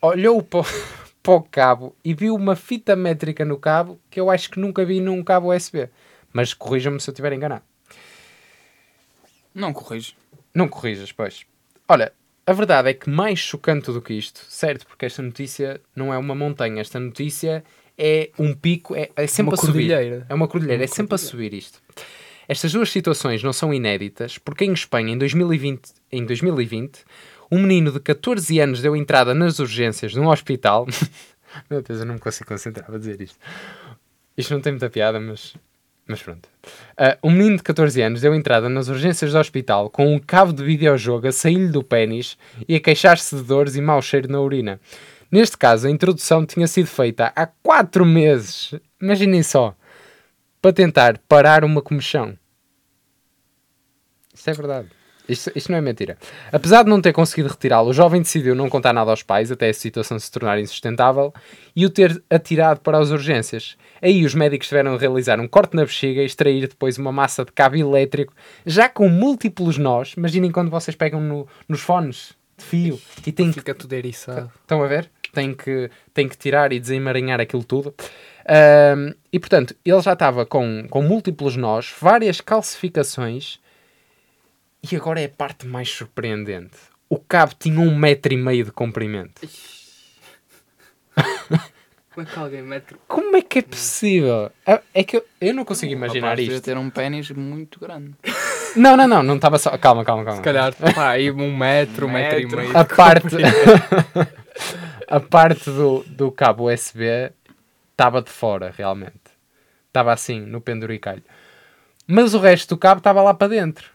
olhou 0.00 0.40
para, 0.42 0.60
o- 0.60 0.64
para 1.28 1.34
o 1.36 1.42
cabo 1.42 1.94
e 2.02 2.14
viu 2.14 2.34
uma 2.34 2.56
fita 2.56 2.96
métrica 2.96 3.44
no 3.44 3.58
cabo 3.58 4.00
que 4.08 4.18
eu 4.18 4.30
acho 4.30 4.50
que 4.50 4.58
nunca 4.58 4.82
vi 4.82 4.98
num 4.98 5.22
cabo 5.22 5.54
USB. 5.54 5.90
Mas 6.32 6.54
corrija-me 6.54 6.98
se 6.98 7.10
eu 7.10 7.12
estiver 7.12 7.34
enganado. 7.34 7.62
Não 9.54 9.74
corrige. 9.74 10.14
Não 10.54 10.66
corrijas, 10.68 11.12
pois. 11.12 11.44
Olha, 11.86 12.14
a 12.46 12.52
verdade 12.54 12.88
é 12.88 12.94
que 12.94 13.10
mais 13.10 13.38
chocante 13.38 13.92
do 13.92 14.00
que 14.00 14.14
isto, 14.14 14.42
certo? 14.48 14.86
Porque 14.86 15.04
esta 15.04 15.20
notícia 15.20 15.82
não 15.94 16.14
é 16.14 16.16
uma 16.16 16.34
montanha, 16.34 16.80
esta 16.80 16.98
notícia 16.98 17.62
é 17.98 18.30
um 18.38 18.54
pico, 18.54 18.96
é, 18.96 19.10
é 19.14 19.26
sempre 19.26 19.50
Uma 19.50 19.54
a 19.54 19.58
subir. 19.58 19.72
cordilheira. 19.72 20.26
É 20.30 20.34
uma 20.34 20.48
cordilheira, 20.48 20.80
Uma 20.80 20.84
é 20.84 20.86
sempre 20.86 21.14
a 21.14 21.18
subir 21.18 21.52
isto. 21.52 21.82
Estas 22.48 22.72
duas 22.72 22.90
situações 22.90 23.42
não 23.42 23.52
são 23.52 23.74
inéditas, 23.74 24.38
porque 24.38 24.64
em 24.64 24.72
Espanha, 24.72 25.12
em 25.12 25.18
2020, 25.18 25.90
em 26.10 26.24
2020 26.24 27.04
um 27.50 27.60
menino 27.60 27.90
de 27.92 28.00
14 28.00 28.58
anos 28.60 28.82
deu 28.82 28.94
entrada 28.94 29.34
nas 29.34 29.58
urgências 29.58 30.14
num 30.14 30.28
hospital. 30.28 30.86
Meu 31.68 31.82
Deus, 31.82 32.00
eu 32.00 32.06
não 32.06 32.14
me 32.14 32.20
consigo 32.20 32.48
concentrar 32.48 32.86
para 32.86 32.98
dizer 32.98 33.20
isto. 33.20 33.38
Isto 34.36 34.54
não 34.54 34.60
tem 34.60 34.72
muita 34.72 34.90
piada, 34.90 35.18
mas, 35.18 35.56
mas 36.06 36.22
pronto. 36.22 36.48
Ah, 36.96 37.18
um 37.22 37.30
menino 37.30 37.56
de 37.56 37.62
14 37.62 38.00
anos 38.02 38.20
deu 38.20 38.34
entrada 38.34 38.68
nas 38.68 38.88
urgências 38.88 39.32
do 39.32 39.38
hospital 39.38 39.90
com 39.90 40.14
um 40.14 40.18
cabo 40.18 40.52
de 40.52 40.62
videojogo 40.62 41.26
a 41.26 41.32
sair-lhe 41.32 41.68
do 41.68 41.82
pênis 41.82 42.36
e 42.68 42.76
a 42.76 42.80
queixar-se 42.80 43.34
de 43.34 43.42
dores 43.42 43.76
e 43.76 43.80
mau 43.80 44.00
cheiro 44.00 44.30
na 44.30 44.40
urina. 44.40 44.80
Neste 45.30 45.58
caso, 45.58 45.86
a 45.86 45.90
introdução 45.90 46.46
tinha 46.46 46.66
sido 46.66 46.86
feita 46.86 47.32
há 47.34 47.46
4 47.46 48.04
meses. 48.04 48.74
Imaginem 49.00 49.42
só. 49.42 49.74
Para 50.60 50.72
tentar 50.72 51.18
parar 51.28 51.64
uma 51.64 51.82
comichão. 51.82 52.36
Isto 54.34 54.50
é 54.50 54.52
verdade. 54.52 54.97
Isto, 55.28 55.52
isto 55.54 55.70
não 55.70 55.78
é 55.78 55.80
mentira. 55.82 56.16
Apesar 56.50 56.82
de 56.84 56.88
não 56.88 57.00
ter 57.02 57.12
conseguido 57.12 57.48
retirá-lo, 57.50 57.90
o 57.90 57.92
jovem 57.92 58.22
decidiu 58.22 58.54
não 58.54 58.68
contar 58.70 58.92
nada 58.94 59.10
aos 59.10 59.22
pais 59.22 59.52
até 59.52 59.68
a 59.68 59.74
situação 59.74 60.18
se 60.18 60.30
tornar 60.30 60.58
insustentável 60.58 61.34
e 61.76 61.84
o 61.84 61.90
ter 61.90 62.22
atirado 62.30 62.80
para 62.80 62.98
as 62.98 63.10
urgências. 63.10 63.76
Aí 64.00 64.24
os 64.24 64.34
médicos 64.34 64.68
tiveram 64.68 64.94
de 64.94 65.00
realizar 65.00 65.38
um 65.38 65.46
corte 65.46 65.76
na 65.76 65.82
bexiga 65.82 66.22
e 66.22 66.24
extrair 66.26 66.66
depois 66.66 66.96
uma 66.96 67.12
massa 67.12 67.44
de 67.44 67.52
cabo 67.52 67.76
elétrico, 67.76 68.32
já 68.64 68.88
com 68.88 69.08
múltiplos 69.08 69.76
nós. 69.76 70.14
Imaginem 70.16 70.50
quando 70.50 70.70
vocês 70.70 70.96
pegam 70.96 71.20
no- 71.20 71.46
nos 71.68 71.80
fones 71.80 72.32
de 72.56 72.64
fio 72.64 73.00
e 73.26 73.30
têm 73.30 73.48
que 73.52 73.60
Fica 73.60 73.74
tudo 73.74 73.92
eriçado. 73.92 74.50
Estão 74.62 74.82
a 74.82 74.86
ver? 74.86 75.10
Tem 75.34 75.52
que, 75.54 75.90
tem 76.14 76.26
que 76.26 76.38
tirar 76.38 76.72
e 76.72 76.80
desemaranhar 76.80 77.38
aquilo 77.38 77.62
tudo. 77.62 77.94
Ahm, 78.48 79.12
e 79.30 79.38
portanto, 79.38 79.74
ele 79.84 80.00
já 80.00 80.14
estava 80.14 80.46
com, 80.46 80.86
com 80.88 81.02
múltiplos 81.02 81.54
nós, 81.54 81.92
várias 82.00 82.40
calcificações, 82.40 83.60
e 84.82 84.96
agora 84.96 85.20
é 85.20 85.26
a 85.26 85.28
parte 85.28 85.66
mais 85.66 85.88
surpreendente. 85.90 86.76
O 87.08 87.18
cabo 87.18 87.54
tinha 87.58 87.80
um 87.80 87.96
metro 87.96 88.32
e 88.32 88.36
meio 88.36 88.64
de 88.64 88.70
comprimento. 88.72 89.40
Como 92.14 92.26
é 92.26 92.30
que 92.32 92.38
alguém 92.38 92.62
mete... 92.62 92.96
Como 93.06 93.36
é 93.36 93.42
que 93.42 93.60
é 93.60 93.62
possível? 93.62 94.50
Ah, 94.66 94.80
É 94.92 95.04
que 95.04 95.16
eu, 95.16 95.24
eu 95.40 95.54
não 95.54 95.64
consigo 95.64 95.92
imaginar 95.92 96.28
Rapaz, 96.30 96.40
devia 96.40 96.54
isto. 96.56 96.64
ter 96.64 96.76
um 96.76 96.90
pênis 96.90 97.30
muito 97.30 97.78
grande. 97.78 98.12
Não, 98.76 98.96
não, 98.96 99.06
não, 99.06 99.22
não 99.22 99.36
estava 99.36 99.56
só. 99.58 99.76
Calma, 99.78 100.04
calma, 100.04 100.24
calma. 100.24 100.38
Se 100.38 100.42
calhar, 100.42 100.74
pá, 100.94 101.10
aí 101.10 101.30
um 101.30 101.56
metro, 101.56 102.06
um 102.06 102.10
metro, 102.10 102.38
Metro. 102.40 102.60
e 102.60 102.66
meio. 102.66 102.76
a 102.76 102.84
parte 102.84 103.36
a 105.08 105.20
parte 105.20 105.70
do, 105.70 106.04
do 106.08 106.30
cabo 106.32 106.70
USB 106.72 107.32
estava 107.92 108.20
de 108.20 108.30
fora 108.30 108.72
realmente 108.76 109.14
estava 109.86 110.12
assim 110.12 110.40
no 110.40 110.60
penduricalho 110.60 111.22
mas 112.06 112.34
o 112.34 112.38
resto 112.38 112.74
do 112.74 112.78
cabo 112.78 112.98
estava 112.98 113.22
lá 113.22 113.32
para 113.32 113.48
dentro 113.48 113.90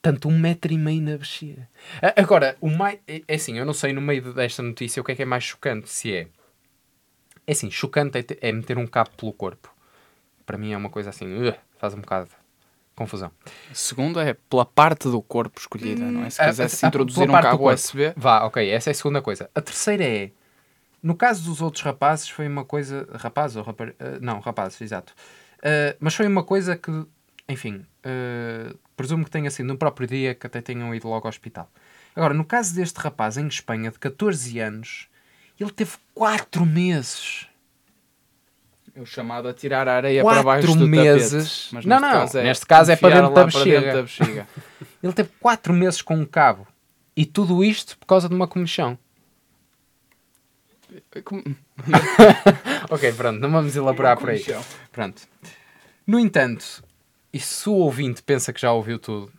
tanto 0.00 0.28
um 0.28 0.38
metro 0.38 0.72
e 0.72 0.78
meio 0.78 1.02
na 1.02 1.16
bexiga 1.16 1.68
agora 2.16 2.56
o 2.60 2.68
mais 2.70 2.98
é 3.06 3.22
é 3.26 3.34
assim 3.34 3.58
eu 3.58 3.64
não 3.64 3.72
sei 3.74 3.92
no 3.92 4.00
meio 4.00 4.32
desta 4.32 4.62
notícia 4.62 5.00
o 5.00 5.04
que 5.04 5.12
é 5.12 5.14
que 5.14 5.22
é 5.22 5.26
mais 5.26 5.44
chocante 5.44 5.88
se 5.88 6.12
é 6.14 6.28
é 7.46 7.52
assim 7.52 7.70
chocante 7.70 8.18
é, 8.18 8.48
é 8.48 8.52
meter 8.52 8.78
um 8.78 8.86
cabo 8.86 9.10
pelo 9.16 9.32
corpo 9.32 9.72
para 10.46 10.56
mim 10.58 10.72
é 10.72 10.76
uma 10.76 10.90
coisa 10.90 11.10
assim 11.10 11.26
ugh, 11.26 11.54
faz 11.78 11.94
um 11.94 12.00
bocado 12.00 12.30
confusão 12.94 13.30
Segundo 13.72 14.18
é 14.20 14.34
pela 14.34 14.64
parte 14.64 15.08
do 15.08 15.22
corpo 15.22 15.60
escolhida, 15.60 16.04
não 16.04 16.24
é? 16.24 16.30
Se 16.30 16.40
a- 16.42 16.46
quisesse 16.48 16.84
introduzir 16.86 17.30
um 17.30 17.40
cabo. 17.40 17.68
USB, 17.70 18.12
Vá, 18.16 18.44
ok, 18.44 18.68
essa 18.68 18.90
é 18.90 18.92
a 18.92 18.94
segunda 18.94 19.22
coisa. 19.22 19.48
A 19.54 19.60
terceira 19.60 20.02
é, 20.04 20.30
no 21.00 21.14
caso 21.14 21.44
dos 21.44 21.62
outros 21.62 21.84
rapazes, 21.84 22.28
foi 22.28 22.48
uma 22.48 22.64
coisa. 22.64 23.06
Rapazes 23.14 23.56
ou 23.56 23.62
rapar... 23.62 23.90
eh, 24.00 24.18
não, 24.20 24.40
rapazes, 24.40 24.80
exato. 24.80 25.14
Eh, 25.62 25.96
mas 26.00 26.14
foi 26.16 26.26
uma 26.26 26.42
coisa 26.42 26.76
que, 26.76 26.90
enfim, 27.48 27.84
eh, 28.02 28.74
presumo 28.96 29.24
que 29.24 29.30
tenha 29.30 29.50
sido 29.50 29.66
no 29.66 29.78
próprio 29.78 30.06
dia 30.06 30.34
que 30.34 30.46
até 30.46 30.60
tenham 30.60 30.94
ido 30.94 31.08
logo 31.08 31.26
ao 31.26 31.30
hospital. 31.30 31.70
Agora, 32.14 32.34
no 32.34 32.44
caso 32.44 32.74
deste 32.74 32.98
rapaz 32.98 33.36
em 33.38 33.46
Espanha, 33.46 33.90
de 33.90 33.98
14 33.98 34.58
anos, 34.58 35.08
ele 35.58 35.70
teve 35.70 35.92
4 36.14 36.66
meses. 36.66 37.46
é 38.94 39.00
o 39.00 39.06
chamado 39.06 39.46
a 39.48 39.54
tirar 39.54 39.86
a 39.88 39.94
areia 39.96 40.24
para 40.24 40.42
baixo 40.42 40.74
do 40.76 40.86
meses. 40.88 41.30
tapete. 41.64 41.74
Mas 41.74 41.84
Não, 41.84 42.00
não, 42.00 42.10
caso 42.10 42.38
é 42.38 42.42
neste 42.42 42.66
caso 42.66 42.90
é 42.92 42.96
para 42.96 43.14
dentro 43.14 43.34
da 43.34 43.44
bexiga. 43.44 43.80
dentro 43.80 43.92
da 43.96 44.02
bexiga. 44.02 44.48
Ele 45.02 45.12
teve 45.12 45.30
4 45.40 45.72
meses 45.72 46.02
com 46.02 46.16
um 46.16 46.24
cabo. 46.26 46.66
E 47.16 47.24
tudo 47.24 47.62
isto 47.64 47.96
por 47.98 48.06
causa 48.06 48.28
de 48.28 48.34
uma 48.34 48.46
comichão. 48.48 48.98
Como- 51.24 51.42
Ok, 52.90 53.12
pronto, 53.12 53.38
não 53.40 53.50
vamos 53.50 53.76
elaborar 53.76 54.16
por 54.18 54.30
aí. 54.30 54.44
Pronto. 54.90 55.22
No 56.06 56.18
entanto, 56.18 56.82
e 57.32 57.38
se 57.38 57.68
o 57.68 57.74
ouvinte 57.74 58.22
pensa 58.22 58.52
que 58.52 58.60
já 58.60 58.72
ouviu 58.72 58.98
tudo, 58.98 59.32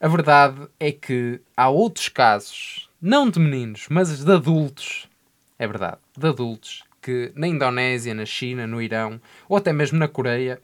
a 0.00 0.08
verdade 0.08 0.66
é 0.78 0.92
que 0.92 1.40
há 1.56 1.68
outros 1.68 2.08
casos, 2.08 2.88
não 3.00 3.28
de 3.28 3.38
meninos, 3.38 3.86
mas 3.90 4.24
de 4.24 4.32
adultos, 4.32 5.08
é 5.58 5.66
verdade, 5.66 5.98
de 6.16 6.26
adultos, 6.26 6.82
que 7.02 7.32
na 7.34 7.46
Indonésia, 7.46 8.14
na 8.14 8.26
China, 8.26 8.66
no 8.66 8.80
Irão, 8.80 9.20
ou 9.48 9.56
até 9.56 9.72
mesmo 9.72 9.98
na 9.98 10.08
Coreia, 10.08 10.60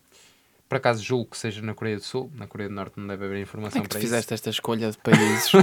por 0.68 0.76
acaso 0.76 1.02
julgo 1.02 1.30
que 1.30 1.38
seja 1.38 1.62
na 1.62 1.74
Coreia 1.74 1.96
do 1.96 2.02
Sul, 2.02 2.30
na 2.34 2.46
Coreia 2.46 2.68
do 2.68 2.74
Norte 2.74 2.98
não 2.98 3.06
deve 3.06 3.24
haver 3.24 3.40
informação 3.40 3.72
Como 3.72 3.84
é 3.84 3.84
que 3.84 3.88
tu 3.88 3.92
para 3.92 4.00
fizeste 4.00 4.34
esta 4.34 4.50
escolha 4.50 4.90
de 4.90 4.98
países? 4.98 5.46
isso. 5.46 5.58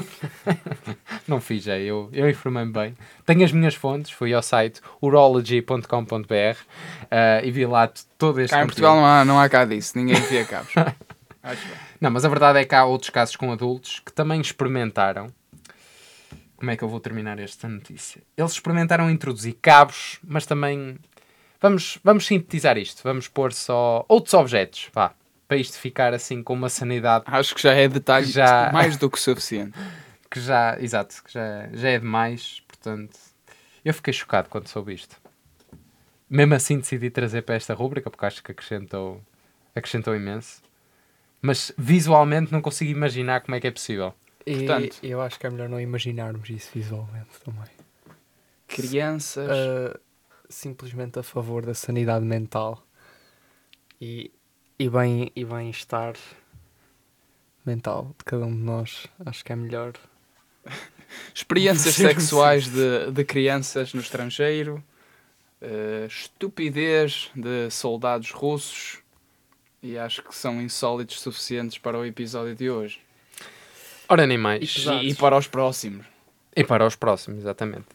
Não 1.27 1.39
fiz, 1.39 1.67
é, 1.67 1.81
eu, 1.81 2.09
eu 2.11 2.29
informei-me 2.29 2.71
bem. 2.71 2.97
Tenho 3.25 3.43
as 3.43 3.51
minhas 3.51 3.75
fontes, 3.75 4.11
fui 4.11 4.33
ao 4.33 4.41
site 4.41 4.81
urology.com.br 5.01 6.57
ah, 7.09 7.41
e 7.43 7.51
vi 7.51 7.65
lá 7.65 7.89
todo 8.17 8.41
este 8.41 8.53
cá 8.53 8.63
em. 8.63 8.65
Portugal 8.65 8.95
não 8.95 9.05
há, 9.05 9.25
não 9.25 9.39
há 9.39 9.47
cá 9.47 9.65
disso, 9.65 9.97
ninguém 9.97 10.15
enfia 10.15 10.45
cabos. 10.45 10.73
Acho 11.43 11.67
bem. 11.67 11.77
Não, 11.99 12.09
mas 12.09 12.23
a 12.23 12.29
verdade 12.29 12.59
é 12.59 12.65
que 12.65 12.73
há 12.73 12.85
outros 12.85 13.09
casos 13.09 13.35
com 13.35 13.51
adultos 13.51 13.99
que 13.99 14.11
também 14.11 14.39
experimentaram. 14.39 15.27
Como 16.55 16.71
é 16.71 16.77
que 16.77 16.83
eu 16.83 16.87
vou 16.87 17.01
terminar 17.01 17.39
esta 17.39 17.67
notícia? 17.67 18.21
Eles 18.37 18.53
experimentaram 18.53 19.09
introduzir 19.09 19.57
cabos, 19.61 20.19
mas 20.23 20.45
também. 20.45 20.97
Vamos, 21.63 21.97
vamos 22.03 22.25
sintetizar 22.27 22.77
isto. 22.77 23.01
Vamos 23.05 23.29
pôr 23.29 23.53
só 23.53 24.03
outros 24.09 24.33
objetos, 24.33 24.89
vá. 24.93 25.13
Para 25.47 25.55
isto 25.55 25.77
ficar 25.79 26.13
assim 26.13 26.43
com 26.43 26.53
uma 26.53 26.67
sanidade 26.67 27.23
Acho 27.25 27.55
que 27.55 27.61
já 27.61 27.73
é 27.73 27.87
detalhe 27.87 28.25
Já- 28.25 28.69
mais 28.73 28.97
do 28.97 29.09
que 29.09 29.17
suficiente. 29.17 29.71
que 30.29 30.41
já. 30.41 30.77
Exato, 30.77 31.23
que 31.23 31.31
já, 31.31 31.69
já 31.71 31.89
é 31.89 31.99
demais. 31.99 32.61
Portanto, 32.67 33.17
eu 33.85 33.93
fiquei 33.93 34.11
chocado 34.13 34.49
quando 34.49 34.67
soube 34.67 34.93
isto. 34.93 35.15
Mesmo 36.29 36.53
assim 36.53 36.79
decidi 36.79 37.09
trazer 37.09 37.43
para 37.43 37.55
esta 37.55 37.73
rúbrica, 37.73 38.09
porque 38.09 38.25
acho 38.25 38.43
que 38.43 38.51
acrescentou, 38.51 39.21
acrescentou 39.73 40.13
imenso. 40.13 40.61
Mas 41.41 41.71
visualmente 41.77 42.51
não 42.51 42.61
consigo 42.61 42.91
imaginar 42.91 43.39
como 43.39 43.55
é 43.55 43.61
que 43.61 43.67
é 43.67 43.71
possível. 43.71 44.13
E 44.45 44.57
Portanto- 44.57 44.97
eu 45.01 45.21
acho 45.21 45.39
que 45.39 45.47
é 45.47 45.49
melhor 45.49 45.69
não 45.69 45.79
imaginarmos 45.79 46.49
isso 46.49 46.71
visualmente 46.73 47.29
também. 47.45 47.69
Crianças. 48.67 49.49
Uh, 49.49 49.97
simplesmente 50.53 51.19
a 51.19 51.23
favor 51.23 51.65
da 51.65 51.73
sanidade 51.73 52.25
mental 52.25 52.85
e, 53.99 54.31
e, 54.77 54.89
bem, 54.89 55.31
e 55.35 55.43
bem-estar 55.43 56.15
mental 57.65 58.13
de 58.17 58.25
cada 58.25 58.45
um 58.45 58.51
de 58.51 58.61
nós. 58.61 59.07
Acho 59.25 59.43
que 59.43 59.51
é 59.51 59.55
melhor. 59.55 59.93
Experiências 61.33 61.95
sexuais 61.95 62.67
de, 62.67 63.11
de 63.11 63.23
crianças 63.23 63.93
no 63.93 64.01
estrangeiro. 64.01 64.83
eh, 65.61 66.05
estupidez 66.07 67.31
de 67.35 67.69
soldados 67.71 68.31
russos. 68.31 68.99
E 69.81 69.97
acho 69.97 70.21
que 70.23 70.33
são 70.35 70.61
insólitos 70.61 71.19
suficientes 71.19 71.77
para 71.77 71.97
o 71.97 72.05
episódio 72.05 72.55
de 72.55 72.69
hoje. 72.69 73.01
Ora, 74.07 74.25
nem 74.27 74.37
mais. 74.37 74.75
E, 74.75 75.09
e 75.09 75.15
para 75.15 75.37
os 75.37 75.47
próximos. 75.47 76.05
E 76.55 76.63
para 76.63 76.85
os 76.85 76.95
próximos, 76.95 77.39
exatamente. 77.39 77.85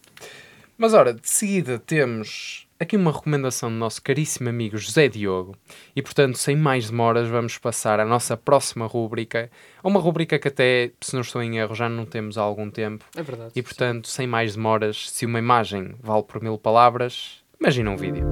Mas 0.81 0.95
ora, 0.95 1.13
de 1.13 1.29
seguida 1.29 1.77
temos 1.77 2.69
aqui 2.79 2.97
uma 2.97 3.11
recomendação 3.11 3.69
do 3.69 3.75
nosso 3.75 4.01
caríssimo 4.01 4.49
amigo 4.49 4.79
José 4.79 5.09
Diogo. 5.09 5.57
E 5.95 6.01
portanto, 6.01 6.39
sem 6.39 6.55
mais 6.55 6.89
demoras, 6.89 7.27
vamos 7.27 7.59
passar 7.59 7.99
à 7.99 8.05
nossa 8.05 8.37
próxima 8.37 8.87
rúbrica. 8.87 9.51
Uma 9.83 9.99
rúbrica 9.99 10.39
que 10.39 10.47
até, 10.47 10.93
se 11.01 11.15
não 11.15 11.23
estou 11.23 11.43
em 11.43 11.59
erro, 11.59 11.75
já 11.75 11.89
não 11.89 12.07
temos 12.07 12.39
há 12.39 12.43
algum 12.43 12.71
tempo. 12.71 13.05
É 13.17 13.23
verdade. 13.25 13.51
E 13.57 13.61
portanto, 13.61 14.07
sem 14.07 14.29
mais 14.29 14.55
demoras, 14.55 15.11
se 15.11 15.27
uma 15.27 15.41
imagem 15.41 15.97
vale 16.01 16.23
por 16.23 16.41
mil 16.41 16.57
palavras, 16.57 17.43
imagina 17.61 17.91
um 17.91 17.97
vídeo. 17.97 18.25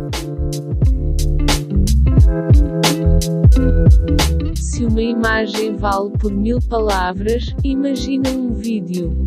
Se 4.54 4.84
uma 4.84 5.02
imagem 5.02 5.76
vale 5.76 6.10
por 6.16 6.32
mil 6.32 6.60
palavras, 6.60 7.52
imagina 7.64 8.30
um 8.30 8.54
vídeo. 8.54 9.26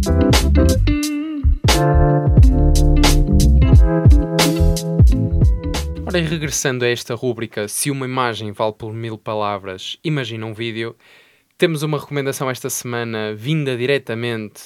Ora, 6.08 6.18
e 6.18 6.22
regressando 6.24 6.84
a 6.84 6.88
esta 6.88 7.14
rúbrica, 7.14 7.68
se 7.68 7.92
uma 7.92 8.06
imagem 8.06 8.52
vale 8.52 8.74
por 8.74 8.94
mil 8.94 9.18
palavras, 9.18 9.98
imagina 10.04 10.46
um 10.46 10.54
vídeo, 10.54 10.96
temos 11.58 11.84
uma 11.84 12.00
recomendação 12.00 12.50
esta 12.50 12.70
semana 12.70 13.36
vinda 13.36 13.78
diretamente 13.78 14.64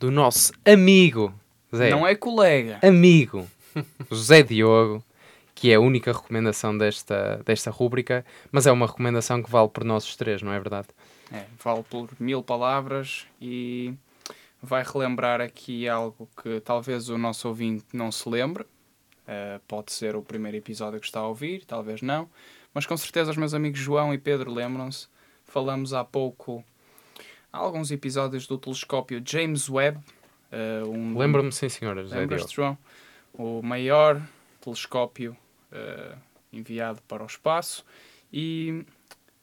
do 0.00 0.10
nosso 0.10 0.52
amigo, 0.64 1.32
Zé, 1.74 1.90
Não 1.90 2.06
é 2.06 2.14
colega. 2.16 2.80
amigo, 2.82 3.46
José 4.10 4.42
Diogo, 4.42 5.04
que 5.54 5.70
é 5.70 5.76
a 5.76 5.80
única 5.80 6.12
recomendação 6.12 6.76
desta, 6.76 7.40
desta 7.44 7.70
rúbrica, 7.70 8.24
mas 8.50 8.66
é 8.66 8.72
uma 8.72 8.86
recomendação 8.86 9.42
que 9.42 9.50
vale 9.50 9.68
por 9.68 9.84
nós 9.84 10.16
três, 10.16 10.42
não 10.42 10.52
é 10.52 10.58
verdade? 10.58 10.88
É, 11.32 11.44
vale 11.62 11.84
por 11.88 12.08
mil 12.18 12.42
palavras 12.42 13.26
e 13.40 13.94
vai 14.62 14.82
relembrar 14.82 15.40
aqui 15.40 15.88
algo 15.88 16.28
que 16.42 16.60
talvez 16.60 17.08
o 17.08 17.18
nosso 17.18 17.48
ouvinte 17.48 17.86
não 17.92 18.10
se 18.12 18.28
lembre. 18.28 18.64
Uh, 18.64 19.60
pode 19.68 19.92
ser 19.92 20.16
o 20.16 20.22
primeiro 20.22 20.56
episódio 20.56 20.98
que 20.98 21.06
está 21.06 21.20
a 21.20 21.26
ouvir, 21.26 21.64
talvez 21.64 22.02
não. 22.02 22.28
Mas 22.74 22.86
com 22.86 22.96
certeza 22.96 23.30
os 23.30 23.36
meus 23.36 23.54
amigos 23.54 23.78
João 23.78 24.12
e 24.12 24.18
Pedro 24.18 24.52
lembram-se. 24.52 25.08
Falamos 25.44 25.92
há 25.92 26.04
pouco 26.04 26.64
há 27.52 27.58
alguns 27.58 27.90
episódios 27.90 28.46
do 28.46 28.58
telescópio 28.58 29.22
James 29.24 29.68
Webb. 29.68 29.98
uh, 30.52 30.88
um, 30.88 31.16
Lembro-me, 31.16 31.52
sim 31.52 31.68
senhora, 31.68 32.02
José 32.02 32.16
Diogo. 32.16 32.30
Lembras-te, 32.30 32.56
João? 32.56 32.78
O 33.32 33.62
maior 33.62 34.20
telescópio 34.60 35.36
eh, 35.72 36.16
enviado 36.52 37.00
para 37.02 37.22
o 37.22 37.26
espaço 37.26 37.84
e 38.32 38.84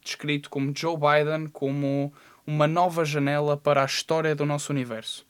descrito 0.02 0.50
como 0.50 0.72
Joe 0.76 0.96
Biden 0.96 1.48
como 1.48 2.12
uma 2.48 2.66
nova 2.66 3.04
janela 3.04 3.58
para 3.58 3.82
a 3.82 3.84
história 3.84 4.34
do 4.34 4.46
nosso 4.46 4.72
universo. 4.72 5.26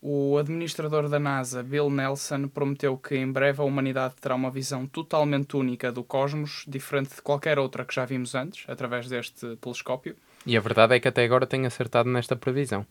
O 0.00 0.38
administrador 0.38 1.06
da 1.06 1.18
NASA, 1.18 1.62
Bill 1.62 1.90
Nelson, 1.90 2.48
prometeu 2.48 2.96
que 2.96 3.14
em 3.14 3.30
breve 3.30 3.60
a 3.60 3.64
humanidade 3.64 4.14
terá 4.18 4.34
uma 4.34 4.50
visão 4.50 4.86
totalmente 4.86 5.54
única 5.54 5.92
do 5.92 6.02
cosmos, 6.02 6.64
diferente 6.66 7.16
de 7.16 7.20
qualquer 7.20 7.58
outra 7.58 7.84
que 7.84 7.94
já 7.94 8.06
vimos 8.06 8.34
antes, 8.34 8.64
através 8.66 9.06
deste 9.06 9.54
telescópio. 9.56 10.16
E 10.46 10.56
a 10.56 10.60
verdade 10.60 10.94
é 10.94 11.00
que 11.00 11.08
até 11.08 11.22
agora 11.22 11.46
tenho 11.46 11.66
acertado 11.66 12.08
nesta 12.08 12.34
previsão. 12.34 12.86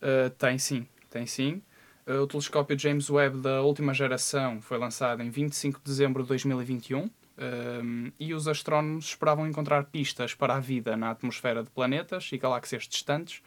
Uh, 0.00 0.30
tem 0.30 0.56
sim, 0.56 0.88
tem 1.10 1.26
sim. 1.26 1.60
Uh, 2.06 2.22
o 2.22 2.26
telescópio 2.26 2.78
James 2.78 3.10
Webb 3.10 3.42
da 3.42 3.60
última 3.60 3.92
geração 3.92 4.62
foi 4.62 4.78
lançado 4.78 5.22
em 5.22 5.28
25 5.28 5.80
de 5.80 5.84
dezembro 5.84 6.22
de 6.22 6.28
2021 6.30 7.10
um, 7.38 8.10
e 8.18 8.34
os 8.34 8.48
astrónomos 8.48 9.06
esperavam 9.06 9.46
encontrar 9.46 9.84
pistas 9.84 10.34
para 10.34 10.56
a 10.56 10.60
vida 10.60 10.96
na 10.96 11.10
atmosfera 11.10 11.62
de 11.62 11.70
planetas 11.70 12.30
e 12.32 12.38
galáxias 12.38 12.88
distantes, 12.88 13.40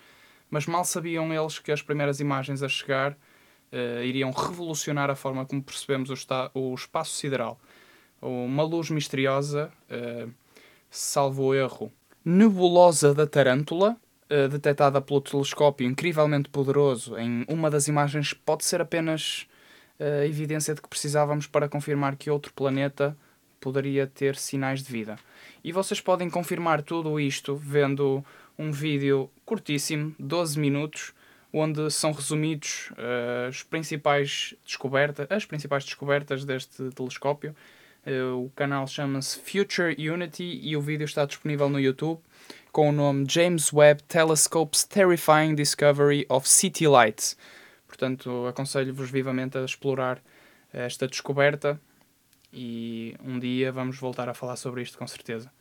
mas 0.49 0.65
mal 0.65 0.85
sabiam 0.85 1.33
eles 1.33 1.59
que 1.59 1.71
as 1.71 1.81
primeiras 1.81 2.19
imagens 2.19 2.63
a 2.63 2.69
chegar 2.69 3.11
uh, 3.11 4.03
iriam 4.03 4.31
revolucionar 4.31 5.09
a 5.09 5.15
forma 5.15 5.45
como 5.45 5.61
percebemos 5.61 6.09
o, 6.09 6.15
o 6.53 6.73
espaço 6.73 7.13
sideral. 7.15 7.59
Uma 8.21 8.63
luz 8.63 8.89
misteriosa, 8.89 9.71
uh, 9.89 10.31
salvo 10.89 11.53
erro, 11.53 11.91
nebulosa 12.23 13.13
da 13.13 13.27
Tarântula, 13.27 13.97
uh, 14.29 14.47
detectada 14.47 15.01
pelo 15.01 15.19
telescópio 15.19 15.87
incrivelmente 15.87 16.47
poderoso 16.47 17.17
em 17.17 17.45
uma 17.49 17.69
das 17.69 17.87
imagens, 17.89 18.33
pode 18.33 18.63
ser 18.63 18.79
apenas 18.79 19.47
uh, 19.99 20.23
evidência 20.23 20.73
de 20.73 20.81
que 20.81 20.87
precisávamos 20.87 21.45
para 21.45 21.67
confirmar 21.67 22.15
que 22.15 22.29
outro 22.29 22.53
planeta 22.53 23.17
poderia 23.61 24.07
ter 24.07 24.35
sinais 24.35 24.83
de 24.83 24.91
vida. 24.91 25.15
E 25.63 25.71
vocês 25.71 26.01
podem 26.01 26.29
confirmar 26.29 26.81
tudo 26.81 27.19
isto 27.19 27.55
vendo 27.55 28.25
um 28.57 28.71
vídeo 28.71 29.29
curtíssimo, 29.45 30.13
12 30.19 30.59
minutos, 30.59 31.13
onde 31.53 31.89
são 31.91 32.11
resumidos 32.11 32.91
uh, 32.91 33.47
as 33.47 33.63
principais 33.63 34.55
descobertas, 34.65 35.27
as 35.29 35.45
principais 35.45 35.85
descobertas 35.85 36.43
deste 36.43 36.89
telescópio. 36.89 37.55
Uh, 38.05 38.45
o 38.45 38.49
canal 38.55 38.87
chama-se 38.87 39.39
Future 39.39 39.95
Unity 39.97 40.59
e 40.63 40.75
o 40.75 40.81
vídeo 40.81 41.05
está 41.05 41.23
disponível 41.25 41.69
no 41.69 41.79
YouTube 41.79 42.19
com 42.71 42.89
o 42.89 42.91
nome 42.91 43.25
James 43.29 43.71
Webb 43.73 44.01
Telescope's 44.03 44.85
Terrifying 44.85 45.55
Discovery 45.55 46.25
of 46.29 46.47
City 46.47 46.87
Lights. 46.87 47.37
Portanto, 47.85 48.47
aconselho-vos 48.47 49.11
vivamente 49.11 49.57
a 49.57 49.65
explorar 49.65 50.21
esta 50.71 51.05
descoberta 51.07 51.79
e 52.53 53.15
um 53.23 53.39
dia 53.39 53.71
vamos 53.71 53.97
voltar 53.97 54.29
a 54.29 54.33
falar 54.33 54.55
sobre 54.55 54.81
isto 54.81 54.97
com 54.97 55.07
certeza. 55.07 55.51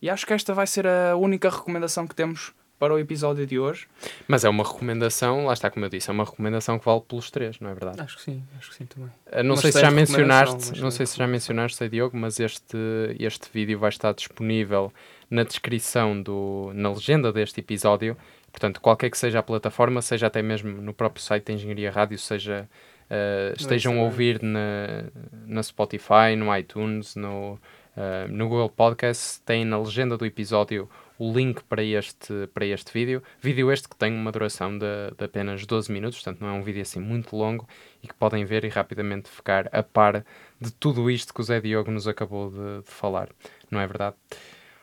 E 0.00 0.08
acho 0.08 0.26
que 0.26 0.32
esta 0.32 0.54
vai 0.54 0.66
ser 0.66 0.86
a 0.86 1.16
única 1.16 1.50
recomendação 1.50 2.06
que 2.06 2.14
temos 2.14 2.52
para 2.78 2.94
o 2.94 2.98
episódio 2.98 3.44
de 3.44 3.58
hoje. 3.58 3.88
Mas 4.28 4.44
é 4.44 4.48
uma 4.48 4.62
recomendação, 4.62 5.46
lá 5.46 5.52
está 5.52 5.68
como 5.68 5.84
eu 5.84 5.88
disse, 5.88 6.08
é 6.08 6.12
uma 6.12 6.24
recomendação 6.24 6.78
que 6.78 6.84
vale 6.84 7.00
pelos 7.00 7.30
três, 7.30 7.58
não 7.58 7.70
é 7.70 7.74
verdade? 7.74 8.00
Acho 8.00 8.16
que 8.16 8.22
sim, 8.22 8.42
acho 8.56 8.70
que 8.70 8.76
sim 8.76 8.86
também. 8.86 9.10
Uh, 9.26 9.42
Não 9.42 9.54
Uma 9.56 9.60
sei 9.60 9.72
se 9.72 9.80
já 9.80 9.90
mencionaste, 9.90 10.80
não 10.80 10.90
sei 10.90 11.06
se 11.06 11.18
já 11.18 11.26
mencionaste, 11.26 11.88
Diogo, 11.88 12.16
mas 12.16 12.38
este, 12.38 12.76
este 13.18 13.48
vídeo 13.52 13.78
vai 13.78 13.88
estar 13.88 14.12
disponível 14.14 14.92
na 15.28 15.42
descrição, 15.42 16.22
do, 16.22 16.70
na 16.72 16.90
legenda 16.90 17.32
deste 17.32 17.58
episódio. 17.60 18.16
Portanto, 18.52 18.80
qualquer 18.80 19.10
que 19.10 19.18
seja 19.18 19.40
a 19.40 19.42
plataforma, 19.42 20.00
seja 20.00 20.28
até 20.28 20.40
mesmo 20.40 20.80
no 20.80 20.94
próprio 20.94 21.22
site 21.22 21.46
da 21.46 21.52
Engenharia 21.52 21.90
Rádio, 21.90 22.16
seja 22.16 22.68
uh, 23.10 23.54
estejam 23.56 23.92
a 23.92 23.96
Instagram. 23.96 24.04
ouvir 24.04 24.42
na, 24.42 25.04
na 25.46 25.62
Spotify, 25.62 26.36
no 26.36 26.54
iTunes, 26.56 27.16
no, 27.16 27.54
uh, 27.54 28.28
no 28.28 28.48
Google 28.48 28.70
Podcast, 28.70 29.40
tem 29.42 29.64
na 29.64 29.78
legenda 29.78 30.16
do 30.16 30.24
episódio 30.24 30.88
o 31.18 31.32
link 31.32 31.64
para 31.64 31.82
este, 31.82 32.46
para 32.54 32.64
este 32.64 32.92
vídeo. 32.92 33.22
Vídeo 33.40 33.72
este 33.72 33.88
que 33.88 33.96
tem 33.96 34.12
uma 34.14 34.30
duração 34.30 34.78
de, 34.78 34.86
de 35.16 35.24
apenas 35.24 35.66
12 35.66 35.90
minutos, 35.90 36.22
portanto 36.22 36.40
não 36.40 36.48
é 36.48 36.52
um 36.52 36.62
vídeo 36.62 36.80
assim 36.80 37.00
muito 37.00 37.34
longo 37.34 37.66
e 38.02 38.06
que 38.06 38.14
podem 38.14 38.44
ver 38.44 38.64
e 38.64 38.68
rapidamente 38.68 39.28
ficar 39.28 39.68
a 39.72 39.82
par 39.82 40.24
de 40.60 40.72
tudo 40.72 41.10
isto 41.10 41.34
que 41.34 41.40
o 41.40 41.44
Zé 41.44 41.60
Diogo 41.60 41.90
nos 41.90 42.06
acabou 42.06 42.50
de, 42.50 42.82
de 42.82 42.90
falar, 42.90 43.28
não 43.70 43.80
é 43.80 43.86
verdade? 43.86 44.14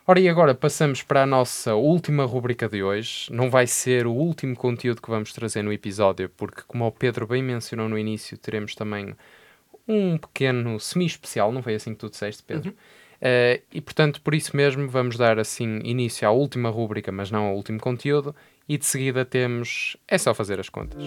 Ora, 0.07 0.19
e 0.19 0.29
agora 0.29 0.53
passamos 0.53 1.01
para 1.01 1.23
a 1.23 1.25
nossa 1.25 1.73
última 1.73 2.25
rubrica 2.25 2.69
de 2.69 2.83
hoje. 2.83 3.27
Não 3.33 3.49
vai 3.49 3.65
ser 3.65 4.05
o 4.05 4.11
último 4.11 4.55
conteúdo 4.55 5.01
que 5.01 5.09
vamos 5.09 5.33
trazer 5.33 5.63
no 5.63 5.73
episódio, 5.73 6.29
porque, 6.37 6.61
como 6.67 6.85
o 6.85 6.91
Pedro 6.91 7.25
bem 7.25 7.41
mencionou 7.41 7.89
no 7.89 7.97
início, 7.97 8.37
teremos 8.37 8.75
também 8.75 9.15
um 9.87 10.15
pequeno 10.15 10.79
semi-especial, 10.79 11.51
não 11.51 11.63
foi 11.63 11.73
assim 11.73 11.93
que 11.93 11.99
tu 11.99 12.07
disseste, 12.07 12.43
Pedro? 12.43 12.75
Eh, 13.19 13.61
e, 13.73 13.81
portanto, 13.81 14.21
por 14.21 14.35
isso 14.35 14.55
mesmo, 14.55 14.87
vamos 14.87 15.17
dar 15.17 15.39
assim 15.39 15.79
início 15.83 16.27
à 16.27 16.31
última 16.31 16.69
rubrica, 16.69 17.11
mas 17.11 17.31
não 17.31 17.45
ao 17.45 17.55
último 17.55 17.79
conteúdo, 17.79 18.35
e 18.69 18.77
de 18.77 18.85
seguida 18.85 19.25
temos. 19.25 19.97
É 20.07 20.19
só 20.19 20.35
fazer 20.35 20.59
as 20.59 20.69
contas. 20.69 21.01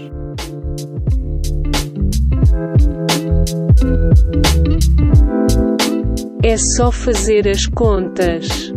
É 6.49 6.57
só 6.57 6.91
fazer 6.91 7.47
as 7.47 7.67
contas. 7.67 8.73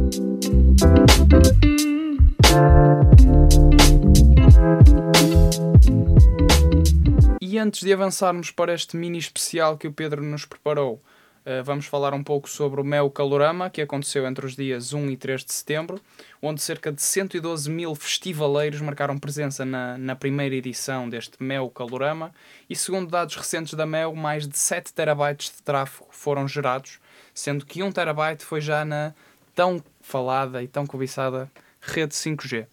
E 7.39 7.57
antes 7.57 7.79
de 7.79 7.93
avançarmos 7.93 8.51
para 8.51 8.73
este 8.73 8.97
mini 8.97 9.17
especial 9.17 9.77
que 9.77 9.87
o 9.87 9.93
Pedro 9.93 10.21
nos 10.21 10.43
preparou, 10.43 11.01
eh, 11.45 11.61
vamos 11.61 11.85
falar 11.85 12.13
um 12.13 12.21
pouco 12.21 12.49
sobre 12.49 12.81
o 12.81 12.83
Mel 12.83 13.09
Calorama, 13.09 13.69
que 13.69 13.81
aconteceu 13.81 14.27
entre 14.27 14.45
os 14.45 14.53
dias 14.53 14.91
1 14.91 15.09
e 15.09 15.15
3 15.15 15.45
de 15.45 15.53
setembro, 15.53 16.01
onde 16.41 16.61
cerca 16.61 16.91
de 16.91 17.01
112 17.01 17.69
mil 17.69 17.95
festivaleiros 17.95 18.81
marcaram 18.81 19.17
presença 19.17 19.63
na, 19.63 19.97
na 19.97 20.13
primeira 20.13 20.55
edição 20.55 21.07
deste 21.07 21.41
Mel 21.41 21.69
Calorama, 21.69 22.33
e 22.69 22.75
segundo 22.75 23.09
dados 23.09 23.37
recentes 23.37 23.75
da 23.75 23.85
Mel, 23.85 24.13
mais 24.13 24.45
de 24.45 24.57
7 24.57 24.93
terabytes 24.93 25.53
de 25.55 25.63
tráfego 25.63 26.09
foram 26.11 26.49
gerados, 26.49 26.99
sendo 27.33 27.65
que 27.65 27.83
1 27.83 27.91
terabyte 27.91 28.45
foi 28.45 28.61
já 28.61 28.83
na 28.85 29.13
tão 29.55 29.83
falada 30.01 30.61
e 30.63 30.67
tão 30.67 30.85
cobiçada 30.85 31.51
rede 31.81 32.13
5G. 32.13 32.67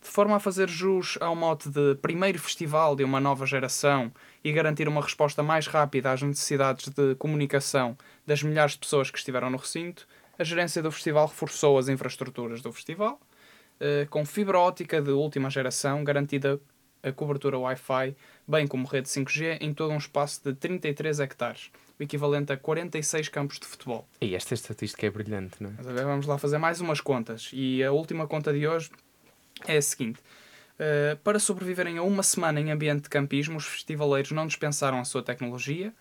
De 0.00 0.08
forma 0.08 0.36
a 0.36 0.40
fazer 0.40 0.68
jus 0.68 1.18
ao 1.20 1.34
mote 1.34 1.68
de 1.68 1.96
primeiro 1.96 2.38
festival 2.38 2.94
de 2.94 3.02
uma 3.02 3.20
nova 3.20 3.44
geração 3.44 4.12
e 4.44 4.52
garantir 4.52 4.88
uma 4.88 5.02
resposta 5.02 5.42
mais 5.42 5.66
rápida 5.66 6.12
às 6.12 6.22
necessidades 6.22 6.88
de 6.88 7.14
comunicação 7.16 7.96
das 8.26 8.42
milhares 8.42 8.72
de 8.72 8.78
pessoas 8.78 9.10
que 9.10 9.18
estiveram 9.18 9.50
no 9.50 9.58
recinto, 9.58 10.06
a 10.38 10.44
gerência 10.44 10.82
do 10.82 10.92
festival 10.92 11.26
reforçou 11.26 11.78
as 11.78 11.88
infraestruturas 11.88 12.62
do 12.62 12.72
festival, 12.72 13.20
eh, 13.80 14.06
com 14.08 14.24
fibra 14.24 14.58
ótica 14.58 15.02
de 15.02 15.10
última 15.10 15.50
geração 15.50 16.04
garantida 16.04 16.60
a 17.02 17.12
cobertura 17.12 17.58
Wi-Fi, 17.58 18.16
bem 18.46 18.66
como 18.66 18.86
rede 18.86 19.08
5G, 19.08 19.58
em 19.60 19.72
todo 19.72 19.92
um 19.92 19.98
espaço 19.98 20.42
de 20.44 20.54
33 20.54 21.20
hectares, 21.20 21.70
o 21.98 22.02
equivalente 22.02 22.52
a 22.52 22.56
46 22.56 23.28
campos 23.28 23.58
de 23.58 23.66
futebol. 23.66 24.06
E 24.20 24.34
esta 24.34 24.54
estatística 24.54 25.06
é 25.06 25.10
brilhante, 25.10 25.62
não 25.62 25.70
é? 25.70 25.74
Mas 25.78 25.86
a 25.86 25.92
ver, 25.92 26.04
vamos 26.04 26.26
lá 26.26 26.38
fazer 26.38 26.58
mais 26.58 26.80
umas 26.80 27.00
contas. 27.00 27.50
E 27.52 27.82
a 27.82 27.92
última 27.92 28.26
conta 28.26 28.52
de 28.52 28.66
hoje 28.66 28.90
é 29.66 29.76
a 29.76 29.82
seguinte. 29.82 30.20
Uh, 30.78 31.16
para 31.24 31.40
sobreviverem 31.40 31.98
a 31.98 32.02
uma 32.02 32.22
semana 32.22 32.60
em 32.60 32.70
ambiente 32.70 33.02
de 33.02 33.08
campismo, 33.08 33.56
os 33.56 33.66
festivaleiros 33.66 34.30
não 34.30 34.46
dispensaram 34.46 35.00
a 35.00 35.04
sua 35.04 35.22
tecnologia 35.22 35.92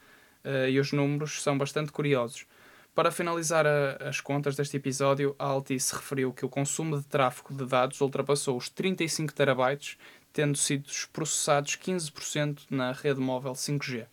uh, 0.45 0.69
e 0.69 0.79
os 0.79 0.91
números 0.91 1.41
são 1.41 1.57
bastante 1.57 1.91
curiosos. 1.91 2.45
Para 2.93 3.11
finalizar 3.11 3.65
a, 3.65 4.07
as 4.07 4.21
contas 4.21 4.55
deste 4.55 4.77
episódio, 4.77 5.35
a 5.39 5.45
Altice 5.45 5.95
referiu 5.95 6.31
que 6.31 6.45
o 6.45 6.49
consumo 6.49 6.97
de 6.97 7.05
tráfego 7.05 7.53
de 7.53 7.65
dados 7.65 8.01
ultrapassou 8.01 8.55
os 8.57 8.69
35 8.69 9.33
terabytes, 9.33 9.97
tendo 10.31 10.57
sido 10.57 10.87
processados 11.11 11.75
15% 11.75 12.61
na 12.69 12.91
rede 12.91 13.19
móvel 13.19 13.53
5G. 13.53 14.05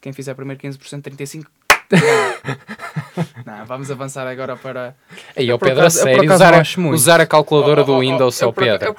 Quem 0.00 0.12
fizer 0.12 0.34
primeiro 0.34 0.60
15%, 0.62 1.02
35%. 1.02 1.44
não, 3.46 3.64
vamos 3.66 3.90
avançar 3.90 4.26
agora 4.26 4.56
para. 4.56 4.94
Aí, 5.36 5.52
o 5.52 5.58
Pedro, 5.58 5.78
a 5.78 5.82
acaso- 5.82 5.98
por 6.00 6.04
sério, 6.04 6.34
usar, 6.34 6.54
a- 6.54 6.90
usar 6.90 7.20
a 7.20 7.26
calculadora 7.26 7.80
Oh, 7.80 7.84
oh, 7.84 7.86
do 7.86 7.92
oh, 7.94 8.00
Windows, 8.00 8.40
Eu 8.40 8.48
ao 8.48 8.52
por, 8.52 8.64
Pedro. 8.64 8.90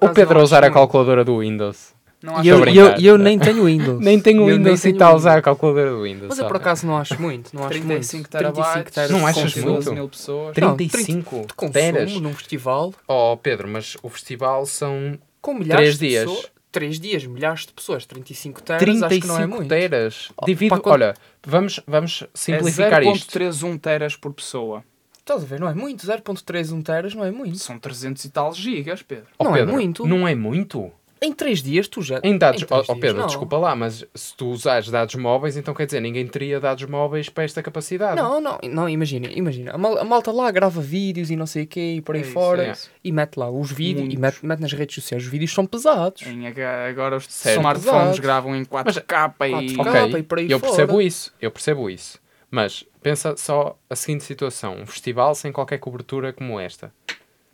o 0.00 0.08
Pedro 0.14 0.40
a 0.40 0.42
usar 0.42 0.64
a 0.64 0.70
calculadora 0.70 1.24
do 1.24 1.38
Windows. 1.38 1.96
Não 2.20 2.34
E 2.34 2.36
acho 2.38 2.48
eu, 2.48 2.62
a 2.64 2.68
e 2.70 2.76
eu, 2.76 2.96
e 2.98 3.06
eu 3.06 3.16
nem 3.16 3.38
tenho 3.38 3.64
Windows. 3.66 4.00
Nem 4.04 4.18
tenho 4.18 4.40
Eu 4.42 4.46
nem 4.46 4.56
Windows 4.58 4.80
e 4.80 4.82
tenho 4.82 4.92
está 4.94 5.04
a 5.06 5.08
Windows. 5.10 5.22
usar 5.22 5.38
a 5.38 5.42
calculadora 5.42 5.90
do 5.90 6.02
Windows. 6.02 6.28
Mas 6.30 6.38
eu 6.40 6.46
por 6.46 6.56
acaso 6.56 6.84
não 6.84 6.98
acho 6.98 7.20
muito. 7.22 7.54
Não 7.54 7.60
acho 7.62 7.70
35 7.80 8.16
muito. 8.16 8.30
terabytes, 8.30 8.92
teras 8.94 9.10
Não 9.10 9.18
de 9.20 9.24
achas 9.26 9.54
muito? 9.56 9.92
mil 9.92 10.08
pessoas. 10.08 10.46
Não, 10.46 10.52
35 10.76 11.40
De 11.46 11.54
consumo 11.54 11.72
teras. 11.72 12.12
num 12.14 12.34
festival 12.34 12.92
Oh, 13.06 13.36
Pedro, 13.40 13.68
mas 13.68 13.96
o 14.02 14.08
festival 14.08 14.66
são 14.66 15.16
com 15.40 15.54
milhares 15.54 15.96
Três 15.96 15.98
de 16.00 16.08
dias. 16.08 16.24
pessoas. 16.24 16.50
Três 16.70 17.00
dias, 17.00 17.24
milhares 17.24 17.66
de 17.66 17.72
pessoas. 17.72 18.04
35 18.04 18.62
teras, 18.62 18.82
acho 19.02 19.20
que 19.20 19.26
não 19.26 19.34
é 19.34 19.38
35 19.38 19.56
muito. 19.56 19.68
teras. 19.68 20.28
Divido, 20.44 20.80
quando- 20.80 20.92
olha, 20.92 21.14
vamos, 21.46 21.80
vamos 21.86 22.22
É 22.24 22.28
simplificar 22.34 23.02
isto. 23.02 23.30
0.31 23.32 23.78
teras 23.78 24.16
por 24.16 24.32
pessoa. 24.34 24.84
Estás 25.18 25.42
a 25.42 25.46
ver? 25.46 25.60
Não 25.60 25.68
é 25.68 25.74
muito. 25.74 26.06
0.31 26.06 26.82
teras 26.82 27.14
não 27.14 27.24
é 27.24 27.30
muito. 27.30 27.58
São 27.58 27.78
300 27.78 28.24
e 28.24 28.30
tal 28.30 28.52
gigas, 28.52 29.02
Pedro. 29.02 29.26
Oh, 29.38 29.44
não 29.44 29.54
é 29.56 29.58
Pedro, 29.60 29.72
muito. 29.74 30.06
Não 30.06 30.28
é 30.28 30.34
muito? 30.34 30.90
Em 31.20 31.32
3 31.32 31.62
dias 31.62 31.88
tu 31.88 32.00
já... 32.02 32.20
Em 32.22 32.38
dados, 32.38 32.62
em 32.62 32.66
três 32.66 32.80
oh, 32.88 32.92
oh, 32.92 32.94
dias, 32.94 33.00
Pedro, 33.00 33.20
não. 33.20 33.26
desculpa 33.26 33.58
lá, 33.58 33.74
mas 33.74 34.04
se 34.14 34.36
tu 34.36 34.48
usares 34.50 34.88
dados 34.90 35.14
móveis, 35.16 35.56
então 35.56 35.74
quer 35.74 35.86
dizer, 35.86 36.00
ninguém 36.00 36.26
teria 36.26 36.60
dados 36.60 36.84
móveis 36.88 37.28
para 37.28 37.44
esta 37.44 37.62
capacidade. 37.62 38.16
Não, 38.16 38.40
não, 38.40 38.58
não, 38.62 38.88
imagina, 38.88 39.28
imagina. 39.32 39.72
A, 39.72 39.78
mal- 39.78 39.98
a 39.98 40.04
malta 40.04 40.30
lá 40.30 40.50
grava 40.50 40.80
vídeos 40.80 41.30
e 41.30 41.36
não 41.36 41.46
sei 41.46 41.64
o 41.64 41.66
quê 41.66 41.94
e 41.96 42.00
por 42.00 42.14
aí 42.14 42.22
É 42.22 42.24
isso, 42.24 42.32
fora 42.32 42.66
é 42.68 42.72
e 43.02 43.10
mete 43.12 43.36
lá 43.36 43.50
os 43.50 43.72
vídeos 43.72 44.00
e 44.12 44.16
Muitos. 44.16 44.20
mete, 44.20 44.46
mete 44.46 44.60
nas 44.60 44.72
redes 44.72 44.94
sociais. 44.94 45.24
Os 45.24 45.30
vídeos 45.30 45.52
são 45.52 45.66
pesados. 45.66 46.22
Em 46.26 46.46
agora 46.46 47.16
os 47.16 47.24
Certo. 47.24 47.56
smartphones 47.58 47.98
Pesados. 47.98 48.18
gravam 48.20 48.54
em 48.56 48.64
4K 48.64 49.34
e... 49.62 49.74
4K. 49.74 49.80
Ok, 49.80 49.92
capa 49.92 50.18
e 50.18 50.22
por 50.22 50.38
aí 50.38 50.50
eu 50.50 50.58
fora. 50.58 50.72
percebo 50.72 51.02
isso, 51.02 51.34
eu 51.40 51.50
percebo 51.50 51.90
isso. 51.90 52.18
Mas 52.50 52.84
pensa 53.02 53.36
só 53.36 53.78
a 53.90 53.94
seguinte 53.96 54.24
situação: 54.24 54.76
um 54.76 54.86
festival 54.86 55.34
sem 55.34 55.52
qualquer 55.52 55.78
cobertura 55.78 56.32
como 56.32 56.58
esta, 56.58 56.92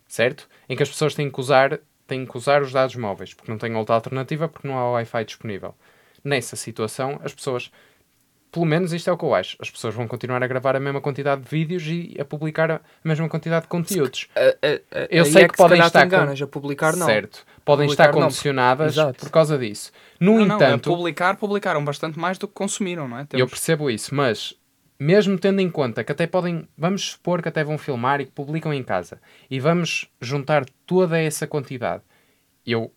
certo? 0.07 0.47
Em 0.69 0.75
que 0.75 0.83
as 0.83 0.89
pessoas 0.89 1.13
têm 1.15 1.29
que 1.29 1.39
usar, 1.39 1.79
têm 2.07 2.25
que 2.25 2.37
usar 2.37 2.61
os 2.61 2.71
dados 2.71 2.95
móveis, 2.95 3.33
porque 3.33 3.51
não 3.51 3.57
têm 3.57 3.75
outra 3.75 3.95
alternativa, 3.95 4.47
porque 4.47 4.67
não 4.67 4.77
há 4.77 4.91
Wi-Fi 4.91 5.25
disponível. 5.25 5.73
Nessa 6.23 6.55
situação, 6.55 7.19
as 7.23 7.33
pessoas, 7.33 7.71
pelo 8.51 8.65
menos 8.65 8.93
isto 8.93 9.09
é 9.09 9.13
o 9.13 9.17
que 9.17 9.25
eu 9.25 9.35
acho, 9.35 9.57
as 9.59 9.69
pessoas 9.69 9.93
vão 9.93 10.07
continuar 10.07 10.41
a 10.41 10.47
gravar 10.47 10.75
a 10.75 10.79
mesma 10.79 11.01
quantidade 11.01 11.41
de 11.41 11.47
vídeos 11.49 11.83
e 11.87 12.15
a 12.19 12.25
publicar 12.25 12.71
a 12.71 12.81
mesma 13.03 13.27
quantidade 13.29 13.63
de 13.63 13.67
conteúdos. 13.69 14.27
A- 14.35 14.39
a- 14.39 15.01
a- 15.03 15.07
Eu 15.09 15.25
sei 15.25 15.43
é 15.43 15.47
que 15.47 15.53
se 15.53 15.57
podem 15.57 15.79
estar 15.81 15.99
te 16.05 16.09
com- 16.09 16.15
enganas, 16.15 16.41
a 16.41 16.47
publicar 16.47 16.95
não. 16.95 17.05
Certo. 17.05 17.45
Podem 17.63 17.85
Publicar 17.87 18.03
estar 18.05 18.15
não, 18.15 18.23
condicionadas 18.27 18.95
por 19.17 19.29
causa 19.31 19.57
disso. 19.57 19.91
No 20.19 20.37
Não, 20.39 20.45
não, 20.45 20.53
a 20.55 20.57
entanto, 20.57 20.89
publicar, 20.89 21.35
publicaram 21.37 21.83
bastante 21.83 22.17
mais 22.19 22.37
do 22.37 22.47
que 22.47 22.53
consumiram, 22.53 23.07
não 23.07 23.17
é? 23.17 23.21
Eu 23.23 23.27
Temos- 23.27 23.49
percebo 23.51 23.89
isso, 23.89 24.13
mas 24.15 24.53
mesmo 24.99 25.37
tendo 25.37 25.59
em 25.59 25.69
conta 25.69 26.03
que 26.03 26.11
até 26.11 26.25
podem, 26.25 26.67
vamos 26.77 27.11
supor 27.11 27.41
que 27.41 27.49
até 27.49 27.63
vão 27.63 27.77
filmar 27.77 28.21
e 28.21 28.25
que 28.25 28.31
publicam 28.31 28.73
em 28.73 28.83
casa 28.83 29.21
e 29.49 29.59
vamos 29.59 30.09
juntar 30.21 30.65
toda 30.85 31.19
essa 31.19 31.45
quantidade, 31.45 32.03
eu 32.65 32.93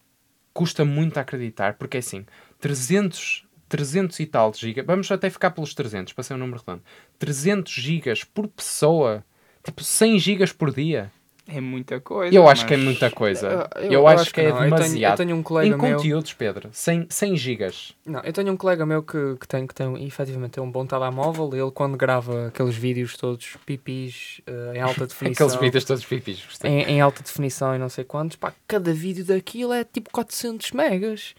custa 0.53 0.85
muito 0.85 1.19
acreditar, 1.19 1.75
porque 1.75 1.99
é 1.99 2.01
assim, 2.01 2.25
300, 2.59 3.47
300 3.69 4.19
e 4.21 4.27
tal 4.27 4.53
gigas, 4.55 4.87
vamos 4.87 5.11
até 5.11 5.29
ficar 5.31 5.51
pelos 5.51 5.75
300, 5.75 6.13
para 6.13 6.25
ser 6.25 6.35
um 6.35 6.39
número 6.39 6.61
redondo, 6.61 6.83
300 7.19 7.73
gigas 7.73 8.25
por 8.25 8.49
pessoa, 8.49 9.25
tipo 9.63 9.83
100 9.85 10.19
gigas 10.19 10.53
por 10.53 10.73
dia. 10.75 11.13
É 11.51 11.63
muita 11.63 11.99
coisa. 11.99 12.35
Eu 12.35 12.47
acho 12.47 12.61
mas- 12.63 12.69
que 12.69 12.75
é 12.75 12.77
muita 12.77 13.11
coisa. 13.11 13.47
Eu- 13.75 13.83
Eu, 13.85 13.93
eu 13.93 14.07
acho, 14.07 14.21
acho 14.23 14.35
que, 14.35 14.41
que 14.43 14.47
é 14.47 14.51
não. 14.51 14.57
Eu 14.57 14.59
tenho- 14.59 14.71
eu 14.75 14.77
demasiado. 14.79 15.17
tenho 15.17 15.37
um 15.37 15.43
colega 15.43 15.67
em 15.75 15.79
meu- 15.79 15.97
conteúdos, 15.97 16.33
Pedro, 16.35 16.69
100, 16.73 17.07
100 17.09 17.37
gigas. 17.39 17.95
Não, 18.05 18.21
eu 18.21 18.33
tenho 18.35 18.53
um 18.53 18.57
colega 18.57 18.85
meu 18.85 19.03
que, 19.03 19.37
que 19.41 19.49
tem, 19.49 19.67
que 19.67 19.75
tem 19.75 20.07
efetivamente 20.07 20.53
tem 20.53 20.63
um 20.63 20.71
bom 20.71 20.85
telemóvel. 20.85 21.51
Ele, 21.55 21.71
quando 21.71 21.97
grava 21.97 22.49
aqueles 22.49 22.75
vídeos 22.77 23.17
todos 23.17 23.57
pipis 23.65 24.43
eh, 24.47 24.73
em 24.77 24.81
alta 24.81 25.07
definição, 25.09 25.47
Aqueles 25.47 25.61
vídeos 25.61 25.85
todos 25.85 26.05
pipis. 26.05 26.45
gostei. 26.45 26.71
em, 26.71 26.83
em 26.83 27.01
alta 27.01 27.23
definição 27.23 27.75
e 27.75 27.79
não 27.79 27.89
sei 27.89 28.05
quantos, 28.05 28.37
pá, 28.37 28.53
cada 28.67 28.93
vídeo 28.93 29.25
daquilo 29.25 29.73
é 29.73 29.85
tipo 29.85 30.11
400 30.13 30.73
megas, 30.73 31.35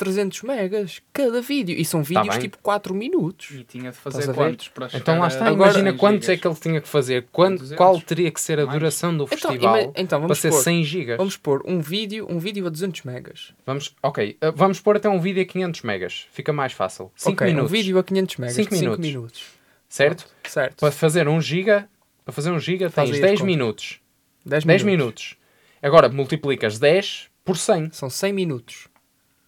300 0.00 0.42
megas, 0.42 1.00
cada 1.12 1.40
vídeo. 1.42 1.76
E 1.78 1.84
são 1.84 2.02
vídeos 2.02 2.26
Tá 2.26 2.32
bem. 2.32 2.40
tipo 2.40 2.58
4 2.62 2.94
minutos. 2.94 3.50
E 3.52 3.62
tinha 3.64 3.90
de 3.90 3.96
fazer 3.96 4.30
a 4.30 4.34
quantos 4.34 4.68
para 4.68 4.88
chegar 4.88 5.00
Então 5.02 5.18
lá 5.18 5.26
a 5.26 5.28
está, 5.28 5.46
Agora- 5.46 5.70
imagina 5.70 5.90
100 5.90 5.98
quantos 5.98 6.28
é 6.28 6.32
gigas? 6.32 6.40
que 6.40 6.48
ele 6.48 6.54
tinha 6.56 6.80
que 6.80 6.88
fazer, 6.88 7.26
quando, 7.30 7.58
200? 7.58 7.76
qual 7.76 8.00
teria 8.00 8.30
que 8.30 8.40
ser 8.40 8.58
a 8.58 8.64
duração 8.64 9.16
do 9.16 9.24
Então, 9.24 9.38
festival 9.38 9.78
ima- 9.80 9.92
então 9.96 10.18
para 10.18 10.26
vamos 10.28 10.38
ser 10.38 10.50
pôr, 10.50 10.62
100 10.62 10.84
gigas. 10.84 11.16
vamos 11.18 11.36
pôr 11.36 11.62
um 11.66 11.80
vídeo, 11.80 12.26
um 12.30 12.38
vídeo 12.38 12.66
a 12.66 12.70
200 12.70 13.02
megas. 13.04 13.52
Vamos, 13.66 13.94
ok, 14.02 14.36
uh, 14.42 14.52
vamos 14.56 14.80
pôr 14.80 14.96
até 14.96 15.08
um 15.08 15.20
vídeo 15.20 15.42
a 15.42 15.44
500 15.44 15.82
megas, 15.82 16.26
fica 16.32 16.52
mais 16.52 16.72
fácil. 16.72 17.12
5 17.14 17.32
Ok, 17.34 17.46
minutos, 17.46 17.70
Um 17.70 17.72
vídeo 17.74 17.98
a 17.98 18.02
500 18.02 18.36
megas. 18.38 18.56
Cinco 18.56 18.70
5 18.74 18.80
minutos. 18.84 19.06
minutos. 19.06 19.42
certo? 19.88 20.26
Certo. 20.48 20.80
Para 20.80 20.90
fazer 20.92 21.28
1 21.28 21.40
giga, 21.40 21.88
para 22.24 22.32
fazer 22.32 22.50
1 22.50 22.58
giga 22.60 22.88
Faz 22.90 23.08
tens 23.10 23.16
aí 23.18 23.22
as 23.22 23.28
10 23.28 23.40
contas. 23.40 23.46
minutos. 23.56 24.00
10 24.46 24.64
10 24.64 24.82
minutos. 24.82 25.34
minutos. 25.34 25.36
Agora 25.82 26.08
multiplicas 26.08 26.78
10 26.78 27.28
por 27.44 27.56
100. 27.56 27.90
São 27.92 28.08
100 28.10 28.32
minutos. 28.32 28.86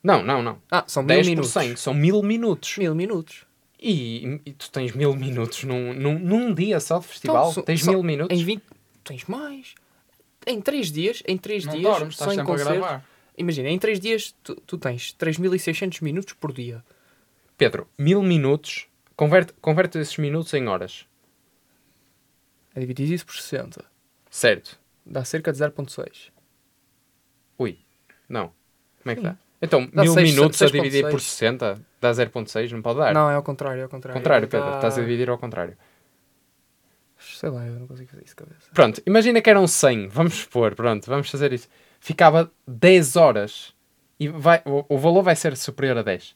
Não, 0.02 0.22
não, 0.22 0.42
não. 0.42 0.60
Ah, 0.70 0.84
são 0.86 1.04
10 1.04 1.18
10 1.18 1.26
por 1.26 1.30
minutos. 1.30 1.52
100 1.52 1.76
são 1.76 1.94
1000 1.94 2.22
minutos. 2.22 2.76
1000 2.76 2.94
minutos. 2.94 3.46
E, 3.80 4.40
e 4.44 4.52
tu 4.52 4.70
tens 4.70 4.92
1000 4.92 5.14
minutos 5.16 5.64
num, 5.64 5.92
num, 5.92 6.18
num 6.18 6.54
dia 6.54 6.80
só 6.80 6.98
de 6.98 7.06
festival? 7.06 7.50
Então, 7.50 7.62
tens 7.62 7.82
só 7.82 7.90
1000 7.90 8.02
minutos? 8.02 8.38
Em 8.38 8.44
20... 8.44 8.62
Tens 9.04 9.24
mais. 9.24 9.74
Em 10.46 10.60
3 10.60 10.92
dias, 10.92 11.22
em 11.26 11.36
3 11.36 11.64
Não 11.66 11.72
dias, 11.72 11.84
dormes, 11.84 12.16
só 12.16 12.30
estás 12.30 12.48
em 12.48 12.54
gravar. 12.64 13.04
Imagina, 13.36 13.68
em 13.68 13.78
3 13.78 13.98
dias 13.98 14.34
tu, 14.42 14.54
tu 14.54 14.78
tens 14.78 15.12
3600 15.12 16.00
minutos 16.00 16.32
por 16.34 16.52
dia. 16.52 16.84
Pedro, 17.56 17.88
1000 17.98 18.22
minutos, 18.22 18.86
converte, 19.16 19.52
converte 19.60 19.98
esses 19.98 20.16
minutos 20.16 20.52
em 20.54 20.68
horas. 20.68 21.06
É 22.74 22.80
dividir 22.80 23.10
isso 23.10 23.26
por 23.26 23.34
60. 23.34 23.84
Certo. 24.30 24.78
Dá 25.04 25.24
cerca 25.24 25.52
de 25.52 25.58
0.6. 25.58 26.30
Ui, 27.58 27.78
não. 28.28 28.52
Como 29.02 29.12
é 29.12 29.14
que 29.14 29.20
Sim. 29.20 29.26
dá? 29.26 29.36
Então, 29.64 29.88
Dá 29.94 30.02
1000 30.02 30.12
seis- 30.14 30.34
minutos 30.34 30.60
a 30.60 30.66
6.6. 30.66 30.72
dividir 30.82 31.08
por 31.10 31.20
60 31.20 31.80
dá 32.00 32.10
0.6, 32.12 32.72
não 32.72 32.82
pode 32.82 32.98
dar? 32.98 33.14
Não, 33.14 33.30
é 33.30 33.34
ao 33.36 33.42
contrário, 33.44 33.78
é 33.80 33.82
ao 33.84 33.88
contrário. 33.88 34.20
Contrário, 34.20 34.48
Pedro, 34.48 34.66
Dá- 34.70 34.74
estás 34.76 34.98
a 34.98 35.00
dividir 35.00 35.30
ao 35.30 35.38
contrário. 35.38 35.76
Sei 37.18 37.48
lá, 37.48 37.64
eu 37.64 37.74
não 37.78 37.86
consigo 37.86 38.10
fazer 38.10 38.22
isso 38.24 38.32
de 38.32 38.36
cabeça. 38.36 38.68
Pronto, 38.74 39.00
imagina 39.06 39.40
que 39.40 39.48
eram 39.48 39.66
100, 39.68 40.08
vamos 40.08 40.34
supor, 40.34 40.74
pronto, 40.74 41.06
vamos 41.06 41.30
fazer 41.30 41.52
isso. 41.52 41.68
Ficava 42.00 42.50
10 42.66 43.14
horas 43.14 43.72
e 44.18 44.26
vai, 44.28 44.60
o, 44.64 44.84
o 44.88 44.98
valor 44.98 45.22
vai 45.22 45.36
ser 45.36 45.56
superior 45.56 45.96
a 45.98 46.02
10. 46.02 46.34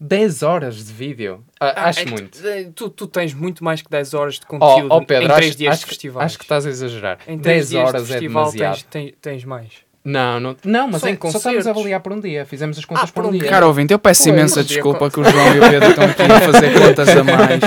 10 0.00 0.42
horas 0.42 0.84
de 0.84 0.92
vídeo, 0.92 1.44
Ah, 1.60 1.88
acho 1.88 2.00
é 2.00 2.06
muito. 2.06 2.40
tu- 2.42 2.48
é, 2.48 2.64
Tu, 2.64 2.90
tu 2.90 3.06
tens 3.06 3.32
muito 3.32 3.62
mais 3.62 3.80
que 3.80 3.88
10 3.88 4.12
horas 4.12 4.34
de 4.34 4.40
Oh, 4.46 4.58
conteúdo 4.58 4.92
oh, 4.92 5.06
Pedro, 5.06 5.24
em 5.24 5.28
3 5.36 5.48
acho, 5.50 5.56
dias 5.58 5.72
acho, 5.74 5.80
de 5.82 5.86
festivais. 5.88 6.26
acho 6.26 6.38
que 6.38 6.44
estás 6.44 6.66
a 6.66 6.70
exagerar. 6.70 7.18
Em 7.28 7.38
10 7.38 7.42
três 7.42 7.68
dias 7.68 7.88
horas 7.88 8.06
de 8.06 8.10
é 8.12 8.12
festival 8.14 8.44
demasiado. 8.50 8.74
tens, 8.74 8.82
tens, 8.90 9.14
tens 9.22 9.44
mais. 9.44 9.72
Não, 10.04 10.38
não, 10.38 10.54
não, 10.62 10.88
mas 10.88 11.00
Só 11.00 11.08
em 11.08 11.12
só 11.12 11.14
estamos 11.28 11.32
concertos. 11.34 11.66
a 11.66 11.70
avaliar 11.70 11.98
por 12.00 12.12
um 12.12 12.20
dia. 12.20 12.44
Fizemos 12.44 12.76
as 12.78 12.84
contas 12.84 13.08
Ah, 13.08 13.12
por 13.12 13.24
um 13.24 13.28
um 13.28 13.32
dia. 13.32 13.48
Caro 13.48 13.68
ouvinte, 13.68 13.90
eu 13.92 13.98
peço 13.98 14.24
Pois, 14.24 14.36
imensa 14.36 14.62
desculpa 14.62 15.10
que 15.10 15.18
o 15.18 15.24
João 15.24 15.54
e 15.54 15.58
o 15.60 15.70
Pedro 15.70 15.88
estão 15.90 16.04
aqui 16.04 16.22
a 16.22 16.40
fazer 16.40 16.72
contas 16.78 17.08
a 17.08 17.24
mais. 17.24 17.60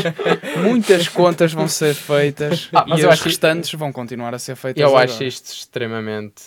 Muitas 0.64 1.08
contas 1.08 1.52
vão 1.54 1.68
ser 1.68 1.96
feitas 1.96 2.70
Ah, 2.72 2.86
mas 2.88 3.00
e 3.00 3.02
eu 3.04 3.08
as 3.10 3.14
acho 3.14 3.24
que- 3.24 3.30
restantes 3.30 3.74
vão 3.74 3.92
continuar 3.92 4.36
a 4.36 4.40
ser 4.40 4.56
feitas 4.56 4.80
Eu 4.82 4.90
agora. 4.90 5.06
acho 5.06 5.24
isto 5.24 5.48
extremamente 5.52 6.44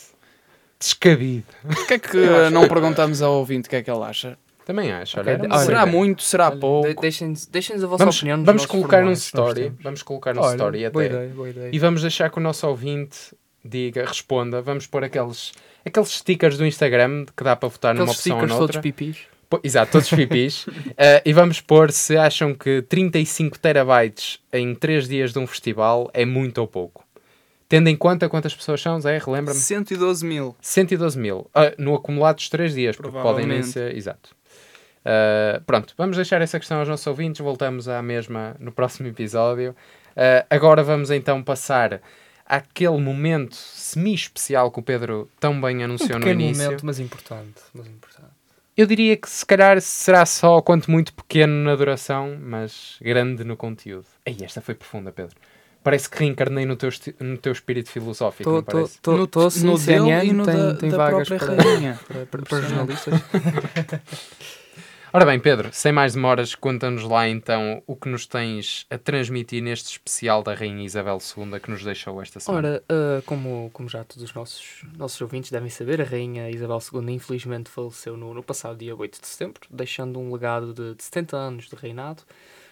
descabido. 0.79 1.45
Porquê 1.63 1.95
é 1.95 1.99
que 1.99 2.17
não 2.53 2.69
perguntamos 2.69 3.21
ao 3.23 3.35
ouvinte 3.35 3.67
o 3.67 3.71
que 3.71 3.77
é 3.77 3.83
que 3.83 3.91
ele 3.91 4.03
acha? 4.05 4.39
Também 4.65 4.93
acho. 4.93 5.19
Ok, 5.19 5.33
Olha, 5.35 5.49
olha, 5.51 5.59
será 5.65 5.87
boa 5.87 5.99
muito, 5.99 6.23
será 6.23 6.49
Olha, 6.51 6.57
pouco? 6.57 6.89
de- 6.89 6.95
Deixem-nos 7.01 7.47
deixem-nos 7.47 7.83
a 7.83 7.87
vossa 7.89 8.05
Vamos, 8.05 8.17
opinião. 8.19 8.37
nos 8.37 8.47
vamos 8.47 8.67
colocar 8.67 9.03
um 9.05 9.11
story. 9.11 9.73
Vamos 9.83 10.03
colocar 10.05 10.37
um 10.37 10.41
Olha, 10.41 10.53
story 10.53 10.89
boa 10.91 11.05
até. 11.05 11.15
ideia, 11.15 11.29
boa 11.35 11.49
ideia. 11.51 11.71
E 11.73 11.79
vamos 11.81 12.03
deixar 12.03 12.31
que 12.31 12.39
o 12.39 12.41
nosso 12.41 12.67
ouvinte 12.69 13.17
diga, 13.65 14.05
responda. 14.07 14.63
Vamos 14.63 14.87
pôr 14.87 15.03
aqueles, 15.03 15.53
aqueles 15.85 16.11
stickers 16.11 16.57
do 16.59 16.67
Instagram 16.67 17.27
que 17.37 17.45
dá 17.45 17.55
para 17.57 17.69
votar 17.69 17.95
numa 17.95 18.05
Aqueles 18.05 18.19
opção 18.21 18.37
ou 18.37 18.41
stickers 18.43 18.59
todos 18.59 18.75
noutra. 18.77 18.81
pipis. 18.83 19.19
Pô- 19.49 19.61
Exato, 19.65 19.93
todos 19.93 20.09
pipis. 20.11 20.67
Eh, 20.97 21.23
e 21.25 21.33
vamos 21.33 21.61
pôr 21.61 21.91
se 21.91 22.17
acham 22.17 22.55
que 22.55 22.83
35 22.83 23.59
terabytes 23.59 24.39
em 24.53 24.75
3 24.75 25.09
dias 25.09 25.33
de 25.33 25.39
um 25.39 25.47
festival 25.47 26.11
é 26.15 26.25
muito 26.25 26.59
ou 26.59 26.67
pouco. 26.69 27.05
Tendo 27.69 27.89
em 27.89 27.97
conta 27.97 28.29
quantas 28.29 28.55
pessoas 28.55 28.81
são, 28.83 29.01
Zé, 29.01 29.19
relembra-me? 29.19 29.59
112 29.59 30.27
mil. 30.27 30.57
112 30.61 31.17
mil. 31.19 31.49
Ah, 31.55 31.73
no 31.79 31.95
acumulado 31.95 32.37
dos 32.37 32.49
três 32.49 32.75
dias, 32.75 32.97
porque 32.97 33.11
podem 33.13 33.47
nem 33.47 33.61
Provavelmente. 33.63 33.69
ser. 33.73 33.97
Exato. 33.97 34.31
Ah, 35.05 35.61
pronto, 35.67 35.95
vamos 35.97 36.17
deixar 36.17 36.43
essa 36.43 36.59
questão 36.59 36.79
aos 36.79 36.89
nossos 36.89 37.07
ouvintes. 37.07 37.41
Voltamos 37.41 37.89
à 37.89 38.03
mesma 38.03 38.57
no 38.59 38.73
próximo 38.73 39.09
episódio. 39.09 39.75
Ah, 40.17 40.45
agora 40.51 40.83
vamos 40.83 41.11
então 41.11 41.43
passar 41.43 42.01
àquele 42.51 42.99
momento 42.99 43.55
semi-especial 43.55 44.73
que 44.73 44.81
o 44.81 44.83
Pedro 44.83 45.31
tão 45.39 45.61
bem 45.61 45.79
Um 45.79 45.85
anunciou 45.85 46.19
no 46.19 46.25
pequeno 46.25 46.41
início. 46.41 46.65
momento, 46.65 46.85
mas 46.85 46.99
importante. 46.99 47.61
Mas 47.73 47.87
importante. 47.87 48.31
Eu 48.77 48.87
diria 48.87 49.17
que 49.17 49.31
se 49.31 49.47
calhar 49.47 49.81
será 49.81 50.27
só 50.27 50.61
quanto 50.61 50.91
muito 50.91 51.13
pequeno 51.13 51.53
na 51.65 51.77
duração, 51.77 52.37
mas 52.41 52.97
grande 53.01 53.45
no 53.45 53.57
conteúdo. 53.57 54.07
Ei, 54.27 54.37
esta 54.43 54.61
foi 54.61 54.75
profunda, 54.75 55.13
Pedro. 55.13 55.37
Parece 55.83 56.11
que 56.11 56.19
reencarnei 56.19 56.67
no 56.67 56.77
teu, 56.77 56.91
no 57.21 57.39
teu 57.39 57.53
espírito 57.53 57.91
filosófico, 57.91 58.51
não 58.51 58.63
parece? 58.63 58.97
Estou 58.97 59.51
sim, 59.51 59.67
no 59.67 59.79
dele 59.79 60.01
CNN 60.03 60.27
e 60.27 60.33
no 60.33 60.45
tem, 60.45 60.55
da, 60.55 60.75
tem 60.75 60.91
da 60.91 60.97
vagas 60.97 61.29
própria 61.29 61.57
para, 61.57 61.63
rainha. 61.63 62.01
para, 62.07 62.27
para, 62.27 62.43
para 62.43 62.61
jornalistas. 62.61 63.15
Ora 65.13 65.27
bem, 65.27 65.41
Pedro, 65.41 65.71
sem 65.73 65.91
mais 65.91 66.15
demoras, 66.15 66.55
conta-nos 66.55 67.03
lá 67.03 67.29
então 67.29 67.83
o 67.85 67.97
que 67.97 68.09
nos 68.09 68.29
tens 68.29 68.87
a 68.89 68.97
transmitir 68.97 69.61
neste 69.61 69.91
especial 69.91 70.41
da 70.41 70.55
Rainha 70.55 70.85
Isabel 70.85 71.19
II 71.19 71.59
que 71.59 71.69
nos 71.69 71.83
deixou 71.83 72.23
esta 72.23 72.39
semana. 72.39 72.69
Ora, 72.69 72.85
ah, 72.89 73.23
como, 73.27 73.71
como 73.73 73.89
já 73.89 74.05
todos 74.05 74.23
os 74.23 74.33
nossos, 74.33 74.85
nossos 74.97 75.21
ouvintes 75.21 75.51
devem 75.51 75.69
saber, 75.69 76.01
a 76.01 76.05
Rainha 76.05 76.49
Isabel 76.49 76.79
II 76.93 77.13
infelizmente 77.13 77.69
faleceu 77.71 78.17
no, 78.17 78.33
no 78.33 78.43
passado 78.43 78.79
dia 78.79 78.95
8 78.95 79.21
de 79.21 79.27
setembro, 79.27 79.63
deixando 79.69 80.21
um 80.21 80.33
legado 80.33 80.73
de, 80.73 80.95
de 80.95 81.03
70 81.03 81.37
anos 81.37 81.69
de 81.69 81.75
reinado, 81.75 82.23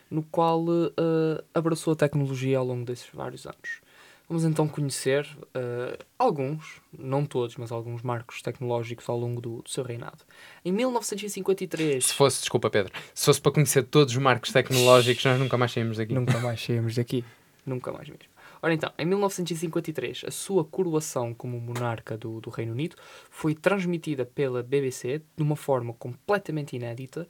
no 0.09 0.22
qual 0.22 0.64
ah, 0.97 1.43
abraçou 1.53 1.95
a 1.95 1.97
tecnologia 1.97 2.59
ao 2.59 2.64
longo 2.64 2.84
desses 2.84 3.09
vários 3.12 3.47
anos. 3.47 3.80
Vamos 4.29 4.45
então 4.45 4.68
conhecer 4.68 5.26
ah, 5.55 5.99
alguns, 6.18 6.83
não 6.93 7.24
todos, 7.24 7.57
mas 7.57 7.72
alguns 7.72 8.03
marcos 8.03 8.43
tecnológicos 8.43 9.09
ao 9.09 9.18
longo 9.18 9.41
do, 9.41 9.62
do 9.62 9.70
seu 9.70 9.83
reinado. 9.83 10.18
Em 10.62 10.70
1953... 10.70 12.05
Se 12.05 12.12
fosse, 12.12 12.41
desculpa 12.41 12.68
Pedro, 12.68 12.93
se 13.14 13.24
fosse 13.24 13.41
para 13.41 13.53
conhecer 13.53 13.85
todos 13.85 14.12
os 14.12 14.20
marcos 14.20 14.53
tecnológicos, 14.53 15.24
nós 15.24 15.39
nunca 15.39 15.57
mais 15.57 15.72
saímos 15.72 15.97
daqui. 15.97 16.12
Nunca 16.12 16.39
mais 16.41 16.62
saímos 16.62 16.95
daqui. 16.97 17.24
Nunca 17.64 17.91
mais 17.91 18.09
mesmo. 18.09 18.39
Ora 18.61 18.74
então, 18.74 18.93
em 18.99 19.07
1953, 19.07 20.24
a 20.26 20.31
sua 20.31 20.64
coroação 20.64 21.33
como 21.33 21.61
monarca 21.61 22.16
do, 22.16 22.41
do 22.41 22.51
Reino 22.51 22.72
Unido 22.72 22.97
foi 23.31 23.55
transmitida 23.55 24.26
pela 24.26 24.62
BBC 24.62 25.22
de 25.37 25.43
uma 25.43 25.55
forma 25.55 25.95
completamente 25.95 26.74
inédita, 26.74 27.26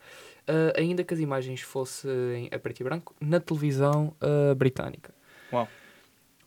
ah, 0.46 0.72
ainda 0.76 1.04
que 1.04 1.14
as 1.14 1.20
imagens 1.20 1.60
fossem 1.60 2.48
a 2.50 2.58
preto 2.58 2.80
e 2.80 2.84
branco, 2.84 3.14
na 3.20 3.38
televisão 3.38 4.14
ah, 4.20 4.54
britânica. 4.54 5.14
Uau. 5.52 5.68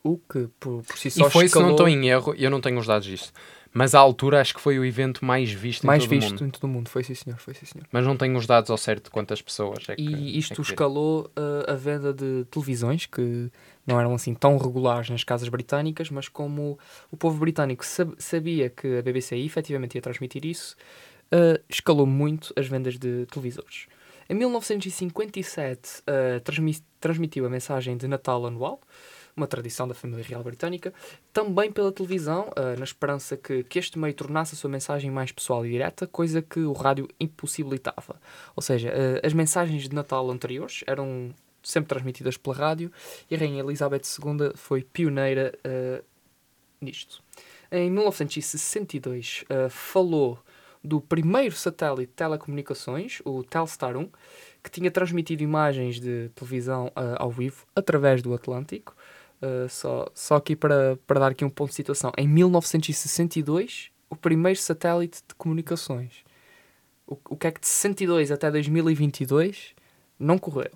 O 0.03 0.17
que, 0.17 0.47
por, 0.59 0.83
por 0.83 0.97
si 0.97 1.11
só, 1.11 1.27
E 1.27 1.29
foi, 1.29 1.47
se 1.47 1.55
não 1.55 1.61
escalou 1.69 1.71
estou 1.71 1.87
em 1.87 2.09
erro, 2.09 2.33
eu 2.35 2.49
não 2.49 2.59
tenho 2.59 2.79
os 2.79 2.87
dados 2.87 3.07
disto, 3.07 3.31
mas 3.71 3.93
à 3.93 3.99
altura 3.99 4.41
acho 4.41 4.53
que 4.55 4.59
foi 4.59 4.79
o 4.79 4.83
evento 4.83 5.23
mais 5.23 5.51
visto 5.51 5.85
mais 5.85 6.03
em 6.03 6.07
todo 6.07 6.17
o 6.17 6.19
visto 6.19 6.31
mundo. 6.31 6.45
em 6.45 6.49
todo 6.49 6.63
o 6.63 6.67
mundo. 6.67 6.89
Foi 6.89 7.03
sim, 7.03 7.13
senhor. 7.13 7.37
Foi 7.39 7.53
sim, 7.53 7.65
senhor. 7.67 7.85
Mas 7.91 8.03
não 8.05 8.17
tenho 8.17 8.35
os 8.35 8.47
dados 8.47 8.71
ao 8.71 8.77
certo 8.77 9.05
de 9.05 9.09
quantas 9.11 9.41
pessoas 9.43 9.87
é 9.89 9.95
que 9.95 10.01
E 10.01 10.39
isto 10.39 10.53
é 10.53 10.55
que 10.55 10.61
escalou 10.63 11.29
uh, 11.37 11.71
a 11.71 11.75
venda 11.75 12.11
de 12.13 12.45
televisões 12.49 13.05
que 13.05 13.51
não 13.85 13.99
eram 13.99 14.13
assim 14.15 14.33
tão 14.33 14.57
regulares 14.57 15.09
nas 15.11 15.23
casas 15.23 15.47
britânicas, 15.49 16.09
mas 16.09 16.27
como 16.27 16.79
o 17.11 17.15
povo 17.15 17.37
britânico 17.39 17.85
sab- 17.85 18.15
sabia 18.17 18.69
que 18.71 18.97
a 18.97 19.01
BBC 19.03 19.37
efetivamente 19.37 19.95
ia 19.95 20.01
transmitir 20.01 20.45
isso, 20.45 20.75
uh, 21.31 21.61
escalou 21.69 22.07
muito 22.07 22.51
as 22.57 22.65
vendas 22.67 22.97
de 22.97 23.27
televisores. 23.27 23.85
Em 24.27 24.33
1957, 24.35 26.01
uh, 26.01 26.39
transmi- 26.41 26.83
transmitiu 26.99 27.45
a 27.45 27.49
mensagem 27.49 27.97
de 27.97 28.07
Natal 28.07 28.45
anual, 28.45 28.81
uma 29.35 29.47
tradição 29.47 29.87
da 29.87 29.93
família 29.93 30.23
real 30.23 30.43
britânica, 30.43 30.93
também 31.31 31.71
pela 31.71 31.91
televisão, 31.91 32.49
uh, 32.49 32.77
na 32.77 32.83
esperança 32.83 33.37
que, 33.37 33.63
que 33.63 33.79
este 33.79 33.97
meio 33.97 34.13
tornasse 34.13 34.55
a 34.55 34.57
sua 34.57 34.69
mensagem 34.69 35.09
mais 35.11 35.31
pessoal 35.31 35.65
e 35.65 35.69
direta, 35.69 36.07
coisa 36.07 36.41
que 36.41 36.59
o 36.59 36.73
rádio 36.73 37.07
impossibilitava. 37.19 38.19
Ou 38.55 38.61
seja, 38.61 38.89
uh, 38.89 39.25
as 39.25 39.33
mensagens 39.33 39.87
de 39.87 39.95
Natal 39.95 40.29
anteriores 40.29 40.83
eram 40.87 41.33
sempre 41.63 41.89
transmitidas 41.89 42.37
pela 42.37 42.55
rádio 42.55 42.91
e 43.29 43.35
a 43.35 43.37
Rainha 43.37 43.61
Elizabeth 43.61 44.01
II 44.19 44.51
foi 44.55 44.83
pioneira 44.83 45.53
uh, 45.65 46.03
nisto. 46.79 47.23
Em 47.71 47.89
1962, 47.89 49.43
uh, 49.43 49.69
falou 49.69 50.39
do 50.83 50.99
primeiro 50.99 51.55
satélite 51.55 52.07
de 52.07 52.13
telecomunicações, 52.15 53.21
o 53.23 53.43
Telstar 53.43 53.95
1, 53.95 54.09
que 54.63 54.71
tinha 54.71 54.89
transmitido 54.89 55.43
imagens 55.43 55.99
de 55.99 56.29
televisão 56.35 56.87
uh, 56.87 57.15
ao 57.17 57.31
vivo 57.31 57.65
através 57.75 58.21
do 58.21 58.33
Atlântico. 58.33 58.95
Uh, 59.41 59.67
só, 59.69 60.07
só 60.13 60.35
aqui 60.35 60.55
para, 60.55 60.97
para 61.07 61.19
dar 61.19 61.31
aqui 61.31 61.43
um 61.43 61.49
ponto 61.49 61.69
de 61.69 61.75
situação. 61.75 62.11
Em 62.17 62.27
1962, 62.27 63.91
o 64.09 64.15
primeiro 64.15 64.59
satélite 64.59 65.23
de 65.27 65.33
comunicações. 65.35 66.23
O, 67.07 67.17
o 67.29 67.35
que 67.35 67.47
é 67.47 67.51
que 67.51 67.59
de 67.59 67.67
62 67.67 68.31
até 68.31 68.51
2022 68.51 69.73
não 70.19 70.37
correu. 70.37 70.71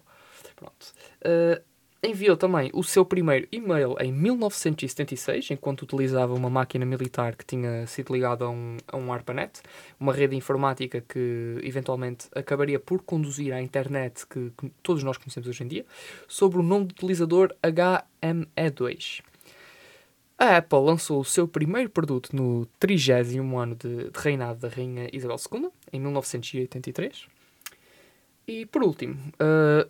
Pronto. 0.55 0.93
Uh, 1.21 1.61
enviou 2.05 2.37
também 2.37 2.69
o 2.73 2.83
seu 2.83 3.05
primeiro 3.05 3.47
e-mail 3.51 3.95
em 3.99 4.11
1976, 4.11 5.51
enquanto 5.51 5.83
utilizava 5.83 6.33
uma 6.33 6.49
máquina 6.49 6.85
militar 6.85 7.35
que 7.35 7.45
tinha 7.45 7.85
sido 7.87 8.13
ligada 8.13 8.45
a 8.45 8.49
um, 8.49 8.77
a 8.87 8.97
um 8.97 9.11
ARPANET, 9.11 9.61
uma 9.99 10.13
rede 10.13 10.35
informática 10.35 11.01
que 11.01 11.59
eventualmente 11.63 12.27
acabaria 12.35 12.79
por 12.79 13.01
conduzir 13.01 13.53
à 13.53 13.61
internet 13.61 14.25
que, 14.27 14.51
que 14.57 14.71
todos 14.81 15.03
nós 15.03 15.17
conhecemos 15.17 15.47
hoje 15.47 15.63
em 15.63 15.67
dia, 15.67 15.85
sobre 16.27 16.59
o 16.59 16.63
nome 16.63 16.85
do 16.85 16.91
utilizador 16.91 17.53
HME2. 17.63 19.21
A 20.37 20.57
Apple 20.57 20.79
lançou 20.79 21.21
o 21.21 21.25
seu 21.25 21.47
primeiro 21.47 21.89
produto 21.89 22.35
no 22.35 22.65
30 22.79 23.39
ano 23.57 23.75
de, 23.75 24.09
de 24.09 24.19
reinado 24.19 24.59
da 24.59 24.67
Rainha 24.67 25.09
Isabel 25.13 25.37
II, 25.51 25.69
em 25.93 25.99
1983. 25.99 27.27
E 28.47 28.65
por 28.65 28.83
último, 28.83 29.15
uh, 29.15 29.89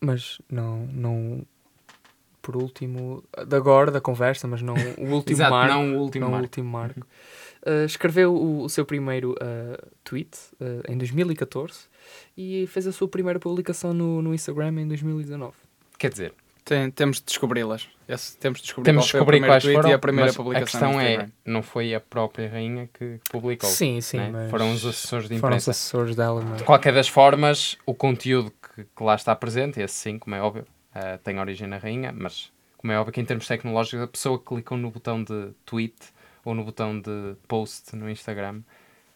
mas 0.00 0.40
não, 0.50 0.86
não 0.92 1.46
por 2.40 2.56
último, 2.56 3.22
de 3.46 3.56
agora 3.56 3.90
da 3.90 4.00
conversa, 4.00 4.48
mas 4.48 4.62
não 4.62 4.74
o 4.96 5.04
último 5.12 5.36
Exato, 5.36 5.50
marco. 5.50 5.74
não 5.74 5.96
o 5.96 5.98
último 6.00 6.24
não 6.24 6.30
marco. 6.32 6.44
último 6.44 6.68
marco. 6.70 7.00
Uh, 7.66 7.84
escreveu 7.84 8.32
o, 8.34 8.62
o 8.64 8.68
seu 8.68 8.86
primeiro 8.86 9.32
uh, 9.32 9.86
tweet 10.04 10.30
uh, 10.60 10.90
em 10.90 10.96
2014 10.96 11.80
e 12.36 12.66
fez 12.68 12.86
a 12.86 12.92
sua 12.92 13.08
primeira 13.08 13.38
publicação 13.38 13.92
no, 13.92 14.22
no 14.22 14.32
Instagram 14.32 14.80
em 14.80 14.88
2019. 14.88 15.52
Quer 15.98 16.10
dizer, 16.10 16.32
Tem- 16.64 16.90
temos 16.90 17.18
de 17.18 17.24
descobri-las. 17.26 17.88
Temos 18.40 18.60
de 18.60 18.64
descobrir 18.64 18.84
temos 18.90 19.04
de 19.06 19.12
descobrir 19.12 19.40
quais 19.40 19.62
tweet 19.64 19.76
foram, 19.76 19.90
e 19.90 19.92
a 19.92 19.98
primeira 19.98 20.32
publicação. 20.32 20.90
a 20.90 20.94
questão 20.94 21.00
é, 21.00 21.28
não 21.44 21.62
foi 21.62 21.94
a 21.94 22.00
própria 22.00 22.48
rainha 22.48 22.88
que 22.94 23.18
publicou. 23.30 23.68
Sim, 23.68 24.00
sim, 24.00 24.16
né? 24.18 24.30
mas 24.32 24.50
Foram 24.50 24.72
os 24.72 24.86
assessores 24.86 25.28
de 25.28 25.38
foram 25.38 25.56
os 25.56 25.62
imprensa. 25.64 25.70
assessores 25.72 26.14
dela. 26.16 26.42
Mas... 26.42 26.58
De 26.58 26.64
qualquer 26.64 26.94
das 26.94 27.08
formas, 27.08 27.76
o 27.84 27.92
conteúdo 27.92 28.50
que, 28.78 28.88
que 28.96 29.02
lá 29.02 29.14
está 29.14 29.34
presente, 29.34 29.80
esse 29.80 29.94
sim, 29.94 30.18
como 30.18 30.36
é 30.36 30.40
óbvio, 30.40 30.66
eh, 30.94 31.18
tem 31.18 31.38
origem 31.38 31.66
na 31.66 31.78
rainha, 31.78 32.12
mas 32.12 32.52
como 32.76 32.92
é 32.92 32.98
óbvio 32.98 33.12
que 33.12 33.20
em 33.20 33.24
termos 33.24 33.46
tecnológicos, 33.46 34.00
a 34.00 34.06
pessoa 34.06 34.38
que 34.38 34.44
clicou 34.44 34.78
no 34.78 34.90
botão 34.90 35.22
de 35.22 35.50
tweet 35.64 35.96
ou 36.44 36.54
no 36.54 36.64
botão 36.64 37.00
de 37.00 37.34
post 37.46 37.94
no 37.96 38.08
Instagram 38.08 38.62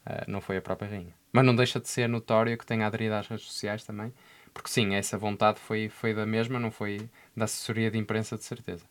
eh, 0.05 0.25
não 0.27 0.41
foi 0.41 0.57
a 0.57 0.63
própria 0.63 0.89
rainha. 0.89 1.15
Mas 1.33 1.45
não 1.45 1.55
deixa 1.55 1.81
de 1.81 1.89
ser 1.89 2.09
notório 2.09 2.59
que 2.59 2.67
tenha 2.67 2.87
aderido 2.87 3.15
às 3.15 3.27
redes 3.29 3.47
sociais 3.47 3.85
também, 3.85 4.13
porque 4.53 4.69
sim, 4.69 4.95
essa 4.95 5.17
vontade 5.17 5.61
foi, 5.61 5.89
foi 5.89 6.13
da 6.13 6.27
mesma, 6.27 6.59
não 6.59 6.71
foi 6.71 7.09
da 7.37 7.45
assessoria 7.45 7.91
de 7.91 7.99
imprensa, 7.99 8.37
de 8.37 8.45
certeza. 8.45 8.85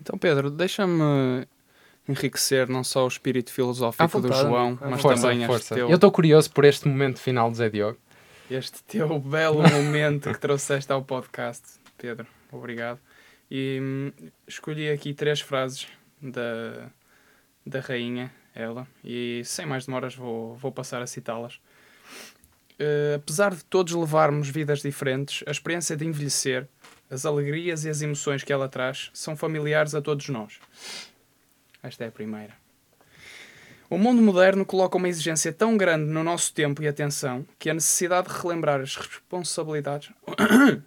Então, 0.00 0.16
Pedro, 0.16 0.48
deixa-me 0.48 1.46
enriquecer 2.08 2.68
não 2.68 2.84
só 2.84 3.04
o 3.04 3.08
espírito 3.08 3.52
filosófico 3.52 4.20
do 4.20 4.32
João, 4.32 4.78
mas 4.80 5.02
vontade. 5.02 5.20
também 5.20 5.38
este 5.38 5.46
força. 5.46 5.74
teu, 5.74 5.88
Eu 5.88 5.96
estou 5.96 6.12
curioso 6.12 6.50
por 6.52 6.64
este 6.64 6.86
momento 6.86 7.18
final 7.18 7.50
de 7.50 7.56
Zé 7.56 7.68
Diogo. 7.68 7.98
Este 8.50 8.82
teu 8.84 9.18
belo 9.20 9.62
momento 9.68 10.32
que 10.32 10.38
trouxeste 10.38 10.90
ao 10.92 11.02
podcast, 11.02 11.62
Pedro. 11.96 12.26
Obrigado. 12.50 13.00
E 13.50 13.78
hum, 13.80 14.12
escolhi 14.46 14.90
aqui 14.90 15.14
três 15.14 15.40
frases 15.40 15.86
da, 16.20 16.90
da 17.64 17.80
rainha, 17.80 18.32
ela, 18.54 18.86
e 19.04 19.42
sem 19.44 19.64
mais 19.64 19.86
demoras 19.86 20.14
vou, 20.14 20.54
vou 20.56 20.72
passar 20.72 21.00
a 21.00 21.06
citá-las. 21.06 21.60
Eh, 22.78 23.14
apesar 23.16 23.54
de 23.54 23.64
todos 23.64 23.92
levarmos 23.92 24.48
vidas 24.48 24.80
diferentes, 24.80 25.42
a 25.46 25.50
experiência 25.50 25.96
de 25.96 26.06
envelhecer, 26.06 26.68
as 27.10 27.26
alegrias 27.26 27.84
e 27.84 27.90
as 27.90 28.02
emoções 28.02 28.44
que 28.44 28.52
ela 28.52 28.68
traz 28.68 29.10
são 29.12 29.36
familiares 29.36 29.94
a 29.94 30.00
todos 30.00 30.28
nós. 30.28 30.60
Esta 31.82 32.04
é 32.04 32.08
a 32.08 32.12
primeira. 32.12 32.54
O 33.90 33.96
mundo 33.96 34.20
moderno 34.20 34.66
coloca 34.66 34.96
uma 34.98 35.08
exigência 35.08 35.52
tão 35.52 35.76
grande 35.76 36.10
no 36.10 36.22
nosso 36.22 36.52
tempo 36.52 36.82
e 36.82 36.88
atenção 36.88 37.46
que 37.58 37.70
a 37.70 37.74
necessidade 37.74 38.28
de 38.28 38.34
relembrar 38.38 38.80
as 38.80 38.94
responsabilidades. 38.96 40.10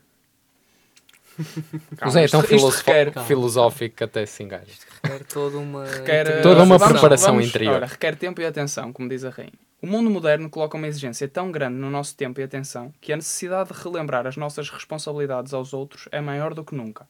o 2.05 2.09
Zé 2.09 2.25
é 2.25 2.27
tão 2.27 2.41
requer- 2.41 3.11
Calma. 3.11 3.27
filosófico 3.27 3.95
que 3.95 4.03
até 4.03 4.25
se 4.25 4.43
engaja. 4.43 4.65
Requer 5.03 5.23
toda 5.25 5.57
uma. 5.57 5.85
requer, 5.87 6.41
Toda 6.41 6.63
uma 6.63 6.77
vamos- 6.77 6.93
preparação 6.93 7.33
vamos- 7.33 7.49
interior. 7.49 7.75
ora, 7.75 7.85
requer 7.87 8.15
tempo 8.15 8.39
e 8.41 8.45
atenção, 8.45 8.93
como 8.93 9.09
diz 9.09 9.23
a 9.23 9.29
rainha. 9.29 9.53
O 9.81 9.87
mundo 9.87 10.09
moderno 10.11 10.47
coloca 10.47 10.77
uma 10.77 10.87
exigência 10.87 11.27
tão 11.27 11.51
grande 11.51 11.77
no 11.77 11.89
nosso 11.89 12.15
tempo 12.15 12.39
e 12.39 12.43
atenção 12.43 12.93
que 13.01 13.11
a 13.11 13.15
necessidade 13.15 13.73
de 13.73 13.81
relembrar 13.81 14.27
as 14.27 14.37
nossas 14.37 14.69
responsabilidades 14.69 15.55
aos 15.55 15.73
outros 15.73 16.07
é 16.11 16.21
maior 16.21 16.53
do 16.53 16.63
que 16.63 16.75
nunca. 16.75 17.07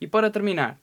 E 0.00 0.06
para 0.08 0.28
terminar, 0.30 0.76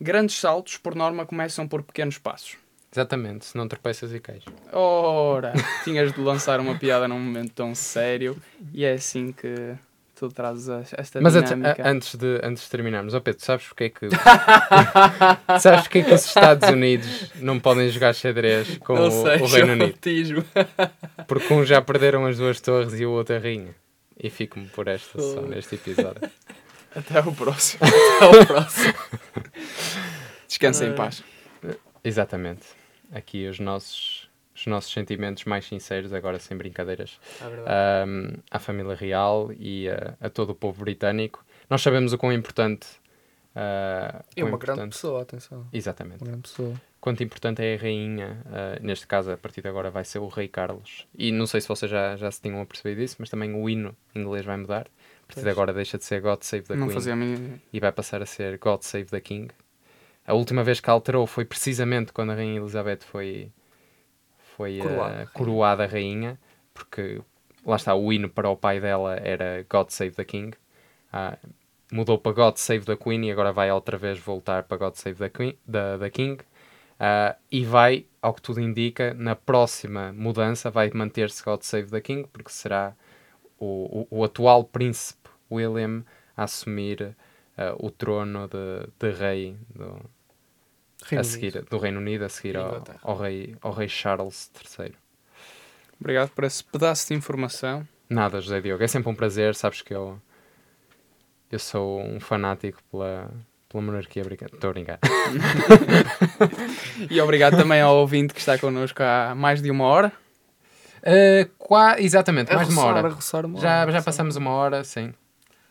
Grandes 0.00 0.36
saltos, 0.40 0.76
por 0.78 0.96
norma, 0.96 1.24
começam 1.24 1.68
por 1.68 1.80
pequenos 1.84 2.18
passos. 2.18 2.56
Exatamente, 2.92 3.46
se 3.46 3.56
não 3.56 3.66
tropeças 3.66 4.12
e 4.12 4.20
cais. 4.20 4.42
Ora, 4.72 5.52
tinhas 5.82 6.12
de 6.12 6.20
lançar 6.20 6.60
uma 6.60 6.74
piada 6.78 7.08
num 7.08 7.18
momento 7.18 7.52
tão 7.54 7.74
sério 7.74 8.36
e 8.72 8.84
é 8.84 8.92
assim 8.92 9.32
que 9.32 9.74
tu 10.14 10.28
trazes 10.28 10.68
a- 10.68 10.82
esta 10.98 11.18
Mas 11.20 11.34
antes, 11.34 11.52
dinâmica. 11.52 11.82
a- 11.82 11.88
antes, 11.90 12.14
de, 12.14 12.40
antes 12.42 12.64
de 12.64 12.68
terminarmos, 12.70 13.14
ó 13.14 13.20
Pedro, 13.20 13.42
sabes 13.42 13.66
porque 13.66 13.84
é 13.84 13.88
que. 13.88 14.08
sabes 15.58 15.82
porque 15.82 15.98
é 16.00 16.02
que 16.02 16.12
os 16.14 16.26
Estados 16.26 16.68
Unidos 16.68 17.32
não 17.36 17.58
podem 17.58 17.88
jogar 17.88 18.14
xadrez 18.14 18.76
com 18.78 18.92
o, 18.94 19.08
o 19.08 19.46
Reino 19.46 19.72
Unido? 19.72 19.92
batismo. 19.92 20.44
Porque 21.26 21.54
um 21.54 21.64
já 21.64 21.80
perderam 21.80 22.26
as 22.26 22.36
duas 22.36 22.60
torres 22.60 22.92
e 23.00 23.06
o 23.06 23.10
outro 23.12 23.34
a 23.36 23.38
rainha. 23.38 23.74
E 24.22 24.28
fico-me 24.28 24.66
por 24.66 24.86
esta 24.86 25.18
só 25.20 25.40
Oh. 25.40 25.46
neste 25.46 25.74
episódio. 25.76 26.30
Até 26.94 27.18
ao 27.18 27.32
próximo. 27.32 27.80
Até 28.20 28.24
ao 28.40 28.46
próximo. 28.46 28.94
Descansa 30.46 30.84
em 30.84 30.94
paz. 30.94 31.24
Exatamente. 32.04 32.62
Aqui 33.12 33.46
os 33.46 33.60
nossos, 33.60 34.28
os 34.56 34.66
nossos 34.66 34.90
sentimentos 34.92 35.44
mais 35.44 35.66
sinceros, 35.66 36.12
agora 36.12 36.38
sem 36.38 36.56
brincadeiras, 36.56 37.20
É 37.40 38.04
um, 38.06 38.32
à 38.50 38.58
família 38.58 38.94
real 38.94 39.50
e 39.52 39.88
a, 39.88 40.14
a 40.20 40.30
todo 40.30 40.50
o 40.50 40.54
povo 40.54 40.80
britânico. 40.82 41.44
Nós 41.68 41.82
sabemos 41.82 42.12
o 42.12 42.18
quão 42.18 42.32
importante. 42.32 42.86
Uh, 43.54 44.24
é 44.34 44.42
uma 44.44 44.56
grande 44.56 44.80
importante- 44.80 44.92
pessoa, 44.92 45.22
atenção. 45.22 45.66
Exatamente. 45.72 46.22
Uma 46.22 46.30
grande 46.30 46.42
pessoa. 46.48 46.74
Quanto 47.00 47.22
importante 47.22 47.60
é 47.62 47.74
a 47.74 47.78
rainha, 47.78 48.42
uh, 48.46 48.82
neste 48.84 49.06
caso, 49.06 49.30
a 49.32 49.36
partir 49.36 49.60
de 49.60 49.68
agora, 49.68 49.90
vai 49.90 50.04
ser 50.04 50.20
o 50.20 50.28
Rei 50.28 50.48
Carlos. 50.48 51.06
E 51.18 51.32
não 51.32 51.46
sei 51.46 51.60
se 51.60 51.68
vocês 51.68 51.90
já, 51.90 52.16
já 52.16 52.30
se 52.30 52.40
tinham 52.40 52.60
apercebido 52.62 53.00
disso, 53.00 53.16
mas 53.18 53.28
também 53.28 53.52
o 53.54 53.68
hino 53.68 53.94
inglês 54.14 54.44
vai 54.44 54.56
mudar. 54.56 54.86
A 55.24 55.26
partir 55.26 55.42
de 55.42 55.50
agora 55.50 55.72
deixa 55.72 55.98
de 55.98 56.04
ser 56.04 56.20
God 56.20 56.42
Save 56.42 56.62
the 56.64 56.74
Queen 56.74 57.60
e 57.72 57.80
vai 57.80 57.90
passar 57.92 58.22
a 58.22 58.26
ser 58.26 58.56
God 58.58 58.82
Save 58.82 59.06
the 59.06 59.20
King. 59.20 59.48
A 60.26 60.34
última 60.34 60.62
vez 60.62 60.80
que 60.80 60.88
alterou 60.88 61.26
foi 61.26 61.44
precisamente 61.44 62.12
quando 62.12 62.30
a 62.30 62.34
Rainha 62.34 62.60
Elizabeth 62.60 63.00
foi, 63.00 63.50
foi 64.56 64.78
uh, 64.78 64.82
Coroada. 64.82 65.26
coroada 65.32 65.86
rainha, 65.86 66.38
porque 66.72 67.20
lá 67.66 67.76
está, 67.76 67.94
o 67.94 68.12
hino 68.12 68.28
para 68.28 68.48
o 68.48 68.56
pai 68.56 68.80
dela 68.80 69.16
era 69.16 69.66
God 69.68 69.88
Save 69.90 70.12
the 70.12 70.24
King. 70.24 70.56
Ah, 71.12 71.36
mudou 71.92 72.18
para 72.18 72.32
God 72.32 72.56
Save 72.56 72.84
the 72.84 72.96
Queen 72.96 73.26
e 73.26 73.32
agora 73.32 73.52
vai 73.52 73.70
outra 73.70 73.98
vez 73.98 74.18
voltar 74.18 74.62
para 74.62 74.76
God 74.78 74.94
Save 74.94 75.16
the, 75.16 75.28
Queen, 75.28 75.58
the, 75.70 75.98
the 75.98 76.10
King. 76.10 76.42
Ah, 76.98 77.36
e 77.50 77.64
vai, 77.64 78.06
ao 78.20 78.32
que 78.32 78.42
tudo 78.42 78.60
indica, 78.60 79.12
na 79.14 79.34
próxima 79.34 80.12
mudança 80.12 80.70
vai 80.70 80.90
manter-se 80.94 81.42
God 81.42 81.62
Save 81.62 81.90
the 81.90 82.00
King, 82.00 82.28
porque 82.32 82.50
será 82.50 82.94
o, 83.58 84.06
o, 84.10 84.18
o 84.18 84.24
atual 84.24 84.64
príncipe 84.64 85.28
William 85.50 86.04
a 86.36 86.44
assumir 86.44 87.14
ah, 87.56 87.74
o 87.78 87.90
trono 87.90 88.48
de, 88.48 88.88
de 88.98 89.16
rei 89.16 89.56
do, 89.74 89.84
Reino 89.84 90.00
a 91.10 91.10
Unido. 91.10 91.24
seguir, 91.24 91.62
do 91.64 91.78
Reino 91.78 91.98
Unido 91.98 92.24
a 92.24 92.28
seguir 92.28 92.56
ao, 92.56 92.82
ao, 93.02 93.16
rei, 93.16 93.56
ao 93.60 93.72
rei 93.72 93.88
Charles 93.88 94.50
III. 94.78 94.94
Obrigado 96.00 96.30
por 96.30 96.44
esse 96.44 96.64
pedaço 96.64 97.08
de 97.08 97.14
informação. 97.14 97.86
Nada, 98.08 98.40
José 98.40 98.60
Diogo, 98.60 98.82
é 98.82 98.88
sempre 98.88 99.10
um 99.10 99.14
prazer, 99.14 99.54
sabes 99.54 99.82
que 99.82 99.94
eu, 99.94 100.20
eu 101.50 101.58
sou 101.58 102.00
um 102.02 102.18
fanático 102.20 102.82
pela, 102.90 103.30
pela 103.68 103.82
monarquia 103.82 104.22
britânica. 104.24 104.54
Estou 104.56 104.70
a 104.70 104.72
brincar. 104.72 104.98
E 107.10 107.20
obrigado 107.20 107.56
também 107.56 107.80
ao 107.80 107.96
ouvinte 107.96 108.34
que 108.34 108.40
está 108.40 108.58
connosco 108.58 109.02
há 109.02 109.34
mais 109.34 109.62
de 109.62 109.70
uma 109.70 109.84
hora. 109.84 110.12
Uh, 111.02 111.48
qua- 111.58 112.00
exatamente, 112.00 112.54
mais 112.54 112.68
de 112.68 112.74
uma 112.74 112.84
hora. 112.84 113.08
uma 113.46 113.60
Já, 113.60 113.80
hora, 113.80 113.92
já 113.92 114.02
passamos 114.02 114.36
uma 114.36 114.50
hora, 114.50 114.84
sim. 114.84 115.12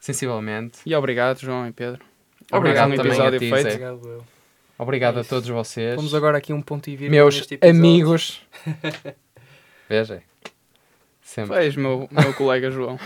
Sensivelmente. 0.02 0.80
E 0.84 0.96
obrigado, 0.96 1.40
João 1.40 1.68
e 1.68 1.72
Pedro. 1.72 2.04
Obrigado 2.52 2.92
um 2.92 2.96
também 2.96 3.12
episódio 3.12 3.38
a 3.38 3.40
ti, 3.40 3.50
feito. 3.50 3.62
Zé. 3.62 3.92
Obrigado. 3.92 4.26
Obrigado 4.78 5.18
É 5.20 5.22
a 5.22 5.24
todos 5.24 5.48
vocês. 5.48 5.96
Vamos 5.96 6.16
agora 6.16 6.40
aqui 6.40 6.52
um 6.52 6.62
ponto 6.62 6.90
e 6.90 6.96
vírgula 6.96 7.22
Meus 7.22 7.48
amigos. 7.62 8.42
Veja. 9.88 10.24
Sempre. 11.22 11.56
Pois, 11.56 11.76
meu, 11.76 12.10
meu 12.12 12.34
colega 12.34 12.72
João. 12.72 13.00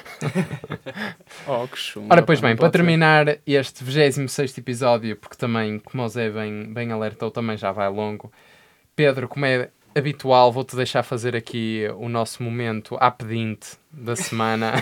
oh, 1.45 1.67
que 1.67 1.77
chumbo. 1.77 2.07
Ora, 2.09 2.23
pois 2.23 2.39
bem, 2.39 2.55
para 2.55 2.67
ser. 2.67 2.71
terminar 2.71 3.39
este 3.45 3.83
26 3.83 4.57
episódio, 4.57 5.17
porque 5.17 5.35
também, 5.35 5.77
como 5.79 6.01
o 6.01 6.07
Zé 6.07 6.29
bem, 6.29 6.73
bem 6.73 6.93
alertou, 6.93 7.29
também 7.29 7.57
já 7.57 7.73
vai 7.73 7.89
longo. 7.89 8.31
Pedro, 8.95 9.27
como 9.27 9.45
é 9.45 9.69
habitual, 9.95 10.51
vou-te 10.51 10.75
deixar 10.75 11.03
fazer 11.03 11.35
aqui 11.35 11.87
o 11.97 12.09
nosso 12.09 12.43
momento 12.43 12.97
à 12.99 13.09
pedinte 13.09 13.77
da 13.91 14.15
semana. 14.15 14.73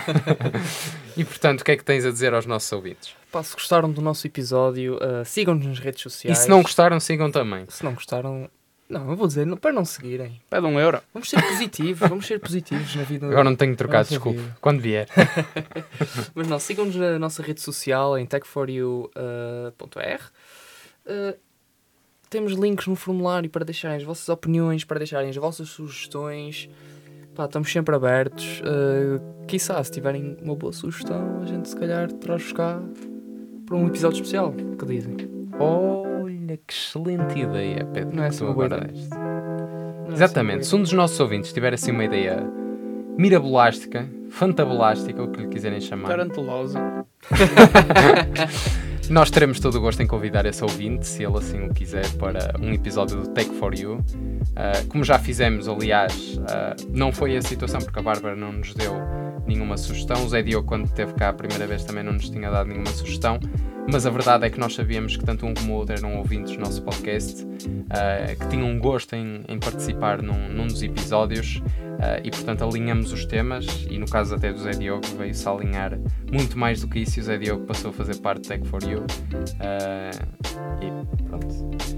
e, 1.16 1.24
portanto, 1.24 1.60
o 1.60 1.64
que 1.64 1.70
é 1.70 1.76
que 1.76 1.84
tens 1.84 2.04
a 2.04 2.10
dizer 2.10 2.34
aos 2.34 2.46
nossos 2.46 2.70
ouvintes? 2.72 3.14
Pá, 3.30 3.42
se 3.42 3.54
gostaram 3.54 3.90
do 3.90 4.02
nosso 4.02 4.26
episódio, 4.26 4.98
ah, 5.00 5.24
sigam-nos 5.24 5.66
nas 5.66 5.78
redes 5.78 6.00
E 6.00 6.02
sociais. 6.02 6.38
se 6.38 6.48
não 6.48 6.62
gostaram, 6.62 6.98
sigam 7.00 7.30
também. 7.30 7.64
Se 7.68 7.84
não 7.84 7.94
gostaram, 7.94 8.50
não, 8.88 9.10
eu 9.10 9.16
vou 9.16 9.26
dizer, 9.26 9.46
não, 9.46 9.56
para 9.56 9.72
não 9.72 9.84
seguirem. 9.84 10.40
Pede 10.50 10.66
um 10.66 10.78
euro. 10.78 11.00
Vamos 11.12 11.30
ser 11.30 11.40
positivos, 11.42 12.08
vamos 12.08 12.26
ser 12.26 12.38
positivos 12.38 12.94
na 12.94 13.02
vida. 13.02 13.26
Agora 13.26 13.44
não 13.44 13.56
tenho 13.56 13.74
Nossa 13.88 14.04
desculpe. 14.10 14.38
vida. 14.38 14.56
Quando 14.60 14.80
vier. 14.80 15.08
Mas 16.34 16.46
não, 16.48 16.58
sigam-nos 16.58 16.94
na 16.96 17.18
nossa 17.18 17.42
rede 17.42 17.60
social 17.60 18.18
em 18.18 18.26
tech4u.r. 18.26 20.20
Uh, 21.06 21.36
temos 22.34 22.54
links 22.54 22.88
no 22.88 22.96
formulário 22.96 23.48
para 23.48 23.64
deixarem 23.64 23.96
as 23.96 24.02
vossas 24.02 24.28
opiniões, 24.28 24.82
para 24.82 24.98
deixarem 24.98 25.30
as 25.30 25.36
vossas 25.36 25.68
sugestões. 25.68 26.68
Pá, 27.32 27.44
estamos 27.44 27.70
sempre 27.70 27.94
abertos. 27.94 28.60
Uh, 28.60 29.46
quiçá, 29.46 29.82
se 29.84 29.92
tiverem 29.92 30.36
uma 30.42 30.56
boa 30.56 30.72
sugestão, 30.72 31.40
a 31.40 31.46
gente 31.46 31.68
se 31.68 31.76
calhar 31.76 32.10
traz-vos 32.10 32.52
cá 32.52 32.82
para 33.64 33.76
um 33.76 33.86
episódio 33.86 34.16
especial. 34.16 34.48
O 34.48 34.76
que 34.76 34.84
dizem? 34.84 35.16
Olha, 35.60 36.56
que 36.66 36.74
excelente 36.74 37.38
ideia, 37.38 37.84
Pedro. 37.84 38.16
Não 38.16 38.24
é 38.24 38.28
que 38.28 38.34
assim 38.34 38.38
tu 38.38 38.44
uma 38.46 38.54
boa 38.54 38.66
agora 38.66 38.82
ideia? 38.82 39.00
deste. 39.00 39.14
É 39.14 40.12
Exatamente. 40.12 40.60
assim 40.62 40.70
Se 40.70 40.74
um 40.74 40.82
dos 40.82 40.92
nossos 40.92 41.20
ouvintes 41.20 41.52
tiver 41.52 41.72
assim 41.72 41.92
uma 41.92 42.04
ideia 42.04 42.42
mirabolástica, 43.16 44.10
fantabulástica, 44.28 45.22
o 45.22 45.30
que 45.30 45.40
lhe 45.42 45.48
quiserem 45.48 45.80
chamar, 45.80 46.08
Tarantulosa. 46.08 46.80
nós 49.10 49.30
teremos 49.30 49.60
todo 49.60 49.76
o 49.76 49.80
gosto 49.80 50.02
em 50.02 50.06
convidar 50.06 50.46
esse 50.46 50.62
ouvinte, 50.62 51.06
se 51.06 51.22
ele 51.22 51.36
assim 51.36 51.62
o 51.66 51.72
quiser, 51.72 52.08
para 52.12 52.54
um 52.60 52.72
episódio 52.72 53.22
do 53.22 53.28
Tech 53.28 53.50
for 53.58 53.74
You. 53.74 53.94
Uh, 53.96 54.86
como 54.88 55.04
já 55.04 55.18
fizemos, 55.18 55.68
aliás, 55.68 56.38
uh, 56.38 56.90
não 56.90 57.12
foi 57.12 57.36
a 57.36 57.42
situação 57.42 57.80
porque 57.80 57.98
a 57.98 58.02
Bárbara 58.02 58.36
não 58.36 58.52
nos 58.52 58.72
deu 58.74 58.94
nenhuma 59.46 59.76
sugestão. 59.76 60.24
O 60.24 60.28
Zé 60.28 60.42
Diogo, 60.42 60.66
quando 60.66 60.86
esteve 60.86 61.12
cá 61.14 61.28
a 61.30 61.32
primeira 61.32 61.66
vez, 61.66 61.84
também 61.84 62.02
não 62.02 62.12
nos 62.12 62.28
tinha 62.30 62.50
dado 62.50 62.68
nenhuma 62.68 62.90
sugestão. 62.90 63.38
Mas 63.90 64.06
a 64.06 64.10
verdade 64.10 64.46
é 64.46 64.50
que 64.50 64.58
nós 64.58 64.74
sabíamos 64.74 65.16
que 65.16 65.24
tanto 65.24 65.44
um 65.46 65.52
como 65.54 65.74
o 65.74 65.76
outro 65.76 65.94
eram 65.96 66.16
ouvintes 66.16 66.54
do 66.56 66.60
nosso 66.60 66.82
podcast, 66.82 67.42
uh, 67.44 68.38
que 68.40 68.48
tinham 68.48 68.66
um 68.68 68.78
gosto 68.78 69.14
em, 69.14 69.42
em 69.46 69.58
participar 69.58 70.22
num, 70.22 70.48
num 70.48 70.66
dos 70.66 70.82
episódios 70.82 71.56
uh, 71.56 72.20
e, 72.24 72.30
portanto, 72.30 72.64
alinhamos 72.64 73.12
os 73.12 73.24
temas. 73.26 73.86
E 73.90 73.98
no 73.98 74.06
caso 74.06 74.34
até 74.34 74.52
do 74.52 74.58
Zé 74.58 74.70
Diogo, 74.72 75.06
veio-se 75.18 75.46
a 75.48 75.52
alinhar 75.52 75.98
muito 76.32 76.58
mais 76.58 76.80
do 76.80 76.88
que 76.88 77.00
isso. 77.00 77.18
E 77.18 77.22
o 77.22 77.24
Zé 77.24 77.36
Diogo 77.38 77.66
passou 77.66 77.90
a 77.90 77.92
fazer 77.92 78.16
parte 78.16 78.42
do 78.42 78.48
Tech 78.48 78.66
for 78.68 78.82
You. 78.82 79.00
Uh, 79.00 80.82
e 80.82 81.24
pronto. 81.28 81.46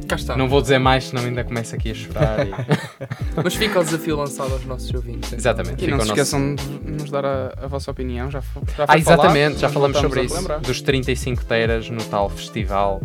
Cá 0.09 0.14
está. 0.16 0.37
Não 0.37 0.49
vou 0.49 0.61
dizer 0.62 0.78
mais, 0.78 1.05
senão 1.05 1.22
ainda 1.24 1.43
começo 1.45 1.74
aqui 1.74 1.91
a 1.91 1.95
chorar. 1.95 2.47
e- 2.47 2.51
Mas 3.43 3.55
fica 3.55 3.80
o 3.80 3.84
desafio 3.84 4.16
lançado 4.16 4.53
aos 4.53 4.64
nossos 4.64 4.93
ouvintes. 4.95 5.28
então. 5.32 5.39
Exatamente. 5.39 5.84
E 5.84 5.89
não 5.89 5.99
se 6.01 6.09
nosso- 6.09 6.12
esqueçam 6.20 6.55
de 6.55 6.64
nos 7.03 7.11
dar 7.11 7.24
a, 7.24 7.55
a 7.62 7.66
vossa 7.66 7.91
opinião. 7.91 8.30
Já, 8.30 8.41
já 8.76 8.84
Ah, 8.89 8.97
exatamente, 8.99 9.59
já 9.59 9.68
falamos 9.68 9.99
sobre 9.99 10.22
isso. 10.22 10.49
Dos 10.62 10.80
35 10.80 11.45
teras 11.45 11.76
no 11.91 12.03
tal 12.05 12.29
festival 12.29 13.01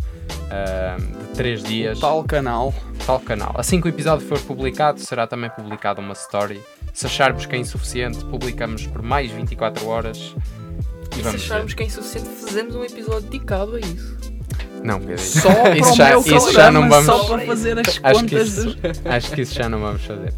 ah, 0.49 0.97
de 0.97 1.35
3 1.35 1.63
dias. 1.63 1.99
Tal 1.99 2.23
canal. 2.23 2.73
tal 3.05 3.19
canal. 3.19 3.53
Assim 3.57 3.79
que 3.79 3.87
o 3.87 3.89
episódio 3.89 4.25
for 4.27 4.39
publicado, 4.39 4.99
será 4.99 5.25
também 5.27 5.49
publicada 5.49 6.01
uma 6.01 6.13
story. 6.13 6.61
Se 6.93 7.05
acharmos 7.05 7.45
que 7.45 7.55
é 7.55 7.59
insuficiente, 7.59 8.23
publicamos 8.25 8.85
por 8.87 9.01
mais 9.01 9.31
24 9.31 9.87
horas. 9.87 10.35
E, 11.15 11.19
E 11.19 11.23
se 11.23 11.35
acharmos 11.35 11.71
ver. 11.71 11.77
que 11.77 11.83
é 11.83 11.85
insuficiente, 11.85 12.29
fazemos 12.29 12.75
um 12.75 12.83
episódio 12.83 13.21
dedicado 13.29 13.75
a 13.75 13.79
isso. 13.79 14.17
Não, 14.83 14.99
Pedro. 14.99 15.19
Só 15.19 15.49
isso 15.49 15.81
para 15.81 15.91
o 15.91 15.95
já, 15.95 16.09
meu 16.09 16.37
isso 16.37 16.51
já 16.53 16.71
não 16.71 16.89
vamos. 16.89 17.05
Só 17.05 17.23
para 17.25 17.45
fazer 17.45 17.79
as 17.79 17.87
Acho 17.87 18.01
que, 18.01 18.01
contas 18.01 18.47
isso, 18.47 18.65
dos... 18.65 19.01
acho 19.05 19.31
que 19.31 19.41
isso 19.41 19.53
já 19.53 19.69
não 19.69 19.79
vamos 19.79 20.01
fazer. 20.03 20.33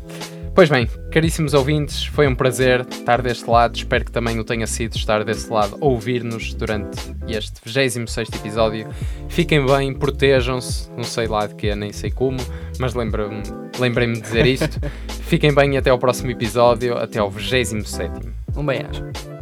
Pois 0.55 0.69
bem, 0.69 0.87
caríssimos 1.11 1.55
ouvintes, 1.55 2.05
foi 2.05 2.27
um 2.27 2.35
prazer 2.35 2.81
estar 2.81 3.23
deste 3.23 3.49
lado. 3.49 3.75
Espero 3.75 4.05
que 4.05 4.11
também 4.11 4.39
o 4.39 4.43
tenha 4.43 4.67
sido 4.67 4.95
estar 4.95 5.23
desse 5.23 5.51
lado 5.51 5.75
a 5.81 5.85
ouvir-nos 5.85 6.53
durante 6.53 6.95
este 7.27 7.59
26 7.65 8.29
episódio. 8.33 8.87
Fiquem 9.29 9.65
bem, 9.65 9.91
protejam-se, 9.95 10.91
não 10.91 11.03
sei 11.03 11.25
lá 11.25 11.47
de 11.47 11.55
que, 11.55 11.73
nem 11.73 11.91
sei 11.91 12.11
como, 12.11 12.37
mas 12.79 12.93
lembrei-me 12.93 14.13
de 14.13 14.21
dizer 14.21 14.45
isto. 14.45 14.79
Fiquem 15.25 15.51
bem 15.55 15.75
até 15.75 15.89
ao 15.89 15.97
próximo 15.97 16.29
episódio, 16.29 16.99
até 16.99 17.17
ao 17.17 17.31
27. 17.31 18.11
Um 18.55 18.63
bem-aja. 18.63 19.32